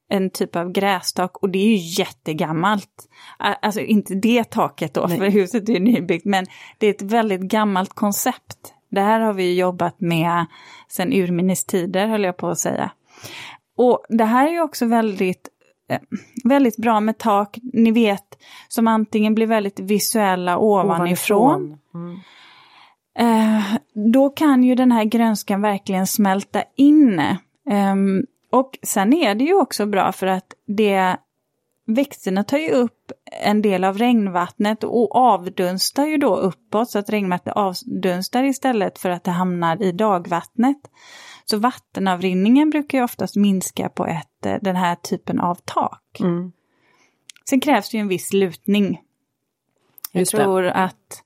en 0.09 0.29
typ 0.29 0.55
av 0.55 0.71
grästak 0.71 1.37
och 1.37 1.49
det 1.49 1.59
är 1.59 1.67
ju 1.67 2.01
jättegammalt. 2.03 3.09
Alltså 3.37 3.81
inte 3.81 4.15
det 4.15 4.43
taket 4.43 4.93
då, 4.93 5.05
Nej. 5.09 5.17
för 5.17 5.29
huset 5.29 5.69
är 5.69 5.73
ju 5.73 5.79
nybyggt, 5.79 6.25
men 6.25 6.45
det 6.77 6.87
är 6.87 6.91
ett 6.91 7.01
väldigt 7.01 7.41
gammalt 7.41 7.93
koncept. 7.93 8.73
Det 8.89 9.01
här 9.01 9.19
har 9.19 9.33
vi 9.33 9.43
ju 9.43 9.53
jobbat 9.53 9.99
med 9.99 10.45
sedan 10.87 11.13
urminnes 11.13 11.65
tider, 11.65 12.07
höll 12.07 12.23
jag 12.23 12.37
på 12.37 12.47
att 12.47 12.59
säga. 12.59 12.91
Och 13.77 14.05
det 14.09 14.25
här 14.25 14.47
är 14.47 14.51
ju 14.51 14.61
också 14.61 14.85
väldigt, 14.85 15.49
eh, 15.89 15.99
väldigt 16.43 16.77
bra 16.77 16.99
med 16.99 17.17
tak, 17.17 17.57
ni 17.73 17.91
vet, 17.91 18.37
som 18.67 18.87
antingen 18.87 19.35
blir 19.35 19.47
väldigt 19.47 19.79
visuella 19.79 20.57
ovanifrån. 20.57 21.77
Mm. 21.93 22.19
Eh, 23.19 23.63
då 24.13 24.29
kan 24.29 24.63
ju 24.63 24.75
den 24.75 24.91
här 24.91 25.03
grönskan 25.03 25.61
verkligen 25.61 26.07
smälta 26.07 26.63
in. 26.75 27.21
Um, 27.69 28.25
och 28.49 28.79
sen 28.83 29.13
är 29.13 29.35
det 29.35 29.43
ju 29.43 29.53
också 29.53 29.85
bra 29.85 30.11
för 30.11 30.27
att 30.27 30.53
det 30.65 31.17
växterna 31.87 32.43
tar 32.43 32.57
ju 32.57 32.71
upp 32.71 33.11
en 33.41 33.61
del 33.61 33.83
av 33.83 33.97
regnvattnet 33.97 34.83
och 34.83 35.15
avdunstar 35.15 36.05
ju 36.05 36.17
då 36.17 36.35
uppåt 36.35 36.89
så 36.89 36.99
att 36.99 37.09
regnvattnet 37.09 37.55
avdunstar 37.55 38.43
istället 38.43 38.99
för 38.99 39.09
att 39.09 39.23
det 39.23 39.31
hamnar 39.31 39.83
i 39.83 39.91
dagvattnet. 39.91 40.77
Så 41.45 41.57
vattenavrinningen 41.57 42.69
brukar 42.69 42.97
ju 42.97 43.03
oftast 43.03 43.35
minska 43.35 43.89
på 43.89 44.05
ett, 44.05 44.45
eh, 44.45 44.55
den 44.61 44.75
här 44.75 44.95
typen 44.95 45.39
av 45.39 45.57
tak. 45.65 46.19
Mm. 46.19 46.51
Sen 47.49 47.59
krävs 47.59 47.89
det 47.89 47.97
ju 47.97 48.01
en 48.01 48.07
viss 48.07 48.33
lutning. 48.33 49.01
Jag 50.11 50.27
tror 50.27 50.65
att 50.65 51.23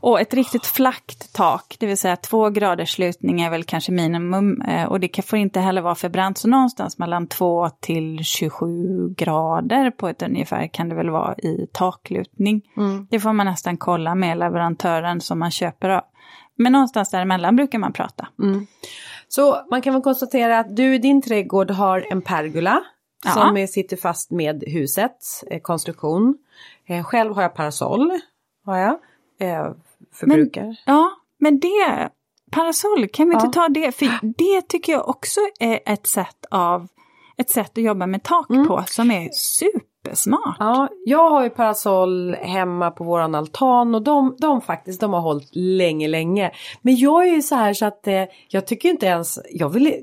och 0.00 0.20
ett 0.20 0.34
riktigt 0.34 0.66
flackt 0.66 1.32
tak, 1.32 1.76
det 1.78 1.86
vill 1.86 1.98
säga 1.98 2.16
två 2.16 2.50
graders 2.50 2.98
lutning 2.98 3.40
är 3.40 3.50
väl 3.50 3.64
kanske 3.64 3.92
minimum. 3.92 4.62
Eh, 4.62 4.84
och 4.84 5.00
det 5.00 5.22
får 5.24 5.38
inte 5.38 5.60
heller 5.60 5.82
vara 5.82 5.94
för 5.94 6.08
brant, 6.08 6.38
så 6.38 6.48
någonstans 6.48 6.98
mellan 6.98 7.26
2 7.26 7.68
till 7.80 8.24
27 8.24 9.14
grader 9.14 9.90
på 9.90 10.08
ett 10.08 10.22
ungefär 10.22 10.66
kan 10.66 10.88
det 10.88 10.94
väl 10.94 11.10
vara 11.10 11.34
i 11.34 11.66
taklutning. 11.72 12.62
Mm. 12.76 13.06
Det 13.10 13.20
får 13.20 13.32
man 13.32 13.46
nästan 13.46 13.76
kolla 13.76 14.14
med 14.14 14.38
leverantören 14.38 15.20
som 15.20 15.38
man 15.38 15.50
köper 15.50 15.88
av. 15.88 16.02
Men 16.56 16.72
någonstans 16.72 17.10
däremellan 17.10 17.56
brukar 17.56 17.78
man 17.78 17.92
prata. 17.92 18.28
Mm. 18.42 18.66
Så 19.28 19.66
man 19.70 19.82
kan 19.82 19.92
väl 19.92 20.02
konstatera 20.02 20.58
att 20.58 20.76
du 20.76 20.94
i 20.94 20.98
din 20.98 21.22
trädgård 21.22 21.70
har 21.70 22.06
en 22.10 22.22
pergola 22.22 22.82
ja. 23.24 23.30
som 23.30 23.66
sitter 23.68 23.96
fast 23.96 24.30
med 24.30 24.64
husets 24.66 25.44
eh, 25.50 25.60
konstruktion. 25.60 26.38
Eh, 26.86 27.04
själv 27.04 27.34
har 27.34 27.42
jag 27.42 27.54
parasoll. 27.54 28.20
Har 28.64 28.76
jag 28.76 28.98
eh, 29.38 29.70
förbrukar. 30.14 30.62
Men, 30.62 30.76
ja, 30.86 31.10
men 31.38 31.60
det, 31.60 32.08
parasoll, 32.50 33.08
kan 33.08 33.28
vi 33.28 33.34
ja. 33.34 33.44
inte 33.44 33.58
ta 33.58 33.68
det? 33.68 33.92
För 33.92 34.08
det 34.22 34.68
tycker 34.68 34.92
jag 34.92 35.08
också 35.08 35.40
är 35.60 35.80
ett 35.86 36.06
sätt 36.06 36.46
av 36.50 36.88
ett 37.38 37.50
sätt 37.50 37.78
att 37.78 37.84
jobba 37.84 38.06
med 38.06 38.22
tak 38.22 38.50
mm. 38.50 38.66
på 38.66 38.84
som 38.86 39.10
är 39.10 39.28
supersmart. 39.32 40.56
Ja, 40.58 40.88
jag 41.04 41.30
har 41.30 41.44
ju 41.44 41.50
parasoll 41.50 42.34
hemma 42.34 42.90
på 42.90 43.04
våran 43.04 43.34
altan 43.34 43.94
och 43.94 44.02
de, 44.02 44.36
de 44.38 44.60
faktiskt, 44.60 45.00
de 45.00 45.12
har 45.12 45.20
hållit 45.20 45.50
länge, 45.52 46.08
länge. 46.08 46.50
Men 46.82 46.96
jag 46.96 47.28
är 47.28 47.34
ju 47.34 47.42
så 47.42 47.54
här 47.54 47.74
så 47.74 47.86
att 47.86 48.06
eh, 48.06 48.24
jag 48.48 48.66
tycker 48.66 48.88
inte 48.88 49.06
ens, 49.06 49.38
jag 49.50 49.68
vill, 49.68 49.94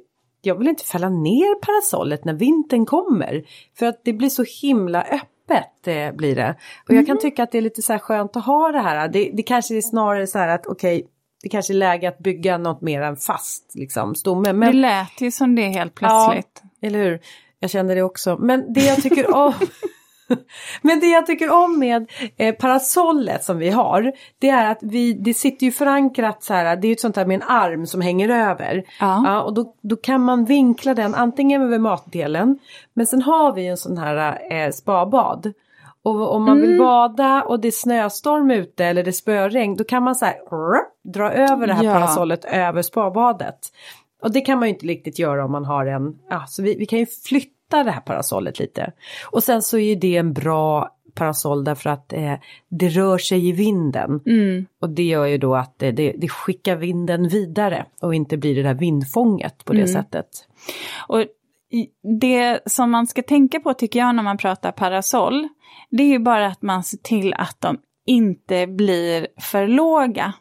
jag 0.41 0.55
vill 0.55 0.67
inte 0.67 0.83
fälla 0.83 1.09
ner 1.09 1.55
parasollet 1.55 2.25
när 2.25 2.33
vintern 2.33 2.85
kommer. 2.85 3.43
För 3.77 3.85
att 3.85 4.01
det 4.03 4.13
blir 4.13 4.29
så 4.29 4.45
himla 4.61 5.01
öppet 5.01 5.29
öppet 5.49 5.87
eh, 5.87 6.11
blir 6.11 6.35
det. 6.35 6.55
Och 6.87 6.93
jag 6.93 7.05
kan 7.05 7.13
mm. 7.13 7.21
tycka 7.21 7.43
att 7.43 7.51
det 7.51 7.57
är 7.57 7.61
lite 7.61 7.81
så 7.81 7.93
här 7.93 7.99
skönt 7.99 8.35
att 8.35 8.45
ha 8.45 8.71
det 8.71 8.79
här. 8.79 9.07
Det, 9.07 9.31
det 9.33 9.43
kanske 9.43 9.77
är 9.77 9.81
snarare 9.81 10.27
så 10.27 10.39
här 10.39 10.47
att 10.47 10.67
okej, 10.67 10.97
okay, 10.97 11.09
det 11.43 11.49
kanske 11.49 11.73
är 11.73 11.75
läge 11.75 12.07
att 12.07 12.19
bygga 12.19 12.57
något 12.57 12.81
mer 12.81 13.01
än 13.01 13.17
fast 13.17 13.75
liksom, 13.75 14.15
stomme. 14.15 14.53
Men... 14.53 14.71
Det 14.71 14.77
lät 14.77 15.21
ju 15.21 15.31
som 15.31 15.55
det 15.55 15.67
helt 15.67 15.95
plötsligt. 15.95 16.61
Ja, 16.63 16.87
eller 16.87 16.99
hur. 17.03 17.19
Jag 17.59 17.69
kände 17.69 17.95
det 17.95 18.01
också. 18.01 18.37
Men 18.37 18.73
det 18.73 18.85
jag 18.85 19.01
tycker 19.01 19.35
om... 19.35 19.53
Men 20.81 20.99
det 20.99 21.07
jag 21.07 21.25
tycker 21.25 21.51
om 21.51 21.79
med 21.79 22.09
eh, 22.37 22.55
parasollet 22.55 23.43
som 23.43 23.57
vi 23.57 23.69
har, 23.69 24.11
det 24.39 24.49
är 24.49 24.71
att 24.71 24.79
vi, 24.81 25.13
det 25.13 25.33
sitter 25.33 25.65
ju 25.65 25.71
förankrat 25.71 26.43
så 26.43 26.53
här, 26.53 26.75
det 26.75 26.87
är 26.87 26.89
ju 26.89 26.93
ett 26.93 26.99
sånt 26.99 27.15
här 27.15 27.25
med 27.25 27.35
en 27.35 27.47
arm 27.47 27.87
som 27.87 28.01
hänger 28.01 28.29
över. 28.29 28.83
Ja. 28.99 29.23
ja 29.25 29.41
och 29.41 29.53
då, 29.53 29.75
då 29.81 29.95
kan 29.95 30.21
man 30.21 30.45
vinkla 30.45 30.93
den 30.93 31.15
antingen 31.15 31.61
över 31.61 31.79
matdelen, 31.79 32.59
men 32.93 33.07
sen 33.07 33.21
har 33.21 33.53
vi 33.53 33.67
en 33.67 33.77
sån 33.77 33.97
här 33.97 34.51
eh, 34.51 34.71
spabad. 34.71 35.53
Och 36.03 36.35
om 36.35 36.45
man 36.45 36.57
mm. 36.57 36.69
vill 36.69 36.79
bada 36.79 37.41
och 37.41 37.59
det 37.59 37.67
är 37.67 37.71
snöstorm 37.71 38.51
ute 38.51 38.85
eller 38.85 39.03
det 39.03 39.13
spöregn, 39.13 39.75
då 39.75 39.83
kan 39.83 40.03
man 40.03 40.15
så 40.15 40.25
här 40.25 40.35
dra 41.13 41.31
över 41.31 41.67
det 41.67 41.73
här 41.73 41.83
ja. 41.83 41.93
parasollet 41.93 42.45
över 42.45 42.81
spabadet. 42.81 43.59
Och 44.21 44.31
det 44.31 44.41
kan 44.41 44.59
man 44.59 44.67
ju 44.67 44.73
inte 44.73 44.85
riktigt 44.85 45.19
göra 45.19 45.45
om 45.45 45.51
man 45.51 45.65
har 45.65 45.85
en, 45.85 46.19
ja, 46.29 46.45
så 46.47 46.63
vi, 46.63 46.75
vi 46.75 46.85
kan 46.85 46.99
ju 46.99 47.05
flytta 47.05 47.54
flyttar 47.65 47.83
det 47.83 47.91
här 47.91 48.01
parasollet 48.01 48.59
lite. 48.59 48.91
Och 49.31 49.43
sen 49.43 49.61
så 49.61 49.77
är 49.77 49.95
det 49.95 50.17
en 50.17 50.33
bra 50.33 50.89
parasoll 51.15 51.63
därför 51.63 51.89
att 51.89 52.13
eh, 52.13 52.33
det 52.69 52.89
rör 52.89 53.17
sig 53.17 53.47
i 53.49 53.51
vinden. 53.51 54.21
Mm. 54.25 54.65
Och 54.81 54.89
det 54.89 55.03
gör 55.03 55.25
ju 55.25 55.37
då 55.37 55.55
att 55.55 55.79
det, 55.79 55.91
det, 55.91 56.15
det, 56.17 56.27
skickar 56.27 56.75
vinden 56.75 57.27
vidare 57.27 57.85
och 58.01 58.15
inte 58.15 58.37
blir 58.37 58.55
det 58.55 58.63
där 58.63 58.73
vindfånget 58.73 59.65
på 59.65 59.73
det 59.73 59.79
mm. 59.79 59.93
sättet. 59.93 60.27
Och 61.07 61.23
det 62.19 62.59
som 62.65 62.91
man 62.91 63.07
ska 63.07 63.21
tänka 63.21 63.59
på 63.59 63.73
tycker 63.73 63.99
jag 63.99 64.15
när 64.15 64.23
man 64.23 64.37
pratar 64.37 64.71
parasoll, 64.71 65.47
det 65.91 66.03
är 66.03 66.07
ju 66.07 66.19
bara 66.19 66.47
att 66.47 66.61
man 66.61 66.83
ser 66.83 66.97
till 66.97 67.33
att 67.33 67.61
de 67.61 67.77
inte 68.05 68.67
blir 68.67 69.27
för 69.41 69.67
låga. 69.67 70.33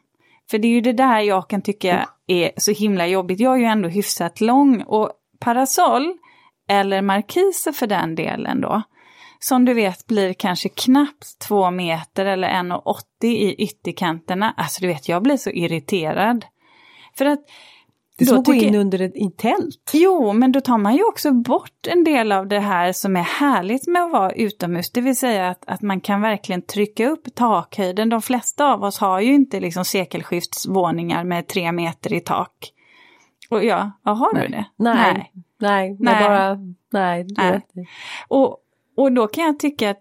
För 0.51 0.59
det 0.59 0.69
är 0.69 0.73
ju 0.73 0.81
det 0.81 0.93
där 0.93 1.21
jag 1.21 1.49
kan 1.49 1.63
tycka 1.63 2.09
är 2.27 2.51
så 2.57 2.73
himla 2.73 3.07
jobbigt. 3.07 3.41
Jag 3.41 3.55
är 3.55 3.59
ju 3.59 3.65
ändå 3.65 3.89
hyfsat 3.89 4.41
lång 4.41 4.83
och 4.83 5.11
parasoll 5.41 6.19
eller 6.69 7.03
markiser 7.03 7.73
för 7.73 7.87
den 7.87 8.15
delen 8.15 8.61
då, 8.61 8.83
som 9.39 9.65
du 9.65 9.75
vet 9.75 10.07
blir 10.07 10.33
kanske 10.33 10.69
knappt 10.69 11.39
två 11.49 11.71
meter 11.71 12.27
eller 12.27 12.49
1,80 12.49 13.03
i 13.23 13.55
ytterkanterna. 13.55 14.55
Alltså 14.57 14.81
du 14.81 14.87
vet, 14.87 15.09
jag 15.09 15.23
blir 15.23 15.37
så 15.37 15.51
irriterad. 15.51 16.45
För 17.17 17.25
att 17.25 17.41
det 18.19 18.25
är 18.25 18.27
som 18.27 18.39
att 18.39 18.45
gå 18.45 18.55
in 18.55 18.75
under 18.75 19.01
ett 19.01 19.37
tält. 19.37 19.91
Jo, 19.93 20.33
men 20.33 20.53
då 20.53 20.61
tar 20.61 20.79
man 20.79 20.97
ju 20.97 21.05
också 21.05 21.33
bort 21.33 21.87
en 21.87 22.05
del 22.05 22.33
av 22.33 22.49
det 22.49 22.61
här 22.61 22.93
som 22.93 23.17
är 23.17 23.23
härligt 23.23 23.87
med 23.87 24.03
att 24.03 24.13
vara 24.13 24.33
utomhus. 24.33 24.91
Det 24.91 25.01
vill 25.01 25.17
säga 25.17 25.49
att, 25.49 25.65
att 25.67 25.83
man 25.83 26.01
kan 26.01 26.21
verkligen 26.21 26.63
trycka 26.63 27.09
upp 27.09 27.35
takhöjden. 27.35 28.09
De 28.09 28.23
flesta 28.23 28.73
av 28.73 28.85
oss 28.85 28.99
har 28.99 29.21
ju 29.21 29.35
inte 29.35 29.61
liksom 29.61 29.85
sekelskiftsvåningar 29.85 31.25
med 31.25 31.47
tre 31.47 31.73
meter 31.73 32.13
i 32.13 32.21
tak. 32.21 32.73
Och 33.55 33.65
ja, 33.65 33.91
har 34.03 34.35
du 34.35 34.49
det? 34.49 34.65
Nej. 34.77 34.95
Nej. 34.95 35.33
Nej, 35.61 35.97
nej. 36.01 36.29
bara, 36.29 36.55
nej. 36.93 37.27
nej. 37.37 37.63
Och, 38.29 38.59
och 38.97 39.13
då 39.13 39.27
kan 39.27 39.45
jag 39.45 39.59
tycka 39.59 39.91
att 39.91 40.01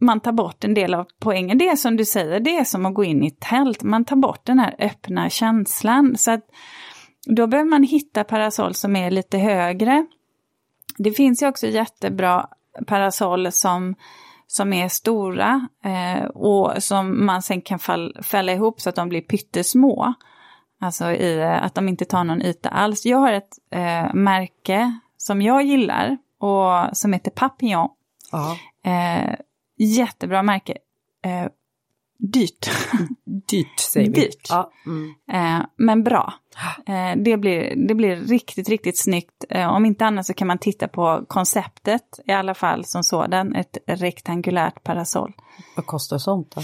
man 0.00 0.20
tar 0.20 0.32
bort 0.32 0.64
en 0.64 0.74
del 0.74 0.94
av 0.94 1.06
poängen. 1.20 1.58
Det 1.58 1.68
är 1.68 1.76
som 1.76 1.96
du 1.96 2.04
säger, 2.04 2.40
det 2.40 2.56
är 2.56 2.64
som 2.64 2.86
att 2.86 2.94
gå 2.94 3.04
in 3.04 3.24
i 3.24 3.26
ett 3.26 3.40
tält. 3.40 3.82
Man 3.82 4.04
tar 4.04 4.16
bort 4.16 4.44
den 4.44 4.58
här 4.58 4.74
öppna 4.78 5.30
känslan. 5.30 6.16
Så 6.16 6.30
att 6.30 6.44
då 7.26 7.46
behöver 7.46 7.70
man 7.70 7.82
hitta 7.82 8.24
parasoll 8.24 8.74
som 8.74 8.96
är 8.96 9.10
lite 9.10 9.38
högre. 9.38 10.06
Det 10.98 11.12
finns 11.12 11.42
ju 11.42 11.48
också 11.48 11.66
jättebra 11.66 12.46
parasoll 12.86 13.52
som, 13.52 13.94
som 14.46 14.72
är 14.72 14.88
stora 14.88 15.68
eh, 15.84 16.24
och 16.24 16.82
som 16.82 17.26
man 17.26 17.42
sen 17.42 17.60
kan 17.60 17.78
fall, 17.78 18.16
fälla 18.22 18.52
ihop 18.52 18.80
så 18.80 18.88
att 18.88 18.96
de 18.96 19.08
blir 19.08 19.20
pyttesmå. 19.20 20.14
Alltså 20.80 21.10
i 21.10 21.42
att 21.42 21.74
de 21.74 21.88
inte 21.88 22.04
tar 22.04 22.24
någon 22.24 22.42
yta 22.42 22.68
alls. 22.68 23.06
Jag 23.06 23.18
har 23.18 23.32
ett 23.32 23.58
eh, 23.70 24.14
märke 24.14 24.98
som 25.16 25.42
jag 25.42 25.62
gillar 25.62 26.18
och 26.38 26.96
som 26.96 27.12
heter 27.12 27.30
Papillon. 27.30 27.88
Eh, 28.84 29.34
jättebra 29.76 30.42
märke. 30.42 30.78
Eh, 31.24 31.48
dyrt. 32.18 32.70
dyrt 33.24 33.80
säger 33.80 34.10
vi. 34.10 34.20
Dyrt. 34.20 34.46
Ja. 34.48 34.70
Mm. 34.86 35.14
Eh, 35.32 35.66
men 35.76 36.04
bra. 36.04 36.34
Eh, 36.86 37.16
det, 37.16 37.36
blir, 37.36 37.74
det 37.88 37.94
blir 37.94 38.16
riktigt, 38.16 38.68
riktigt 38.68 38.98
snyggt. 38.98 39.44
Eh, 39.48 39.68
om 39.68 39.86
inte 39.86 40.06
annat 40.06 40.26
så 40.26 40.34
kan 40.34 40.48
man 40.48 40.58
titta 40.58 40.88
på 40.88 41.24
konceptet 41.28 42.20
i 42.26 42.32
alla 42.32 42.54
fall 42.54 42.84
som 42.84 43.02
sådan. 43.02 43.54
Ett 43.54 43.78
rektangulärt 43.86 44.82
parasoll. 44.82 45.32
Vad 45.76 45.86
kostar 45.86 46.18
sånt 46.18 46.54
då? 46.54 46.60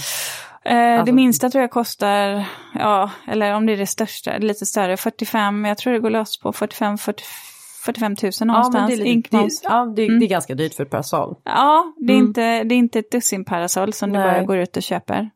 Eh, 0.65 0.93
alltså... 0.93 1.05
Det 1.05 1.13
minsta 1.13 1.51
tror 1.51 1.63
jag 1.63 1.71
kostar, 1.71 2.45
ja, 2.75 3.11
eller 3.27 3.55
om 3.55 3.67
det 3.67 3.73
är 3.73 3.77
det 3.77 3.87
största, 3.87 4.39
lite 4.39 4.67
större, 4.67 4.97
45, 4.97 5.65
jag 5.65 5.79
tror 5.79 5.93
det 5.93 5.99
går 5.99 6.11
loss 6.11 6.41
på 6.41 6.53
45, 6.53 6.99
40, 6.99 7.25
45 7.85 8.17
000 8.23 8.33
någonstans. 8.41 8.91
Ja, 8.91 8.97
det, 8.97 9.03
är 9.03 9.15
lite, 9.15 9.37
det, 9.37 9.49
ja, 9.63 9.93
det, 9.97 10.07
mm. 10.07 10.21
det, 10.21 10.27
är 10.27 10.29
ganska 10.29 10.55
dyrt 10.55 10.75
för 10.75 10.85
ett 10.85 10.91
parasoll. 10.91 11.37
Ja, 11.45 11.95
det 11.97 12.13
är, 12.13 12.17
mm. 12.17 12.27
inte, 12.27 12.65
det 12.65 12.75
är 12.75 12.77
inte 12.77 12.99
ett 12.99 13.11
dussin 13.11 13.45
parasoll 13.45 13.93
som 13.93 14.11
Nej. 14.11 14.23
du 14.23 14.33
bara 14.33 14.45
går 14.45 14.57
ut 14.57 14.77
och 14.77 14.83
köper. 14.83 15.31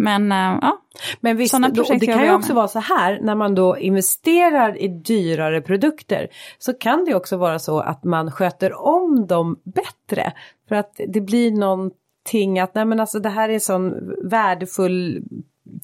Men 0.00 0.32
uh, 0.32 0.58
ja, 0.60 0.82
Men 1.20 1.36
visst, 1.36 1.54
då, 1.72 1.82
det 2.00 2.06
kan 2.06 2.24
ju 2.24 2.34
också 2.34 2.54
vara 2.54 2.68
så 2.68 2.78
här 2.78 3.20
när 3.22 3.34
man 3.34 3.54
då 3.54 3.78
investerar 3.78 4.82
i 4.82 4.88
dyrare 4.88 5.60
produkter 5.60 6.28
så 6.58 6.74
kan 6.74 7.04
det 7.04 7.14
också 7.14 7.36
vara 7.36 7.58
så 7.58 7.80
att 7.80 8.04
man 8.04 8.30
sköter 8.30 8.86
om 8.86 9.26
dem 9.26 9.56
bättre. 9.64 10.32
För 10.68 10.74
att 10.74 11.00
det 11.08 11.20
blir 11.20 11.50
någon 11.50 11.90
någonting 12.28 12.58
att 12.58 12.74
nej 12.74 12.84
men 12.84 13.00
alltså 13.00 13.20
det 13.20 13.28
här 13.28 13.48
är 13.48 13.54
en 13.54 13.60
sån 13.60 14.14
värdefull 14.30 15.22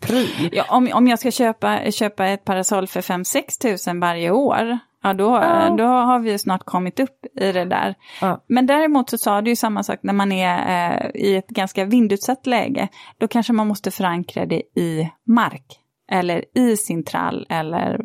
pryl. 0.00 0.50
Ja, 0.52 0.64
om, 0.68 0.90
om 0.94 1.06
jag 1.06 1.18
ska 1.18 1.30
köpa, 1.30 1.90
köpa 1.90 2.26
ett 2.26 2.44
parasoll 2.44 2.86
för 2.86 3.00
5-6 3.00 3.60
tusen 3.62 4.00
varje 4.00 4.30
år, 4.30 4.78
ja 5.02 5.12
då, 5.12 5.24
ja. 5.24 5.74
då 5.78 5.84
har 5.84 6.18
vi 6.18 6.38
snart 6.38 6.64
kommit 6.64 7.00
upp 7.00 7.26
i 7.40 7.52
det 7.52 7.64
där. 7.64 7.94
Ja. 8.20 8.44
Men 8.46 8.66
däremot 8.66 9.10
så 9.10 9.18
sa 9.18 9.40
du 9.40 9.50
ju 9.50 9.56
samma 9.56 9.82
sak 9.82 9.98
när 10.02 10.12
man 10.12 10.32
är 10.32 10.56
eh, 10.92 11.22
i 11.22 11.36
ett 11.36 11.48
ganska 11.48 11.84
vindutsatt 11.84 12.46
läge. 12.46 12.88
Då 13.18 13.28
kanske 13.28 13.52
man 13.52 13.66
måste 13.68 13.90
förankra 13.90 14.46
det 14.46 14.62
i 14.76 15.10
mark. 15.26 15.80
Eller 16.10 16.44
i 16.54 16.76
sin 16.76 17.04
trall 17.04 17.46
eller 17.48 18.00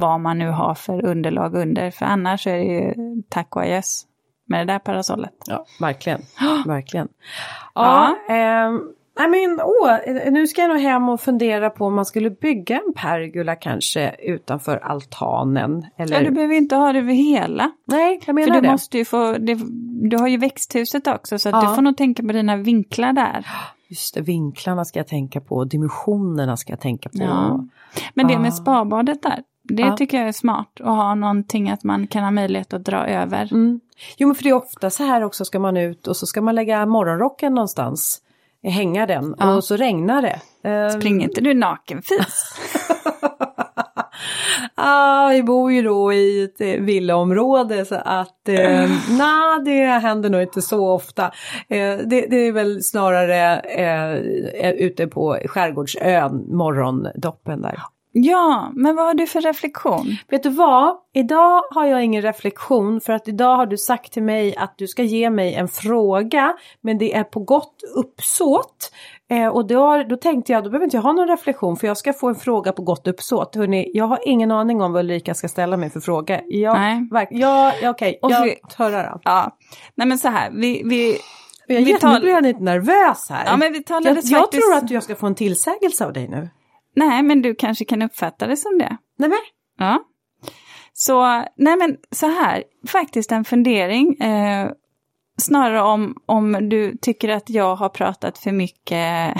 vad 0.00 0.20
man 0.20 0.38
nu 0.38 0.48
har 0.48 0.74
för 0.74 1.04
underlag 1.04 1.54
under. 1.54 1.90
För 1.90 2.06
annars 2.06 2.46
är 2.46 2.56
det 2.56 2.64
ju 2.64 2.94
tack 3.28 3.56
och 3.56 3.62
adjöss 3.62 4.06
med 4.46 4.66
det 4.66 4.72
där 4.72 4.78
parasollet. 4.78 5.34
Ja, 5.46 5.66
verkligen. 5.80 6.20
verkligen. 6.66 7.08
Ja, 7.74 8.16
ja. 8.28 8.34
Eh, 8.34 8.70
Nej 9.18 9.28
men 9.28 9.60
åh, 9.64 10.30
nu 10.32 10.46
ska 10.46 10.60
jag 10.60 10.68
nog 10.68 10.78
hem 10.80 11.08
och 11.08 11.20
fundera 11.20 11.70
på 11.70 11.86
om 11.86 11.94
man 11.94 12.04
skulle 12.04 12.30
bygga 12.30 12.76
en 12.76 12.92
pergola 12.96 13.54
kanske 13.56 14.14
utanför 14.18 14.76
altanen. 14.76 15.86
Eller... 15.98 16.16
Ja, 16.16 16.24
du 16.24 16.30
behöver 16.30 16.54
inte 16.54 16.76
ha 16.76 16.92
det 16.92 16.98
över 16.98 17.12
hela. 17.12 17.70
Nej, 17.84 18.20
jag 18.26 18.34
menar 18.34 18.46
För 18.48 18.54
du 18.54 18.60
det. 18.60 18.70
måste 18.72 18.98
ju 18.98 19.04
få, 19.04 19.32
det, 19.32 19.58
du 20.10 20.16
har 20.18 20.28
ju 20.28 20.36
växthuset 20.38 21.06
också 21.06 21.38
så 21.38 21.48
att 21.48 21.54
Ja. 21.64 21.68
du 21.68 21.74
får 21.74 21.82
nog 21.82 21.96
tänka 21.96 22.22
på 22.22 22.32
dina 22.32 22.56
vinklar 22.56 23.12
där. 23.12 23.46
Just 23.88 24.14
det, 24.14 24.20
vinklarna 24.20 24.84
ska 24.84 24.98
jag 24.98 25.06
tänka 25.08 25.40
på, 25.40 25.64
dimensionerna 25.64 26.56
ska 26.56 26.72
jag 26.72 26.80
tänka 26.80 27.08
på. 27.08 27.18
Ja. 27.18 27.64
Men 28.14 28.26
det 28.26 28.34
Ah. 28.34 28.38
med 28.38 28.54
spabadet 28.54 29.22
där, 29.22 29.42
det 29.68 29.82
Ja. 29.82 29.96
tycker 29.96 30.18
jag 30.18 30.28
är 30.28 30.32
smart. 30.32 30.68
Att 30.80 30.86
ha 30.86 31.14
någonting 31.14 31.70
att 31.70 31.84
man 31.84 32.06
kan 32.06 32.24
ha 32.24 32.30
möjlighet 32.30 32.74
att 32.74 32.84
dra 32.84 33.06
över. 33.06 33.52
Mm. 33.52 33.80
Jo 34.16 34.28
men 34.28 34.34
för 34.34 34.42
det 34.42 34.48
är 34.48 34.54
ofta 34.54 34.90
så 34.90 35.04
här 35.04 35.24
också 35.24 35.44
ska 35.44 35.58
man 35.58 35.76
ut 35.76 36.06
och 36.06 36.16
så 36.16 36.26
ska 36.26 36.40
man 36.40 36.54
lägga 36.54 36.86
morgonrocken 36.86 37.54
någonstans. 37.54 38.22
Hänga 38.62 39.06
den 39.06 39.34
Ja. 39.38 39.54
och 39.56 39.64
så 39.64 39.76
regnar 39.76 40.22
det. 40.22 40.40
Ehm, 40.68 40.90
Springer 40.90 41.28
inte 41.28 41.40
du 41.40 41.54
nakenfis? 41.54 42.54
ah, 44.74 45.28
vi 45.28 45.42
bor 45.42 45.72
ju 45.72 45.82
då 45.82 46.12
i 46.12 46.44
ett 46.44 46.60
eh, 46.60 46.80
villaområde 46.84 47.84
så 47.84 47.94
att 47.94 48.48
eh, 48.48 48.90
nej 49.10 49.64
det 49.64 49.84
händer 49.86 50.30
nog 50.30 50.42
inte 50.42 50.62
så 50.62 50.88
ofta. 50.94 51.24
Eh, 51.68 51.96
det, 52.04 52.26
det 52.30 52.36
är 52.36 52.52
väl 52.52 52.82
snarare 52.82 53.58
eh, 53.60 54.70
ute 54.70 55.06
på 55.06 55.38
skärgårdsön, 55.46 56.44
morgondoppen 56.56 57.62
där. 57.62 57.82
Ja, 58.24 58.70
men 58.74 58.96
vad 58.96 59.06
har 59.06 59.14
du 59.14 59.26
för 59.26 59.40
reflektion? 59.40 60.16
Vet 60.28 60.42
du 60.42 60.48
vad? 60.48 60.96
Idag 61.14 61.62
har 61.70 61.86
jag 61.86 62.04
ingen 62.04 62.22
reflektion 62.22 63.00
för 63.00 63.12
att 63.12 63.28
idag 63.28 63.56
har 63.56 63.66
du 63.66 63.78
sagt 63.78 64.12
till 64.12 64.22
mig 64.22 64.56
att 64.56 64.74
du 64.78 64.86
ska 64.88 65.02
ge 65.02 65.30
mig 65.30 65.54
en 65.54 65.68
fråga 65.68 66.54
men 66.80 66.98
det 66.98 67.14
är 67.14 67.24
på 67.24 67.40
gott 67.40 67.74
uppsåt. 67.96 68.92
Eh, 69.30 69.46
och 69.48 69.66
då, 69.66 70.02
då 70.08 70.16
tänkte 70.16 70.52
jag, 70.52 70.64
då 70.64 70.70
behöver 70.70 70.84
inte 70.84 70.96
jag 70.96 71.02
ha 71.02 71.12
någon 71.12 71.28
reflektion 71.28 71.76
för 71.76 71.86
jag 71.86 71.96
ska 71.96 72.12
få 72.12 72.28
en 72.28 72.34
fråga 72.34 72.72
på 72.72 72.82
gott 72.82 73.06
uppsåt. 73.06 73.54
Hörrni, 73.54 73.90
jag 73.94 74.04
har 74.04 74.18
ingen 74.24 74.50
aning 74.50 74.82
om 74.82 74.92
vad 74.92 75.00
Ulrika 75.00 75.34
ska 75.34 75.48
ställa 75.48 75.76
mig 75.76 75.90
för 75.90 76.00
fråga. 76.00 76.40
Jag, 76.46 76.78
Nej. 76.78 77.08
verk, 77.12 77.28
ja, 77.30 77.72
ja, 77.82 77.90
okej, 77.90 78.18
Och 78.22 78.30
jag 78.30 78.38
för- 78.76 78.84
hör 78.90 79.10
då. 79.12 79.20
Ja, 79.24 79.56
nej 79.94 80.06
men 80.06 80.18
så 80.18 80.28
här, 80.28 80.50
vi, 80.54 80.82
vi, 80.84 81.16
Jag, 81.66 81.76
Vi 81.84 81.90
jag 81.90 82.00
tal- 82.00 82.20
blir 82.20 82.32
jag 82.32 82.42
lite 82.42 82.62
nervös 82.62 83.26
här. 83.30 83.44
ja, 83.46 83.56
men 83.56 83.72
vi 83.72 83.78
jag, 83.78 83.86
talades 83.86 84.30
jag 84.30 84.40
faktiskt... 84.40 84.62
tror 84.62 84.74
att 84.76 84.90
jag 84.90 85.02
ska 85.02 85.14
få 85.16 85.26
en 85.26 85.34
tillsägelse 85.34 86.04
av 86.06 86.12
dig 86.12 86.28
nu. 86.28 86.48
Nej, 86.96 87.22
men 87.22 87.42
du 87.42 87.54
kanske 87.54 87.84
kan 87.84 88.02
uppfatta 88.02 88.46
det 88.46 88.56
som 88.56 88.78
det. 88.78 88.96
Nej 89.18 89.28
men, 89.28 89.38
Ja. 89.78 90.04
Så, 90.92 91.24
nej 91.56 91.76
men 91.76 91.96
så 92.10 92.26
här, 92.26 92.64
faktiskt 92.88 93.32
en 93.32 93.44
fundering. 93.44 94.14
Eh, 94.14 94.70
snarare 95.38 95.82
om, 95.82 96.16
om 96.26 96.68
du 96.68 96.96
tycker 96.96 97.28
att 97.28 97.50
jag 97.50 97.76
har 97.76 97.88
pratat 97.88 98.38
för 98.38 98.52
mycket 98.52 99.34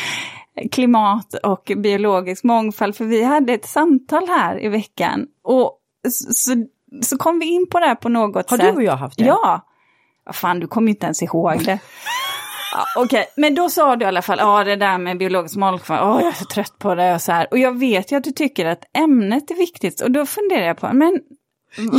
klimat 0.72 1.34
och 1.34 1.72
biologisk 1.76 2.44
mångfald. 2.44 2.96
För 2.96 3.04
vi 3.04 3.22
hade 3.22 3.52
ett 3.52 3.66
samtal 3.66 4.28
här 4.28 4.64
i 4.64 4.68
veckan. 4.68 5.26
Och 5.44 5.78
så, 6.30 6.66
så 7.02 7.18
kom 7.18 7.38
vi 7.38 7.46
in 7.46 7.66
på 7.70 7.80
det 7.80 7.86
här 7.86 7.94
på 7.94 8.08
något 8.08 8.50
har 8.50 8.58
sätt. 8.58 8.66
du 8.66 8.76
och 8.76 8.82
jag 8.82 8.96
haft 8.96 9.18
det? 9.18 9.24
Ja. 9.24 9.68
Fan, 10.32 10.60
du 10.60 10.66
kommer 10.66 10.90
inte 10.90 11.06
ens 11.06 11.22
ihåg 11.22 11.64
det. 11.64 11.78
Ja, 12.72 12.84
Okej, 12.96 13.26
men 13.36 13.54
då 13.54 13.68
sa 13.68 13.96
du 13.96 14.04
i 14.04 14.08
alla 14.08 14.22
fall, 14.22 14.38
ja 14.38 14.64
det 14.64 14.76
där 14.76 14.98
med 14.98 15.18
biologisk 15.18 15.56
mångfald, 15.56 16.00
åh 16.10 16.18
jag 16.20 16.28
är 16.28 16.32
så 16.32 16.44
trött 16.44 16.78
på 16.78 16.94
det 16.94 17.14
och 17.14 17.20
så 17.20 17.32
här. 17.32 17.46
Och 17.50 17.58
jag 17.58 17.78
vet 17.78 18.12
ju 18.12 18.16
att 18.16 18.24
du 18.24 18.30
tycker 18.30 18.66
att 18.66 18.84
ämnet 18.98 19.50
är 19.50 19.54
viktigt 19.54 20.00
och 20.00 20.10
då 20.10 20.26
funderar 20.26 20.66
jag 20.66 20.76
på, 20.80 20.90
men 20.92 21.20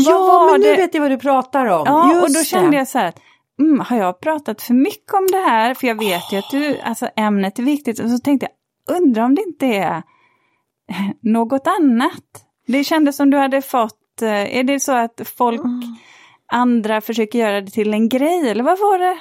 Ja, 0.05 0.49
men 0.51 0.61
nu 0.61 0.67
det? 0.67 0.75
vet 0.75 0.93
jag 0.93 1.01
vad 1.01 1.11
du 1.11 1.17
pratar 1.17 1.65
om. 1.65 1.83
Ja, 1.85 2.13
Just 2.13 2.23
och 2.23 2.33
då 2.33 2.43
kände 2.43 2.71
det. 2.71 2.77
jag 2.77 2.87
så 2.87 2.97
här 2.97 3.07
att, 3.07 3.19
mm, 3.59 3.79
har 3.79 3.97
jag 3.97 4.19
pratat 4.21 4.61
för 4.61 4.73
mycket 4.73 5.13
om 5.13 5.27
det 5.31 5.37
här? 5.49 5.73
För 5.73 5.87
jag 5.87 5.95
vet 5.99 6.31
ju 6.33 6.37
att 6.37 6.49
du, 6.51 6.79
alltså 6.79 7.09
ämnet 7.15 7.59
är 7.59 7.63
viktigt. 7.63 7.99
Och 7.99 8.09
så 8.09 8.17
tänkte 8.17 8.47
jag, 8.87 8.97
undrar 8.97 9.23
om 9.23 9.35
det 9.35 9.41
inte 9.41 9.65
är 9.65 10.03
något 11.21 11.67
annat? 11.67 12.23
Det 12.67 12.83
kändes 12.83 13.15
som 13.15 13.29
du 13.29 13.37
hade 13.37 13.61
fått, 13.61 14.21
eh, 14.21 14.57
är 14.57 14.63
det 14.63 14.79
så 14.79 14.91
att 14.91 15.21
folk, 15.37 15.59
Mm. 15.61 15.81
andra 16.51 17.01
försöker 17.01 17.39
göra 17.39 17.61
det 17.61 17.71
till 17.71 17.93
en 17.93 18.09
grej, 18.09 18.49
eller 18.49 18.63
vad 18.63 18.79
var 18.79 18.97
det? 18.99 19.17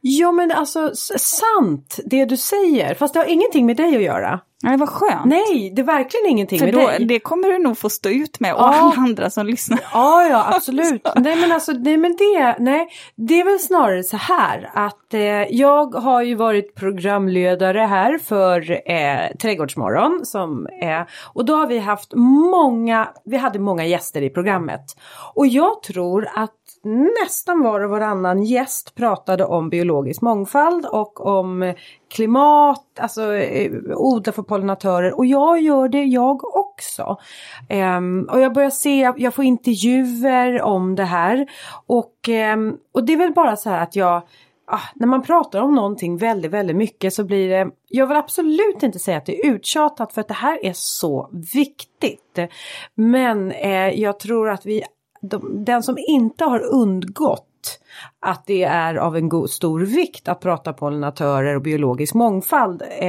Ja 0.00 0.32
men 0.32 0.50
alltså 0.50 0.90
sant 1.18 1.98
det 2.04 2.24
du 2.24 2.36
säger 2.36 2.94
fast 2.94 3.14
det 3.14 3.20
har 3.20 3.26
ingenting 3.26 3.66
med 3.66 3.76
dig 3.76 3.96
att 3.96 4.02
göra. 4.02 4.40
Nej, 4.62 4.76
vad 4.76 4.88
skönt. 4.88 5.24
Nej 5.24 5.72
det 5.76 5.82
är 5.82 5.86
verkligen 5.86 6.26
ingenting 6.26 6.58
För 6.58 6.66
med 6.66 6.74
då, 6.74 6.86
dig. 6.86 7.04
det 7.04 7.18
kommer 7.18 7.48
du 7.48 7.58
nog 7.58 7.78
få 7.78 7.90
stå 7.90 8.08
ut 8.08 8.40
med 8.40 8.54
och 8.54 8.60
Ja. 8.60 8.64
alla 8.74 8.94
andra 8.96 9.30
som 9.30 9.46
lyssnar. 9.46 9.78
Ja 9.92 10.24
ja 10.28 10.54
absolut. 10.56 11.02
nej 11.16 11.36
men 11.36 11.52
alltså 11.52 11.72
nej 11.72 11.96
men 11.96 12.16
det, 12.16 12.56
nej 12.58 12.88
det 13.16 13.40
är 13.40 13.44
väl 13.44 13.58
snarare 13.58 14.02
så 14.02 14.16
här 14.16 14.70
att 14.74 15.14
eh, 15.14 15.20
jag 15.54 15.94
har 15.94 16.22
ju 16.22 16.34
varit 16.34 16.74
programledare 16.74 17.78
här 17.80 18.18
för 18.18 18.70
eh, 18.90 19.36
Trädgårdsmorgon 19.42 20.20
som 20.24 20.66
eh, 20.82 21.00
och 21.34 21.44
då 21.44 21.54
har 21.56 21.66
vi 21.66 21.78
haft 21.78 22.12
många, 22.50 23.08
vi 23.24 23.36
hade 23.36 23.58
många 23.58 23.86
gäster 23.86 24.22
i 24.22 24.30
programmet. 24.30 24.84
Och 25.34 25.46
jag 25.46 25.82
tror 25.82 26.28
att 26.34 26.54
nästan 26.84 27.62
var 27.62 27.80
och 27.80 27.90
varannan 27.90 28.42
gäst 28.42 28.94
pratade 28.94 29.44
om 29.44 29.70
biologisk 29.70 30.22
mångfald 30.22 30.86
och 30.86 31.26
om 31.26 31.74
klimat, 32.14 32.98
alltså 33.00 33.34
eh, 33.34 33.72
odla 33.96 34.32
för 34.32 34.42
pollinatörer 34.42 35.18
och 35.18 35.26
jag 35.26 35.60
gör 35.60 35.88
det 35.88 36.04
jag 36.04 36.56
också. 36.56 37.18
Um, 37.96 38.28
och 38.30 38.40
jag 38.40 38.52
börjar 38.52 38.70
se, 38.70 39.12
jag 39.16 39.34
får 39.34 39.44
intervjuer 39.44 40.62
om 40.62 40.94
det 40.94 41.04
här 41.04 41.46
och, 41.86 42.28
um, 42.54 42.78
och 42.92 43.04
det 43.04 43.12
är 43.12 43.16
väl 43.16 43.32
bara 43.32 43.56
så 43.56 43.70
här 43.70 43.82
att 43.82 43.96
jag 43.96 44.22
Ah, 44.66 44.80
när 44.94 45.06
man 45.06 45.22
pratar 45.22 45.60
om 45.60 45.74
någonting 45.74 46.16
väldigt, 46.16 46.50
väldigt 46.50 46.76
mycket 46.76 47.14
så 47.14 47.24
blir 47.24 47.48
det, 47.48 47.70
jag 47.88 48.06
vill 48.06 48.16
absolut 48.16 48.82
inte 48.82 48.98
säga 48.98 49.16
att 49.16 49.26
det 49.26 49.40
är 49.40 49.50
uttjatat 49.50 50.12
för 50.12 50.20
att 50.20 50.28
det 50.28 50.34
här 50.34 50.64
är 50.64 50.72
så 50.74 51.30
viktigt. 51.54 52.38
Men 52.94 53.52
eh, 53.52 53.88
jag 54.00 54.18
tror 54.18 54.50
att 54.50 54.66
vi, 54.66 54.82
de, 55.28 55.64
den 55.64 55.82
som 55.82 55.98
inte 55.98 56.44
har 56.44 56.60
undgått 56.60 57.80
att 58.20 58.46
det 58.46 58.62
är 58.62 58.94
av 58.94 59.16
en 59.16 59.28
god, 59.28 59.50
stor 59.50 59.80
vikt 59.80 60.28
att 60.28 60.40
prata 60.40 60.72
pollinatörer 60.72 61.56
och 61.56 61.62
biologisk 61.62 62.14
mångfald 62.14 62.82
eh, 62.82 63.08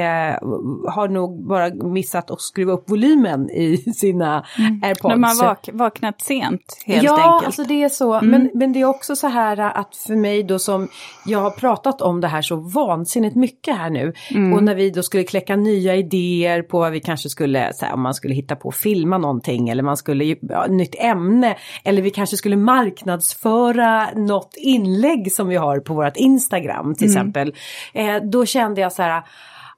har 0.91 1.07
nog 1.07 1.47
bara 1.47 1.73
missat 1.73 2.31
att 2.31 2.41
skruva 2.41 2.73
upp 2.73 2.89
volymen 2.89 3.49
i 3.49 3.77
sina 3.95 4.45
airpods. 4.83 5.13
De 5.13 5.23
har 5.23 5.43
vak 5.43 5.69
vaknat 5.73 6.21
sent, 6.21 6.83
helt 6.86 7.03
ja, 7.03 7.11
enkelt. 7.11 7.33
Mm. 7.33 7.45
alltså 7.45 7.63
det 7.63 7.83
är 7.83 7.89
så. 7.89 8.21
Men, 8.21 8.51
men 8.53 8.73
det 8.73 8.81
är 8.81 8.86
också 8.86 9.15
så 9.15 9.27
här 9.27 9.59
att 9.59 9.95
för 9.95 10.15
mig 10.15 10.43
då 10.43 10.59
som 10.59 10.88
jag 11.25 11.39
har 11.39 11.51
pratat 11.51 12.01
om 12.01 12.21
det 12.21 12.27
här 12.27 12.41
så 12.41 12.55
vansinnigt 12.55 13.36
mycket 13.36 13.77
här 13.77 13.89
nu. 13.89 14.13
Mm. 14.31 14.53
Och 14.53 14.63
när 14.63 14.75
vi 14.75 14.89
då 14.89 15.03
skulle 15.03 15.23
kläcka 15.23 15.55
nya 15.55 15.95
idéer 15.95 16.61
på 16.61 16.79
vad 16.79 16.91
vi 16.91 16.99
kanske 16.99 17.29
skulle, 17.29 17.73
så 17.73 17.86
här, 17.86 17.93
om 17.93 18.01
man 18.01 18.13
skulle 18.13 18.33
hitta 18.33 18.55
på 18.55 18.69
att 18.69 18.75
filma 18.75 19.17
någonting 19.17 19.69
eller 19.69 19.83
man 19.83 19.97
skulle, 19.97 20.36
ja, 20.41 20.65
nytt 20.69 20.95
ämne. 20.99 21.55
Eller 21.83 22.01
vi 22.01 22.09
kanske 22.09 22.38
skulle 22.38 22.57
marknadsföra 22.57 24.09
något 24.15 24.53
inlägg 24.76 25.32
som 25.32 25.47
vi 25.47 25.55
har 25.55 25.80
på 25.80 25.93
vårt 25.93 26.17
Instagram 26.17 26.95
till 26.95 27.07
Mm. 27.07 27.17
exempel. 27.17 27.55
Eh, 27.93 28.15
då 28.32 28.45
kände 28.45 28.82
jag 28.82 28.93
så 28.93 29.01
här, 29.03 29.23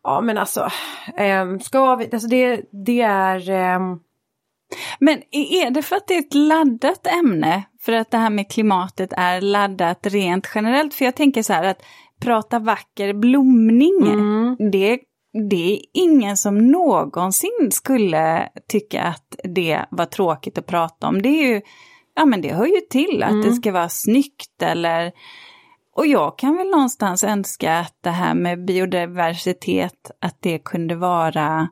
ja 0.04 0.22
men 0.22 0.38
alltså, 0.38 0.70
eh, 1.18 1.58
ska 1.62 1.96
vi, 1.96 2.10
alltså 2.14 2.28
det, 2.28 2.62
det 2.86 3.02
är 3.02 3.50
ehm, 3.50 4.00
Men 5.00 5.18
är 5.32 5.70
det 5.72 5.82
för 5.82 5.96
att 5.96 6.08
det 6.08 6.14
är 6.16 6.20
ett 6.20 6.34
laddat 6.34 7.08
ämne? 7.08 7.64
För 7.82 7.94
att 7.94 8.12
det 8.12 8.18
här 8.18 8.30
med 8.30 8.52
klimatet 8.52 9.14
är 9.18 9.42
laddat 9.42 10.00
rent 10.08 10.50
generellt? 10.56 10.94
För 10.94 11.06
jag 11.06 11.16
tänker 11.16 11.44
så 11.44 11.54
här 11.54 11.64
att 11.64 11.82
prata 12.22 12.60
vacker 12.60 13.14
blomning, 13.14 13.98
Mm. 14.08 14.56
det, 14.72 15.00
det 15.50 15.74
är 15.74 15.80
ingen 15.94 16.38
som 16.38 16.72
någonsin 16.72 17.70
skulle 17.72 18.50
tycka 18.70 19.02
att 19.04 19.36
det 19.44 19.86
var 19.90 20.06
tråkigt 20.06 20.58
att 20.58 20.66
prata 20.66 21.08
om. 21.08 21.22
Det 21.22 21.30
är 21.30 21.48
ju, 21.54 21.62
ja 22.18 22.26
men 22.26 22.42
det 22.42 22.54
hör 22.54 22.66
ju 22.66 22.82
till 22.90 23.24
att 23.24 23.44
det 23.44 23.52
ska 23.52 23.72
vara 23.72 23.90
snyggt 23.90 24.62
eller 24.62 25.12
och 25.96 26.08
jag 26.08 26.38
kan 26.38 26.58
väl 26.58 26.68
någonstans 26.68 27.24
önska 27.24 27.80
att 27.80 27.98
det 28.04 28.10
här 28.10 28.34
med 28.36 28.66
biodiversitet, 28.66 30.12
att 30.22 30.38
det 30.40 30.60
kunde 30.60 30.96
vara 30.96 31.68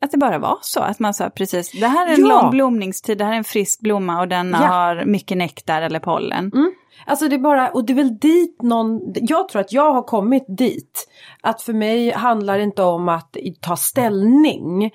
att 0.00 0.10
det 0.10 0.18
bara 0.18 0.38
var 0.38 0.58
så, 0.60 0.80
att 0.80 0.98
man 0.98 1.14
sa 1.14 1.30
precis, 1.30 1.70
det 1.72 1.86
här 1.86 2.06
är 2.06 2.14
en 2.14 2.20
Ja. 2.26 2.42
lång 2.42 2.50
blomningstid, 2.50 3.18
det 3.18 3.24
här 3.24 3.32
är 3.32 3.36
en 3.36 3.44
frisk 3.44 3.80
blomma 3.80 4.20
och 4.20 4.28
den 4.28 4.50
Ja. 4.50 4.56
har 4.56 5.04
mycket 5.04 5.36
nektar 5.36 5.82
eller 5.82 6.00
pollen. 6.00 6.50
Mm. 6.54 6.72
Alltså 7.06 7.28
det 7.28 7.34
är 7.36 7.38
bara, 7.40 7.68
och 7.68 7.84
det 7.86 7.92
är 7.92 7.94
väl 7.94 8.18
dit 8.18 8.62
någon, 8.62 9.00
jag 9.14 9.48
tror 9.48 9.60
att 9.60 9.72
jag 9.72 9.92
har 9.92 10.02
kommit 10.02 10.44
dit. 10.48 11.08
Att 11.42 11.62
för 11.62 11.72
mig 11.72 12.10
handlar 12.12 12.58
det 12.58 12.64
inte 12.64 12.82
om 12.82 13.08
att 13.08 13.36
ta 13.60 13.76
ställning 13.76 14.90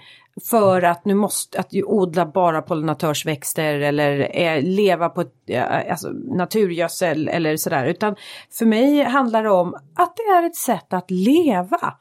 för 0.49 0.81
att 0.81 1.05
nu 1.05 1.13
måste, 1.13 1.59
att 1.59 1.73
odla 1.85 2.25
bara 2.25 2.61
pollinatörsväxter 2.61 3.79
eller 3.79 4.37
eh, 4.39 4.61
leva 4.63 5.09
på 5.09 5.23
eh, 5.47 5.91
alltså, 5.91 6.09
naturgödsel 6.09 7.27
eller 7.27 7.57
sådär. 7.57 7.85
Utan 7.85 8.15
för 8.51 8.65
mig 8.65 9.03
handlar 9.03 9.43
det 9.43 9.49
om 9.51 9.73
att 9.95 10.15
det 10.15 10.23
är 10.23 10.45
ett 10.45 10.55
sätt 10.55 10.93
att 10.93 11.11
leva. 11.11 11.93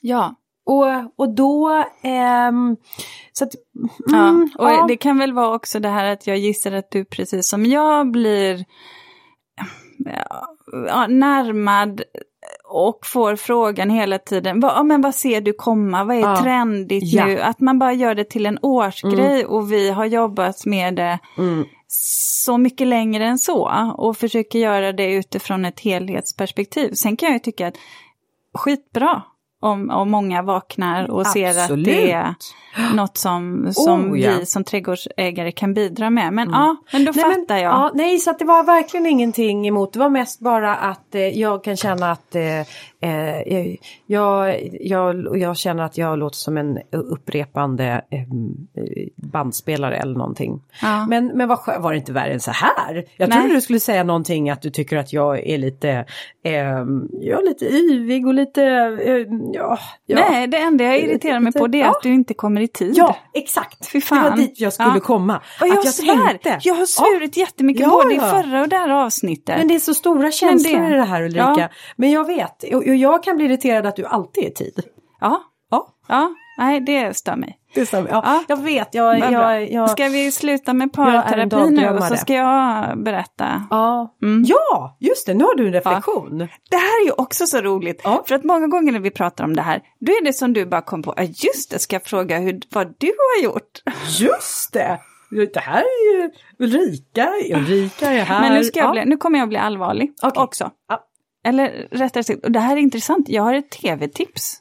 Ja, 0.00 0.34
Och, 0.64 0.86
och 1.16 1.34
då, 1.34 1.84
ehm, 2.02 2.76
så 3.32 3.44
att, 3.44 3.50
ja. 4.06 4.28
mm, 4.28 4.50
och 4.58 4.70
ja. 4.70 4.84
det 4.88 4.96
kan 4.96 5.18
väl 5.18 5.32
vara 5.32 5.54
också 5.54 5.80
det 5.80 5.88
här 5.88 6.04
att 6.04 6.26
jag 6.26 6.38
gissar 6.38 6.72
att 6.72 6.90
du 6.90 7.04
precis 7.04 7.48
som 7.48 7.66
jag 7.66 8.10
blir 8.10 8.64
ja, 10.04 10.56
ja, 10.86 11.06
närmad 11.06 12.02
och 12.72 12.98
får 13.06 13.36
frågan 13.36 13.90
hela 13.90 14.18
tiden, 14.18 14.60
vad, 14.60 14.72
ja, 14.72 14.82
men 14.82 15.00
vad 15.00 15.14
ser 15.14 15.40
du 15.40 15.52
komma, 15.52 16.04
vad 16.04 16.16
är 16.16 16.20
Ja. 16.20 16.42
trendigt 16.42 17.04
Ja. 17.12 17.26
nu? 17.26 17.40
Att 17.40 17.60
man 17.60 17.78
bara 17.78 17.92
gör 17.92 18.14
det 18.14 18.24
till 18.24 18.46
en 18.46 18.58
årsgrej 18.62 19.44
och 19.46 19.72
vi 19.72 19.90
har 19.90 20.04
jobbat 20.04 20.66
med 20.66 20.94
det 20.96 21.18
Mm. 21.38 21.64
så 21.88 22.58
mycket 22.58 22.86
längre 22.86 23.24
än 23.26 23.38
så 23.38 23.92
och 23.96 24.16
försöker 24.16 24.58
göra 24.58 24.92
det 24.92 25.12
utifrån 25.12 25.64
ett 25.64 25.80
helhetsperspektiv. 25.80 26.92
Sen 26.94 27.16
kan 27.16 27.26
jag 27.26 27.34
ju 27.34 27.38
tycka 27.40 27.66
att 27.68 27.74
skitbra 28.54 29.22
om, 29.62 29.90
om 29.90 30.10
många 30.10 30.42
vaknar 30.42 31.10
och 31.10 31.26
ser 31.26 31.50
att 31.50 31.56
Absolut. 31.56 31.84
det 31.86 32.12
är 32.12 32.34
något 32.94 33.16
som, 33.16 33.72
som 33.72 34.12
Oh, 34.12 34.20
ja. 34.20 34.28
Mm. 34.28 34.40
vi 34.40 34.46
som 34.46 34.64
trädgårdsägare 34.64 35.52
kan 35.52 35.74
bidra 35.74 36.10
med. 36.10 36.32
Men 36.32 36.50
ja, 36.50 36.76
men 36.92 37.04
då 37.04 37.12
Nej, 37.14 37.24
fattar 37.24 37.54
men, 37.54 37.62
jag. 37.62 37.72
Ja, 37.72 37.90
nej, 37.94 38.18
så 38.18 38.32
det 38.38 38.44
var 38.44 38.64
verkligen 38.64 39.06
ingenting 39.06 39.68
emot. 39.68 39.92
Det 39.92 39.98
var 39.98 40.08
mest 40.08 40.40
bara 40.40 40.76
att 40.76 41.14
eh, 41.14 41.20
jag 41.20 41.64
kan 41.64 41.76
känna 41.76 42.10
att 42.10 42.34
eh, 42.34 42.42
eh, 43.02 43.74
jag, 44.06 44.68
jag, 44.80 45.26
och 45.26 45.38
jag 45.38 45.56
känner 45.56 45.82
att 45.82 45.98
jag 45.98 46.18
låter 46.18 46.36
som 46.36 46.56
en 46.56 46.78
upprepande 46.92 48.04
eh, 48.10 48.20
bandspelare 49.16 49.96
eller 49.96 50.14
någonting. 50.14 50.60
Ja. 50.82 51.06
Men, 51.08 51.26
men 51.34 51.50
skö- 51.50 51.80
var 51.80 51.92
det 51.92 51.98
inte 51.98 52.12
värre 52.12 52.32
än 52.32 52.40
så 52.40 52.50
här? 52.50 53.04
Jag 53.16 53.28
Nej. 53.28 53.38
trodde 53.38 53.54
du 53.54 53.60
skulle 53.60 53.80
säga 53.80 54.04
någonting 54.04 54.50
att 54.50 54.62
du 54.62 54.70
tycker 54.70 54.96
att 54.96 55.12
jag 55.12 55.46
är 55.46 55.58
lite, 55.58 55.90
eh, 56.44 56.52
jag 57.20 57.42
är 57.42 57.48
lite 57.48 57.64
yvig 57.64 58.26
och 58.26 58.34
lite, 58.34 58.62
eh, 58.64 59.26
ja, 59.52 59.78
ja. 60.06 60.18
Nej, 60.30 60.46
det 60.46 60.56
enda 60.58 60.84
jag 60.84 60.98
irriterar 60.98 61.40
mig 61.40 61.52
på 61.52 61.66
det 61.66 61.78
är 61.80 61.82
Ja. 61.84 61.90
att 61.90 62.02
du 62.02 62.14
inte 62.14 62.34
kommer 62.34 62.60
i 62.60 62.68
tid. 62.68 62.92
Ja, 62.96 63.16
exakt. 63.34 63.86
Fy 63.92 63.98
Det 63.98 64.10
var 64.14 64.20
fan. 64.22 64.38
dit 64.38 64.60
jag 64.60 64.72
skulle 64.72 64.90
Ja. 64.94 65.00
komma. 65.00 65.36
Och 65.60 65.68
jag 65.68 65.78
att 65.78 65.84
jag 65.84 65.94
svär, 65.94 66.26
tänkte. 66.28 66.58
jag 66.62 66.74
har 66.74 66.86
svurit 66.86 67.36
jättemycket 67.36 67.82
Ja, 67.82 67.88
både 67.90 68.14
ja. 68.14 68.28
i 68.38 68.42
förra 68.42 68.60
och 68.62 68.68
det 68.68 68.76
här 68.76 68.88
avsnittet. 68.88 69.58
Men 69.58 69.68
det 69.68 69.74
är 69.74 69.78
så 69.78 69.94
stora 69.94 70.30
känslor 70.30 70.92
i 70.92 70.94
det 70.94 71.02
här 71.02 71.22
Ulrika. 71.22 71.54
Ja. 71.58 71.68
Men 71.96 72.10
jag 72.10 72.26
vet, 72.26 72.64
och 72.74 72.91
och 72.92 72.96
jag 72.96 73.22
kan 73.22 73.36
bli 73.36 73.44
irriterad 73.44 73.86
att 73.86 73.96
du 73.96 74.04
alltid 74.06 74.44
är 74.44 74.48
i 74.48 74.52
tid. 74.54 74.80
Ja, 75.20 75.42
Ja, 75.70 75.88
ja, 76.08 76.34
nej 76.58 76.80
det 76.80 77.16
stör 77.16 77.36
mig. 77.36 77.58
det 77.74 77.86
stämmer. 77.86 78.10
Ja, 78.10 78.22
Ja. 78.24 78.44
Jag 78.48 78.56
vet, 78.62 78.94
jag... 78.94 79.18
Jag, 79.32 79.70
jag 79.72 79.90
Ska 79.90 80.08
vi 80.08 80.32
sluta 80.32 80.72
med 80.72 80.92
parterapi 80.92 81.70
nu 81.70 81.88
och 81.88 82.02
så 82.04 82.16
ska 82.16 82.34
jag 82.34 83.02
berätta. 83.04 83.66
ja. 83.70 84.16
Mm. 84.22 84.44
ja, 84.46 84.96
just 85.00 85.26
det, 85.26 85.34
nu 85.34 85.44
har 85.44 85.54
du 85.54 85.66
en 85.66 85.72
reflektion. 85.72 86.38
Det 86.70 86.76
här 86.76 87.02
är 87.02 87.06
ju 87.06 87.12
också 87.12 87.46
så 87.46 87.60
roligt, 87.60 88.00
Ja. 88.04 88.22
för 88.28 88.34
att 88.34 88.44
många 88.44 88.66
gånger 88.66 88.92
när 88.92 89.00
vi 89.00 89.10
pratar 89.10 89.44
om 89.44 89.56
det 89.56 89.62
här, 89.62 89.82
då 90.00 90.12
är 90.12 90.24
det 90.24 90.32
som 90.32 90.52
du 90.52 90.66
bara 90.66 90.80
kom 90.82 91.02
på, 91.02 91.14
ja 91.16 91.22
just 91.22 91.70
det, 91.70 91.78
ska 91.78 91.96
jag 91.96 92.04
fråga 92.04 92.38
hur, 92.38 92.60
vad 92.70 92.94
du 92.98 93.06
har 93.36 93.44
gjort? 93.44 93.82
Just 94.20 94.72
det! 94.72 95.00
Det 95.54 95.60
här 95.60 95.82
är 95.82 96.12
ju 96.22 96.30
Ulrika, 96.58 97.28
Ulrika 97.56 98.10
är 98.12 98.24
här. 98.24 98.40
Men 98.40 98.52
nu, 98.52 98.64
ska 98.64 98.78
jag 98.78 98.88
ja. 98.88 98.92
bli, 98.92 99.04
nu 99.04 99.16
kommer 99.16 99.38
jag 99.38 99.48
bli 99.48 99.58
allvarlig 99.58 100.12
Okej. 100.22 100.42
också. 100.42 100.70
Ja. 100.88 101.00
Eller 101.44 101.88
rättare 101.90 102.24
sagt, 102.24 102.44
och 102.44 102.52
det 102.52 102.60
här 102.60 102.76
är 102.76 102.80
intressant, 102.80 103.28
jag 103.28 103.42
har 103.42 103.54
ett 103.54 103.70
tv-tips. 103.70 104.58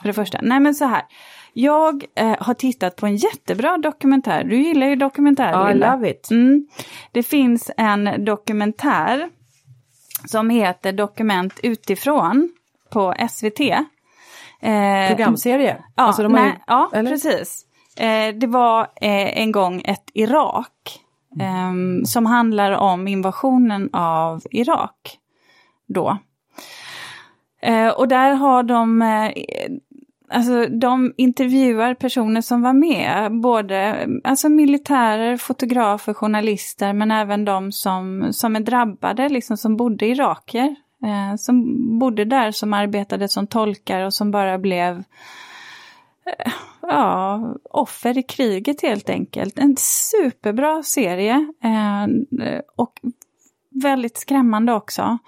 För 0.00 0.08
det 0.08 0.12
första. 0.12 0.38
Nej 0.42 0.60
men 0.60 0.74
så 0.74 0.84
här, 0.84 1.02
jag 1.52 2.04
eh, 2.14 2.36
har 2.40 2.54
tittat 2.54 2.96
på 2.96 3.06
en 3.06 3.16
jättebra 3.16 3.78
dokumentär, 3.78 4.44
du 4.44 4.56
gillar 4.62 4.86
ju 4.86 4.96
dokumentärer 4.96 5.52
Ja, 5.52 5.70
I 5.70 5.74
love 5.74 6.10
it. 6.10 6.30
Mm. 6.30 6.66
Det 7.12 7.22
finns 7.22 7.70
en 7.76 8.24
dokumentär 8.24 9.28
som 10.26 10.50
heter 10.50 10.92
Dokument 10.92 11.60
utifrån 11.62 12.48
på 12.92 13.14
SVT. 13.30 13.60
Eh, 13.60 15.08
Programserie. 15.08 15.76
Ja, 15.96 16.02
Alltså, 16.02 16.28
nej, 16.28 16.46
ju- 16.46 16.58
ja 16.66 16.90
precis. 16.92 17.64
Eh, 17.96 18.34
det 18.34 18.46
var 18.46 18.80
eh, 18.80 19.38
en 19.40 19.52
gång 19.52 19.82
ett 19.84 20.10
Irak 20.14 21.00
ehm, 21.40 22.04
som 22.04 22.26
handlar 22.26 22.72
om 22.72 23.08
invasionen 23.08 23.90
av 23.92 24.42
Irak 24.50 25.18
då. 25.94 26.18
Eh, 27.62 27.88
och 27.88 28.08
där 28.08 28.32
har 28.32 28.62
de, 28.62 29.02
eh, 29.02 29.32
alltså 30.28 30.66
de 30.66 31.14
intervjuar 31.16 31.94
personer 31.94 32.40
som 32.40 32.62
var 32.62 32.72
med, 32.72 33.40
både 33.40 34.08
alltså 34.24 34.48
militärer, 34.48 35.36
fotografer, 35.36 36.14
journalister, 36.14 36.92
men 36.92 37.10
även 37.10 37.44
de 37.44 37.72
som, 37.72 38.32
som 38.32 38.56
är 38.56 38.60
drabbade, 38.60 39.28
liksom 39.28 39.56
som 39.56 39.76
bodde 39.76 40.06
i 40.06 40.14
Eh, 41.04 41.36
som 41.36 41.98
bodde 41.98 42.24
där, 42.24 42.50
som 42.50 42.72
arbetade 42.72 43.28
som 43.28 43.46
tolkar 43.46 44.02
och 44.02 44.14
som 44.14 44.30
bara 44.30 44.58
blev 44.58 44.96
eh, 46.26 46.52
ja, 46.82 47.54
offer 47.64 48.18
i 48.18 48.22
kriget 48.22 48.82
helt 48.82 49.10
enkelt. 49.10 49.58
En 49.58 49.76
superbra 49.76 50.82
serie 50.82 51.52
eh, 51.64 52.06
och 52.76 53.00
väldigt 53.70 54.18
skrämmande 54.18 54.72
också. 54.72 55.18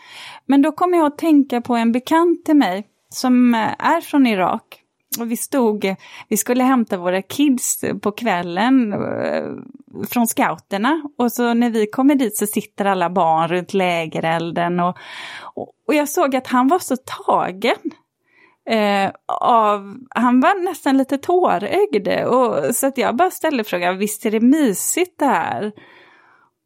Men 0.47 0.63
då 0.63 0.73
kom 0.73 0.95
jag 0.95 1.07
att 1.07 1.19
tänka 1.19 1.61
på 1.61 1.77
en 1.77 1.93
bekant 1.93 2.45
till 2.45 2.57
mig 2.57 2.87
som 3.09 3.55
eh, 3.55 3.75
är 3.79 4.01
från 4.01 4.27
Irak. 4.27 4.79
Och 5.21 5.31
vi 5.31 5.37
stod, 5.37 5.95
vi 6.29 6.37
skulle 6.37 6.65
hämta 6.65 6.97
våra 6.97 7.23
kids 7.23 7.85
på 8.03 8.13
kvällen 8.13 8.93
eh, 8.93 9.45
från 10.09 10.27
scouterna. 10.27 11.03
Och 11.19 11.33
så 11.33 11.55
när 11.55 11.71
vi 11.71 11.87
kommer 11.87 12.15
dit 12.15 12.37
så 12.37 12.47
sitter 12.47 12.85
alla 12.85 13.11
barn 13.11 13.49
runt 13.49 13.75
lägerelden. 13.75 14.81
Och, 14.81 14.97
och, 15.55 15.73
och 15.89 15.95
jag 15.95 16.09
såg 16.09 16.37
att 16.37 16.47
han 16.47 16.69
var 16.69 16.79
så 16.79 16.97
tagen. 16.97 17.77
Eh, 18.71 19.11
av, 19.41 19.97
han 20.11 20.41
var 20.41 20.65
nästan 20.65 20.97
lite 20.97 21.19
tårögd. 21.19 22.09
Och, 22.27 22.75
så 22.75 22.87
att 22.87 22.99
jag 22.99 23.17
bara 23.17 23.31
ställde 23.31 23.65
frågan, 23.65 23.99
visst 23.99 24.27
är 24.27 24.31
det 24.31 24.41
mysigt 24.41 25.19
det 25.19 25.27
här? 25.27 25.73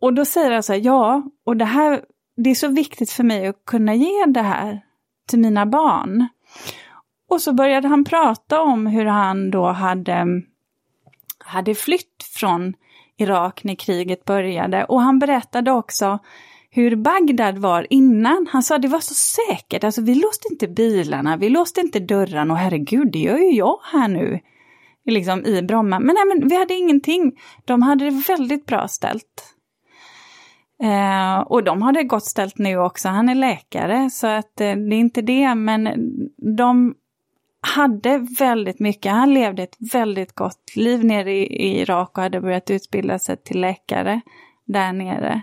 Och 0.01 0.15
då 0.15 0.25
säger 0.25 0.51
han 0.51 0.63
så 0.63 0.73
här, 0.73 0.81
ja, 0.85 1.23
och 1.47 1.57
det 1.57 1.65
här, 1.65 2.05
det 2.37 2.51
är 2.51 2.55
så 2.55 2.69
viktigt 2.69 3.11
för 3.11 3.25
mig 3.25 3.47
att 3.47 3.65
kunna 3.67 3.95
ge 3.95 4.25
det 4.27 4.43
här 4.43 4.81
till 5.29 5.39
mina 5.39 5.67
barn. 5.67 6.29
Och 7.31 7.41
så 7.41 7.53
började 7.53 7.89
han 7.89 8.05
prata 8.05 8.61
om 8.61 8.87
hur 8.87 9.05
han 9.05 9.51
då 9.51 9.67
hade, 9.67 10.27
hade 11.39 11.75
flytt 11.75 12.23
från 12.35 12.75
Irak 13.19 13.65
när 13.65 13.75
kriget 13.75 14.25
började. 14.25 14.85
Och 14.85 15.03
han 15.03 15.19
berättade 15.19 15.73
också 15.73 16.19
hur 16.71 16.97
Bagdad 16.97 17.59
var 17.59 17.87
innan. 17.91 18.47
Han 18.51 18.63
sa 18.63 18.79
det 18.79 18.89
var 18.89 19.01
så 19.01 19.15
säkert, 19.15 19.85
alltså 19.85 20.03
vi 20.03 20.15
låste 20.15 20.49
inte 20.51 20.69
bilarna, 20.69 21.37
vi 21.37 21.49
låste 21.49 21.81
inte 21.81 22.01
dörrarna 22.01 22.55
och 22.55 22.59
herregud, 22.59 23.13
det 23.13 23.19
gör 23.19 23.39
ju 23.39 23.51
jag 23.51 23.79
här 23.93 24.09
nu. 24.09 24.41
Liksom 25.05 25.45
i 25.47 25.63
Bromma. 25.63 26.01
Men 26.01 26.15
nej, 26.15 26.25
men 26.27 26.49
vi 26.49 26.57
hade 26.57 26.75
ingenting. 26.75 27.33
De 27.65 27.83
hade 27.83 28.05
det 28.05 28.25
väldigt 28.29 28.67
bra 28.67 28.89
ställt. 28.89 29.56
Eh, 30.83 31.39
och 31.39 31.65
de 31.65 31.83
har 31.83 31.93
det 31.93 32.03
gott 32.03 32.25
ställt 32.25 32.59
nu 32.59 32.79
också. 32.79 33.09
Han 33.09 33.29
är 33.29 33.35
läkare 33.35 34.11
så 34.11 34.27
att 34.27 34.61
eh, 34.61 34.75
det 34.75 34.95
är 34.97 35.01
inte 35.01 35.23
det. 35.23 35.55
Men 35.55 35.89
de 36.57 36.95
hade 37.61 38.27
väldigt 38.39 38.81
mycket. 38.81 39.13
Han 39.13 39.35
levde 39.35 39.63
ett 39.63 39.77
väldigt 39.93 40.35
gott 40.35 40.77
liv 40.77 41.05
nere 41.05 41.33
i, 41.33 41.43
i 41.43 41.81
Irak 41.81 42.19
och 42.19 42.23
hade 42.23 42.41
börjat 42.41 42.71
utbilda 42.71 43.19
sig 43.19 43.37
till 43.37 43.61
läkare 43.61 44.21
där 44.65 44.93
nere. 44.93 45.43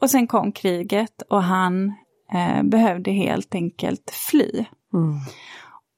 Och 0.00 0.10
sen 0.10 0.26
kom 0.26 0.52
kriget 0.52 1.22
och 1.30 1.42
han 1.42 1.92
eh, 2.32 2.62
behövde 2.62 3.10
helt 3.10 3.54
enkelt 3.54 4.10
fly. 4.30 4.64
Mm. 4.94 5.14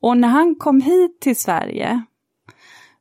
Och 0.02 0.16
när 0.16 0.28
han 0.28 0.54
kom 0.54 0.80
hit 0.80 1.20
till 1.20 1.36
Sverige 1.36 2.02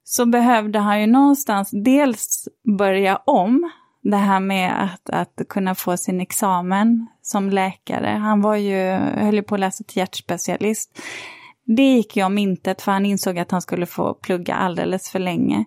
så 0.04 0.26
behövde 0.26 0.80
han 0.80 1.02
ju 1.02 1.08
någonstans 1.08 1.70
dels 1.72 2.48
börja 2.78 3.18
om 3.18 3.72
det 4.12 4.18
här 4.18 4.39
med 4.39 4.84
att, 4.84 5.10
att 5.10 5.47
kunna 5.49 5.76
få 5.76 5.97
sin 5.97 6.22
examen 6.22 7.07
som 7.22 7.49
läkare. 7.49 8.07
Han 8.07 8.41
var 8.41 8.55
ju, 8.55 8.91
höll 8.93 9.36
ju 9.36 9.43
på 9.43 9.55
att 9.55 9.62
läsa 9.62 9.84
till 9.84 9.97
hjärtspecialist. 9.97 10.99
Det 11.66 11.84
gick 11.95 12.18
ju 12.18 12.24
om 12.24 12.38
intet 12.38 12.82
för 12.82 12.91
han 12.91 13.05
insåg 13.05 13.39
att 13.39 13.51
han 13.51 13.62
skulle 13.62 13.86
få 13.86 14.14
plugga 14.14 14.55
alldeles 14.55 15.10
för 15.10 15.20
länge. 15.20 15.66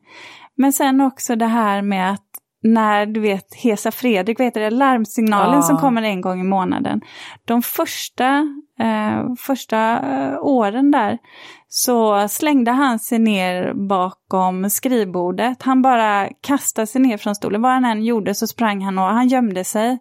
Men 0.55 0.73
sen 0.73 1.01
också 1.01 1.37
det 1.37 1.47
här 1.47 1.83
med 1.83 2.11
att 2.13 2.27
när 2.63 3.07
du 3.07 3.21
vet 3.21 3.55
Hesa 3.55 3.91
Fredrik, 3.91 4.41
vet 4.41 4.55
du 4.55 4.61
det, 4.61 4.71
larmsignalen 4.71 5.55
Ja. 5.55 5.63
som 5.63 5.79
kommer 5.79 6.03
en 6.03 6.21
gång 6.21 6.41
i 6.41 6.45
månaden. 6.45 7.01
De 7.45 7.63
första, 7.63 8.27
eh, 8.81 9.35
första 9.39 9.99
eh, 9.99 10.39
åren 10.41 10.91
där 10.91 11.19
så 11.69 12.29
slängde 12.29 12.71
han 12.71 12.99
sig 12.99 13.19
ner 13.19 13.73
bakom 13.75 14.71
skrivbordet. 14.71 15.63
Han 15.63 15.83
bara 15.83 16.29
kastade 16.41 16.87
sig 16.87 17.01
ner 17.01 17.17
från 17.17 17.35
stolen. 17.35 17.63
Vad 17.63 17.73
han 17.73 17.85
än 17.85 18.05
gjorde 18.05 18.35
så 18.35 18.47
sprang 18.47 18.83
han 18.83 18.99
och 18.99 19.05
han 19.05 19.29
gömde 19.29 19.65
sig. 19.65 19.99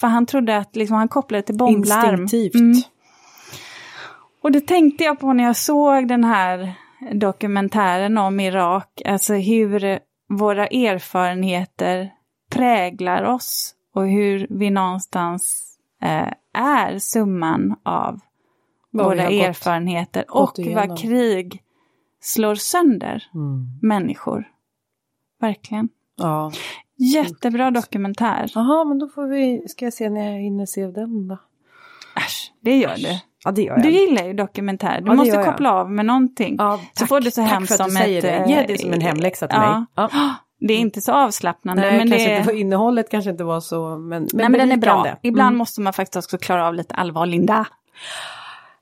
För 0.00 0.06
han 0.06 0.26
trodde 0.26 0.56
att 0.56 0.76
liksom, 0.76 0.96
han 0.96 1.08
kopplade 1.08 1.42
till 1.42 1.56
bomblarm. 1.56 2.22
Instinktivt. 2.22 2.54
Mm. 2.54 2.82
Och 4.42 4.52
det 4.52 4.60
tänkte 4.60 5.04
jag 5.04 5.20
på 5.20 5.32
när 5.32 5.44
jag 5.44 5.56
såg 5.56 6.08
den 6.08 6.24
här 6.24 6.74
dokumentären 7.12 8.18
om 8.18 8.40
Irak. 8.40 9.02
Alltså 9.04 9.34
hur 9.34 9.98
våra 10.28 10.66
erfarenheter 10.66 12.12
präglar 12.50 13.22
oss. 13.22 13.74
Och 13.94 14.08
hur 14.08 14.46
vi 14.50 14.70
någonstans 14.70 15.74
eh, 16.02 16.32
är 16.54 16.98
summan 16.98 17.76
av 17.82 18.20
Vad 18.90 19.06
våra 19.06 19.22
erfarenheter 19.22 20.24
gått 20.28 20.58
och 20.58 20.66
vad 20.66 20.98
krig 20.98 21.62
slår 22.20 22.54
sönder 22.54 23.24
Mm. 23.34 23.66
människor. 23.82 24.48
Verkligen. 25.40 25.88
Ja. 26.16 26.52
Jättebra 26.96 27.70
dokumentär. 27.70 28.50
Jaha, 28.54 28.84
men 28.84 28.98
då 28.98 29.08
får 29.08 29.26
vi, 29.26 29.68
ska 29.68 29.84
jag 29.86 29.94
se 29.94 30.10
när 30.10 30.32
jag 30.32 30.40
hinner 30.40 30.66
se 30.66 30.86
den 30.86 31.28
då. 31.28 31.38
Äsch, 32.16 32.52
det 32.60 32.76
gör 32.78 32.96
du. 32.96 33.20
Ja, 33.44 33.50
det 33.50 33.62
gör 33.62 33.74
jag. 33.74 33.82
Du 33.82 33.90
gillar 33.90 34.24
ju 34.24 34.32
dokumentär, 34.32 35.00
du 35.00 35.06
Ja, 35.06 35.10
det 35.10 35.16
måste 35.16 35.44
koppla 35.44 35.72
av 35.72 35.90
med 35.90 36.06
någonting. 36.06 36.56
Ja, 36.58 36.80
så 36.92 37.06
får 37.06 37.20
du 37.20 37.30
så 37.30 37.40
tack 37.40 37.50
hem 37.50 37.66
för 37.66 37.74
att 37.74 37.92
som 37.92 38.02
du 38.06 38.16
ett... 38.16 38.22
det. 38.22 38.44
Ge 38.48 38.56
eh, 38.56 38.66
det 38.66 38.80
som 38.80 38.92
en 38.92 39.00
hemläxa 39.00 39.48
till 39.48 39.58
ja. 39.62 39.78
mig. 39.78 39.86
Ja. 40.12 40.34
Det 40.60 40.74
är 40.74 40.78
inte 40.78 41.00
så 41.00 41.12
avslappnande, 41.12 41.82
Nej, 41.82 41.98
men, 41.98 42.10
kanske 42.10 42.28
det, 42.28 42.38
inte, 42.38 42.56
innehållet 42.56 43.10
kanske 43.10 43.30
inte 43.30 43.44
var 43.44 43.60
så, 43.60 43.88
men, 43.88 44.08
men, 44.08 44.28
nej, 44.32 44.48
men 44.48 44.52
den 44.52 44.72
är 44.72 44.76
bra. 44.76 44.92
berikande. 45.02 45.20
Ibland 45.22 45.48
Mm. 45.48 45.58
måste 45.58 45.80
man 45.80 45.92
faktiskt 45.92 46.16
också 46.24 46.38
klara 46.38 46.66
av 46.66 46.74
lite 46.74 46.94
allvar, 46.94 47.26
Linda. 47.26 47.66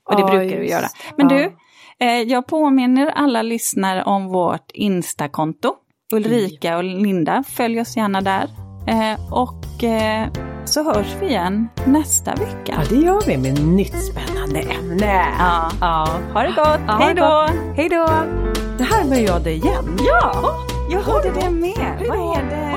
Och 0.05 0.17
det 0.17 0.23
brukar 0.25 0.57
du 0.57 0.63
just. 0.63 0.71
göra. 0.71 0.87
Men 1.17 1.29
du, 1.29 1.53
eh, 2.01 2.23
jag 2.23 2.47
påminner 2.47 3.07
alla 3.07 3.43
lyssnare 3.43 4.05
om 4.05 4.27
vårt 4.29 4.71
Insta-konto. 4.75 5.75
Ulrika 6.13 6.77
och 6.77 6.85
Linda, 6.85 7.45
följ 7.49 7.81
oss 7.81 7.97
gärna 7.97 8.21
där. 8.21 8.49
Eh, 8.89 9.33
och 9.33 9.85
eh, 9.85 10.29
så 10.67 10.83
hörs 10.95 11.17
vi 11.21 11.27
igen 11.27 11.69
nästa 11.85 12.31
Ja, 12.37 12.45
vecka. 12.45 12.83
det 12.89 12.97
gör 12.97 13.21
vi 13.27 13.37
med 13.37 13.61
nytt 13.77 14.05
spännande 14.05 14.59
ämne. 14.61 15.27
Ja. 15.39 15.71
ja. 15.81 16.09
Ha 16.33 16.43
det 16.43 16.53
gott, 16.57 16.81
Ja, 16.87 16.93
hej 17.01 17.15
då! 17.15 17.47
Hej 17.77 17.89
då! 17.89 18.09
Det 18.79 18.85
här 18.85 19.05
jag 19.17 19.43
det 19.43 19.53
igen. 19.53 19.99
Ja, 20.07 20.55
jag 20.91 21.01
hörde 21.01 21.31
det 21.41 21.51
med. 21.51 22.07
Vad 22.09 22.39
är 22.39 22.43
det? 22.51 22.77